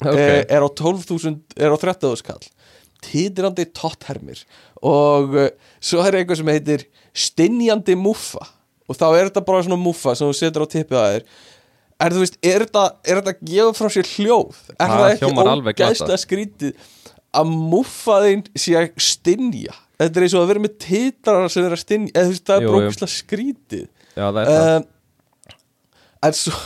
[0.00, 0.12] ok.
[0.12, 0.44] okay.
[0.44, 2.46] er á 12.000 er á 30.000 kall.
[3.04, 4.42] Titrandi totthermir
[4.82, 5.50] og uh,
[5.80, 8.44] svo er eitthvað sem heitir stinjandi múffa
[8.88, 11.30] og þá er þetta bara svona múffa sem þú setur á tippið að þér
[12.06, 12.84] er þú veist, er þetta,
[13.18, 14.58] að gefa frá sér hljóð?
[14.74, 16.88] Er Það það ekki ógæslega skrítið
[17.38, 21.66] að múffa þinn sé að stinja þetta er eins og að vera með titrar sem
[21.66, 23.86] er að stinja eða þú veist, það er ógæslega skrítið.
[24.14, 24.74] Já, það er það.
[24.78, 24.88] Um,
[26.28, 26.56] en svo,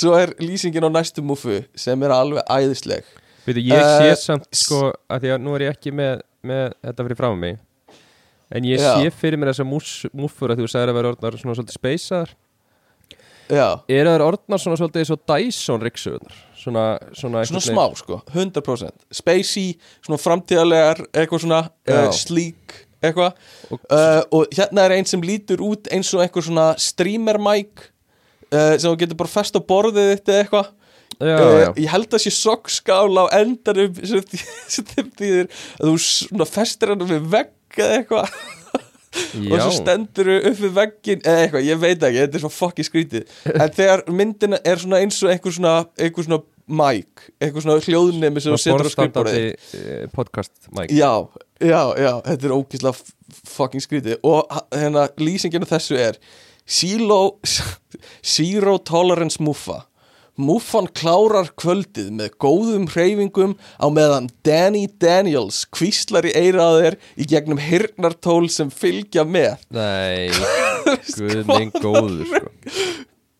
[0.00, 3.06] svo er lýsingin á næstu múfu sem er alveg æðisleg.
[3.46, 6.74] Veitu, ég sé Eh, samt sko að því að nú er ég ekki með, með
[6.84, 7.58] þetta fyrir frá mig
[8.48, 8.94] En ég Já.
[8.96, 9.68] sé fyrir mér þessar
[10.16, 12.30] múffur að þú sagðir að vera orðnar svona svolítið speysaðar.
[12.32, 12.47] já
[13.88, 16.82] Eru þær orðnar svona svolítið eins og Dyson riksuðunar Svona,
[17.16, 22.00] svona, Svona smá sko, 100% Spacey, svona framtíðarlegar Eitthvað svona Já.
[22.02, 23.38] uh, sleek Eitthvað.
[23.70, 27.86] Og- uh, Og hérna er einn sem lítur út eins og einhver svona streamer mic
[28.52, 30.68] uh, Sem þú getur bara fest á borðið þitt eða eitthvað.
[31.18, 34.22] Já, uh, já, Ég held að sé sokkskál á endanum sem
[35.18, 35.48] þýðir
[35.80, 38.36] að þú festir hann við vegg eða eitthvað
[39.38, 39.62] og já.
[39.62, 43.34] svo stendur upp við veggin eða eitthvað, ég veit ekki, þetta er svo fokki skrítið.
[43.54, 48.42] En þegar myndina er svona eins og einhver svona, einhver svona mic einhver svona hljóðnemi
[48.44, 49.46] sem þú setur á skrifborðið.
[49.78, 50.92] eh, podcast mic.
[50.92, 51.24] Já,
[51.60, 52.94] já, já, þetta er ógíslega
[53.48, 54.18] fucking skrítið.
[54.22, 56.20] Og hérna lýsinginu þessu er
[56.68, 57.38] Zero,
[58.36, 59.87] zero tolerance muffa
[60.38, 67.58] Muffan klárar kvöldið með góðum hreyfingum á meðan Danny Daniels kvíslar í eiraðir í gegnum
[67.58, 70.30] hirnartól sem fylgja með Nei,
[71.18, 72.52] guð minn góður sko.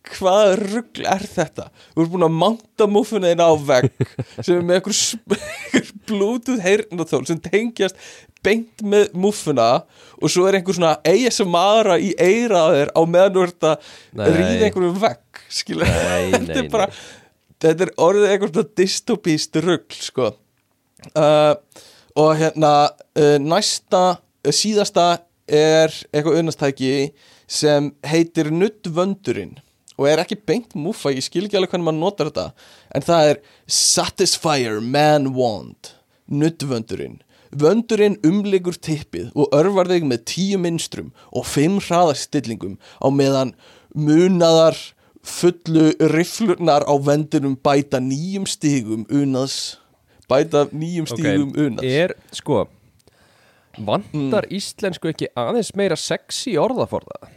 [0.09, 1.69] Hvaða rugl er þetta?
[1.93, 3.91] Þú ert búin að manta muffuna þín á vegg
[4.41, 5.01] sem er með einhver,
[6.09, 7.99] bluetooth heyrnartól sem tengjast
[8.43, 9.69] beint með muffuna
[10.19, 15.01] og svo er einhver svona ASMR í eiraðir á meðan þú ert að ríða einhverjum
[15.03, 15.23] vegg
[15.85, 16.89] Nei, þetta er bara
[17.63, 20.33] þetta er orðið svona dystopíst rugl sko.
[21.15, 21.55] Uh,
[22.19, 25.09] og hérna uh, næsta, uh, síðasta
[25.49, 26.93] er eitthvað unnastæki
[27.49, 29.57] sem heitir Nuddvöndurinn
[29.99, 33.31] og er ekki beint múfa, ég skil ekki alveg hvernig maður notar þetta en það
[33.31, 33.41] er
[33.79, 35.95] Satisfyer Man Wand
[36.29, 37.23] Nuddvöndurinn.
[37.49, 43.55] Vöndurinn umlegur tippið og örvar þig með tíu minnstrum og fimm hraðarstillingum á meðan
[43.97, 44.77] munaðar
[45.29, 49.77] fullu rifflurnar á vendinum bæta nýjum stigum unaðs.
[50.29, 51.87] Bæta nýjum stigum unaðs.
[51.87, 52.67] Er, sko
[53.79, 57.29] Vantar íslensku ekki aðeins meira sexy orðaforða?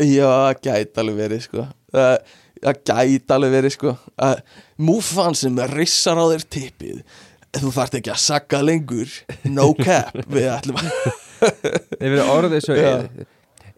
[0.00, 1.66] Já, gæti alveg verið sko.
[1.92, 2.14] Það
[2.62, 3.92] það gæti alveg verið sko.
[4.16, 4.38] Uh,
[4.80, 7.02] Múfan sem rissar á þér tippið.
[7.52, 9.12] Þú þarft ekki að sagga lengur.
[9.44, 10.90] No cap Við ætlum að
[11.98, 12.92] Yfir orðið svo Já.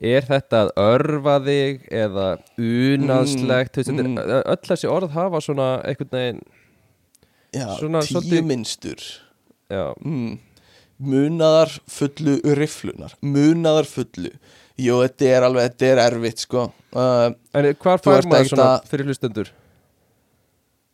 [0.05, 2.27] Er, þetta að örfa þig eða
[2.61, 6.43] unanslegt mm, Mm, öll þessi orð hafa svona einhvern veginn
[7.55, 8.03] Já, Svona
[9.71, 10.39] já, mm.
[11.05, 14.33] Munaðar fullu rifflunar Munaðar fullu.
[14.75, 16.65] Jú, þetta er alveg, þetta er erfitt sko.
[16.95, 19.53] Uh, En hvar Þú fær maður svona fyrir hlustendur?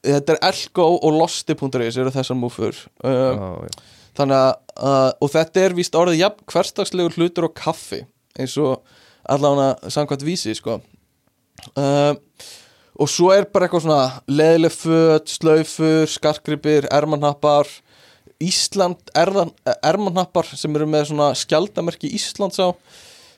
[0.05, 3.89] Þetta er Elko og Losti.is eru þessar múfur uh, Já, já.
[4.21, 8.03] Þannig að, uh, og þetta er víst orðið jafn hverstagslegur hlutur og kaffi
[8.37, 8.81] eins og
[9.31, 10.81] allavega samkvæmt vísi sko.
[11.77, 12.17] Uh,
[13.01, 17.69] og svo er bara eitthvað svona leðileg föt, slaufur, skarkripir, ermanhappar
[18.41, 19.51] Ísland, erðan,
[19.85, 22.73] ermanhappar sem eru með svona skjaldamerki Íslands á.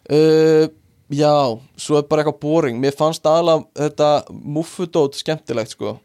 [0.06, 0.68] Uh,
[1.10, 1.34] já,
[1.74, 2.78] svo er bara eitthvað boring.
[2.78, 5.96] Mér fannst aðalega þetta muffudót skemmtilegt sko.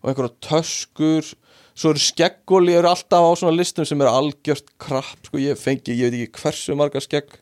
[0.00, 1.28] Og einhverja töskur.
[1.76, 5.92] Svo eru skeggóli eru alltaf á svona listum sem eru algjört krapp sko, ég fengi,
[5.92, 7.36] ég veit ekki hversu margar skegg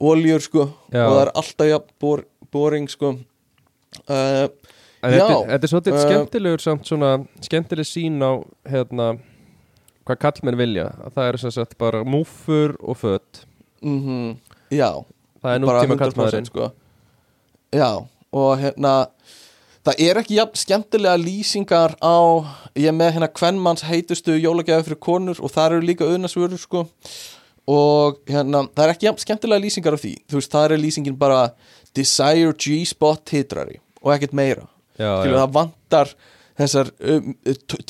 [0.00, 1.04] óljur sko Já.
[1.04, 3.16] og það er alltaf ja, bor, boring sko.
[4.08, 4.48] Uh,
[5.04, 7.08] En Já, þetta, er svolítið uh, skemmtilegur samt svona
[7.44, 8.40] skemmtileg sín á
[8.72, 9.10] hérna
[10.08, 10.86] hvað kallmenn vilja.
[11.04, 13.44] Að það eru sem sagt bara múfur og fött
[13.84, 14.32] mm
[14.72, 15.04] já.
[15.44, 16.70] Það er bara nútíma 100% kallmaðurinn sko.
[17.74, 17.90] já
[18.34, 18.94] og hérna
[19.84, 22.16] það er ekki jafn skemmtilega lýsingar á
[22.80, 26.86] ég með hérna hvernmanns heitustu jólagjafi fyrir konur og það eru líka auðnarsvörur sko
[27.70, 30.14] og hérna það er ekki skemmtilega lýsingar á því.
[30.28, 31.40] Þú veist það er lýsingin bara
[31.96, 34.66] desire G-spot titrari og ekkert meira.
[34.98, 35.40] Já, Skilur, já.
[35.42, 36.14] það vantar
[36.54, 37.32] þessar um,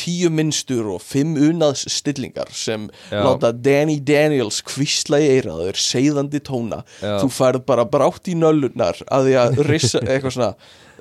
[0.00, 3.18] tíu minnstur og fimm unaðs stillingar sem Já.
[3.26, 6.80] láta Danny Daniels kvísla í eiraður seiðandi tóna.
[7.02, 10.54] Þú færð bara brátt í nöllunar að því að rissa eitthvað svona.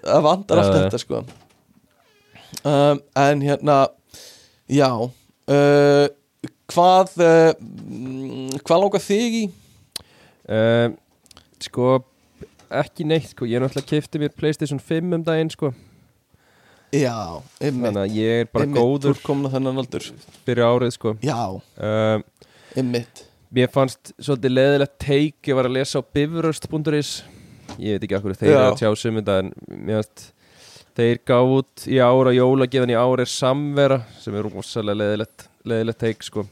[0.04, 1.22] Það vantar allt þetta sko.
[2.68, 3.78] Um, en hérna
[4.72, 6.06] já uh,
[6.74, 9.45] hvað uh, hvað langar þig í?
[10.44, 10.90] Uh,
[11.64, 12.02] sko
[12.74, 15.74] ekki neitt sko, ég er náttúrulega kefti mér Playstation 5 um daginn sko.
[16.94, 20.10] Já, einmitt, þannig að ég er bara einmitt góður á þennan aldur.
[20.45, 21.16] fyrir árið sko.
[21.26, 23.26] Já, uh, einmitt.
[23.54, 27.12] Mér fannst svolítið leðilegt teik ég var að lesa á bifröst.is
[27.78, 30.26] ég veit ekki hverju þeir að tjá þetta en mér fannst
[30.98, 35.48] þeir gáð út í ár og jólagefan í ár er samvera sem er rosalega leðilegt,
[35.66, 36.45] leðilegt teik sko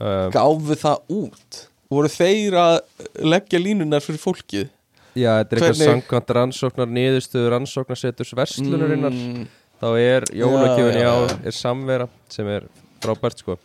[0.00, 1.60] uh, gáfu það út?
[1.90, 2.76] Voru þeir að
[3.26, 4.68] leggja línunar fyrir fólkið?
[5.18, 9.10] Já, þetta er eitthvað samkvæmt rannsóknar niðurstöður rannsóknarseturs verslunarinnar.
[9.16, 9.48] Mm,
[9.82, 11.14] þá er jólagefin í Já,
[11.50, 12.68] er samvera sem er
[13.02, 13.56] frábært sko.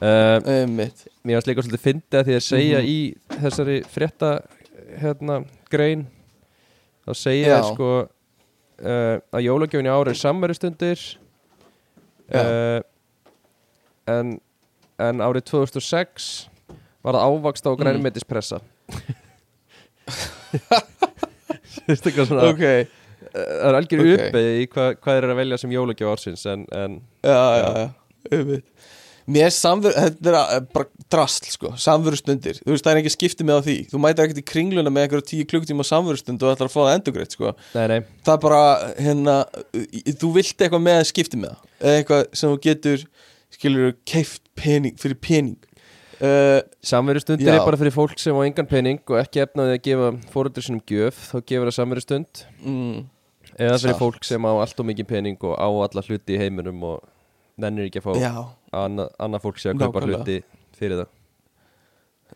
[0.00, 2.86] Uh, Mér varst líka svolítið fyndið að því að segja Mhm.
[2.88, 4.30] í þessari frétta
[5.00, 5.40] hérna,
[5.72, 6.06] grein
[7.06, 11.02] þá segja þeir sko uh, að jólagjöfin í ári er samverðustundir
[12.34, 12.80] uh,
[14.12, 14.36] en,
[15.02, 16.48] en árið 2006
[17.06, 17.80] var það ávakst á Mm.
[17.82, 18.60] grænmetispressa
[20.56, 22.62] Þú veist eitthvað svona ok,
[23.36, 24.06] það er algjör Ok.
[24.06, 24.28] okay.
[24.30, 26.96] uppið í hvað, hvað er að velja sem jólagjöf ársins en, en
[27.26, 27.88] Já, já, já,
[28.32, 28.62] auðvitað.
[29.26, 33.00] Mér er samveru, þetta er að- bara drasl sko, samveru stundir Þú veist, það er
[33.00, 33.74] ekki skiptið með á því.
[33.90, 36.78] Þú mætir ekkert í kringluna með einhverja tíu klukktíma samveru stund og ætlar að fá
[36.84, 37.50] það endugreitt sko.
[37.74, 38.60] Nei, nei, Það er bara,
[39.02, 39.34] hérna,
[40.22, 41.66] þú vilt eitthvað með skiptið með það.
[41.90, 43.02] Eitthvað sem þú getur,
[43.56, 45.58] skilur, keift pening, fyrir pening.
[46.16, 47.58] Uh, samverustundir Já.
[47.58, 50.80] er bara fyrir fólk sem á engan pening og ekki efnaði að gefa fóröldur sinum
[50.88, 52.40] gjöf þá gefur það samverustund.
[52.62, 53.02] Mm,
[53.58, 56.80] eða fyrir fólk sem á allt og mikið pening og á alla hluti í heiminum
[56.88, 57.04] og
[57.60, 58.32] nennir ekki að fá Já,
[58.80, 60.40] annað anna fólk sé að kaupa hluti
[60.78, 61.12] fyrir það.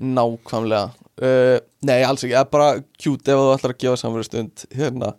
[0.01, 1.09] Nákvæmlega.
[1.21, 2.69] Uh, Nei, alls ekki, það er bara
[3.01, 5.11] cute ef þú ætlar að gefa samveru stund Hérna,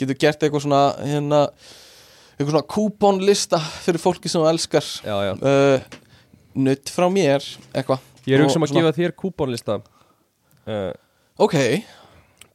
[0.00, 1.40] getur gert eitthvað svona, hérna
[2.40, 4.86] Eitthvað svona kúponlista fyrir fólki sem þú elskar.
[5.04, 5.98] Uh,
[6.56, 7.44] Nutt frá mér,
[7.76, 8.00] eitthvað.
[8.24, 9.76] Ég er hugsa um að gefa þér kúponlista.
[10.64, 10.92] Uh,
[11.40, 11.54] Ok,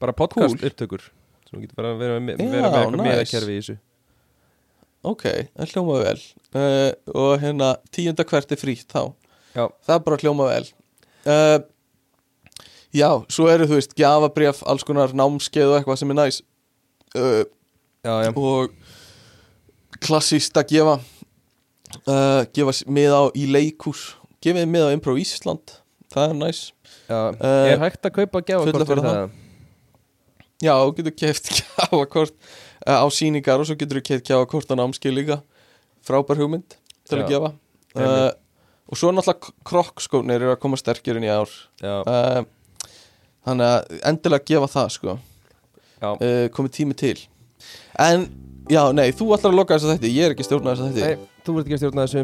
[0.02, 0.68] bara podcast Cool.
[0.70, 1.02] upptökur
[1.50, 3.06] sem getur bara að vera með, Já, vera með eitthvað nice.
[3.08, 3.76] meðakerfi í þessu.
[5.06, 5.24] Ok,
[5.56, 6.18] það hljóma vel.
[6.58, 9.02] Uh, Og hérna, tíunda hvert er frítt þá.
[9.56, 9.64] Já.
[9.88, 10.68] Það bara hljóma vel.
[12.96, 16.38] Já, svo eru þú veist Gjafabrif, alls konar námskeið og eitthvað sem er næs
[17.18, 17.42] uh,
[18.06, 18.72] Já, já, og
[20.08, 20.96] klassíst að gefa
[22.08, 24.06] uh, gefa miða á í leikús
[24.46, 25.76] gefið miða á Improv Ísland
[26.14, 26.60] það er næs
[27.10, 27.20] já.
[27.34, 29.18] Eh, Er hægt að kaupa fulla gjafakort fyrir það.
[29.20, 29.42] það?
[30.66, 32.36] já, þú getur keft gjafakort
[32.88, 35.40] uh, á síningar og svo getur þú keft gjafakort á námskeið líka
[36.06, 38.42] frábær hugmynd til að Já, gefa uh, einmitt.
[38.90, 41.50] og svo náttúrulega krokkskónir eru að koma sterkir inn í ár
[41.86, 42.42] uh,
[43.46, 47.18] þannig að endilega gefa það sko uh, komið tími til
[48.02, 48.28] en
[48.70, 50.94] já, nei, þú ætlar að loka þess að þetta ég er ekki stjórnað þess að
[50.96, 52.24] þetta Nei, þú verður ekki að stjórna þessu.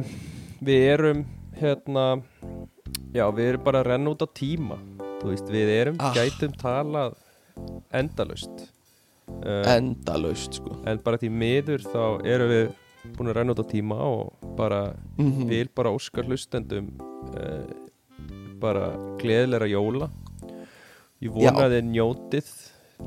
[0.61, 1.25] Við erum
[1.61, 2.05] hérna
[3.11, 4.77] Já, við erum bara að renna út á tíma.
[5.19, 6.13] Þú veist, við erum, Ah.
[6.15, 7.15] gætum talað
[7.93, 8.69] endalaust.
[9.27, 10.77] Uh, endalaust sko.
[10.87, 12.71] En bara því miður þá erum við
[13.17, 16.87] búin að renna út á tíma og bara mm vil bara óskar hlustendum
[17.35, 17.67] uh,
[18.61, 20.09] bara gleðilega jóla.
[21.21, 21.67] Ég vona Já.
[21.67, 22.51] að þið njótið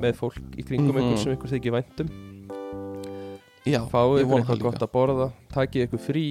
[0.05, 1.03] með fólk í kringum Mhm.
[1.05, 2.09] ykkur sem ykkur þykir væntum
[3.67, 6.27] já, vona eitthvað gott að borða Takið ykkur frí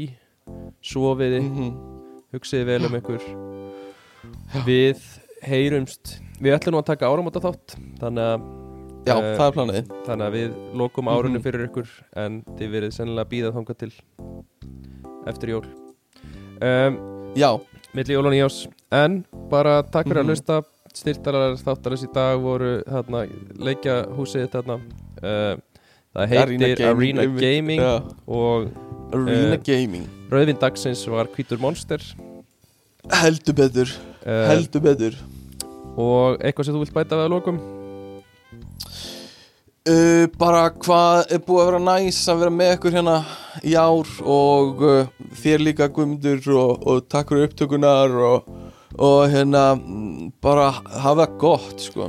[0.83, 1.73] Sofiði mm
[2.33, 3.21] hugsiði vel um ykkur.
[4.65, 5.01] Við
[5.45, 8.47] heyrumst við ætlum nú að taka áramóta þátt þannig að,
[9.05, 9.91] já, Eh, það er planið.
[10.07, 11.43] þannig að við lokum árunum Mhm.
[11.43, 13.91] fyrir ykkur en þið verið sennilega að býða þangað til
[15.27, 15.65] eftir jól.
[16.61, 16.97] Um,
[17.35, 17.59] já,
[17.93, 20.29] milli jól og nýjás en bara takk fyrir Mhm.
[20.29, 20.63] að hlusta.
[20.93, 23.27] Styrtarar þáttarins í dag voru þarna,
[23.57, 24.81] leikjahúsið þarna.
[25.23, 25.57] Uh,
[26.13, 27.41] það heitir Arena einmitt.
[27.41, 27.93] Gaming já,
[28.27, 28.69] og
[29.13, 30.07] Arena Eh, Gaming.
[30.31, 31.99] rauðvin dagsins var Hvítur Monster.
[33.11, 33.89] Heldur betur,
[34.25, 35.15] uh, heldur betur.
[35.97, 37.57] og eitthvað sem þú vilt bæta við að lokum?
[39.83, 43.15] Uh, bara hvað er búið að vera næs að vera með ykkur hérna
[43.67, 45.09] í ár og uh,
[45.41, 48.47] þér líka Guðmundur og, og takk fyrir upptökunar og,
[48.95, 49.65] og hérna
[50.41, 50.69] bara
[51.03, 52.07] hafa gott sko.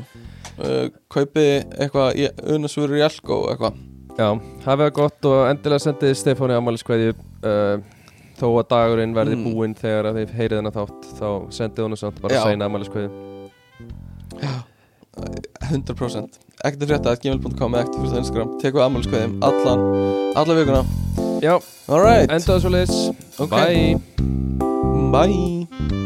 [0.55, 2.23] Uh, kaupi eitthvað
[2.55, 3.81] unnasvörur í Elko eitthvað
[4.15, 4.29] Já,
[4.65, 7.77] hafið það gott og endilega sendið Stefáni ámæliskveðju uh,
[8.39, 9.45] þó að dagurinn verði Mm.
[9.49, 11.29] búinn þegar að þið heyrið hennar þátt þá
[11.59, 12.43] sendið hún samt bara Já.
[12.47, 13.11] sæna ámæliskveðju
[15.71, 18.55] 100% ekkert að frétta, gmail.com eða ekkert fyrir Instagram.
[18.63, 19.85] Teku ammálskveðum allan
[20.35, 20.83] alla vikuna.
[21.45, 21.55] Já,
[21.89, 22.95] alright, endaðu svo leis
[23.39, 23.51] Ok.
[23.51, 23.99] Bye.
[25.15, 26.04] Bye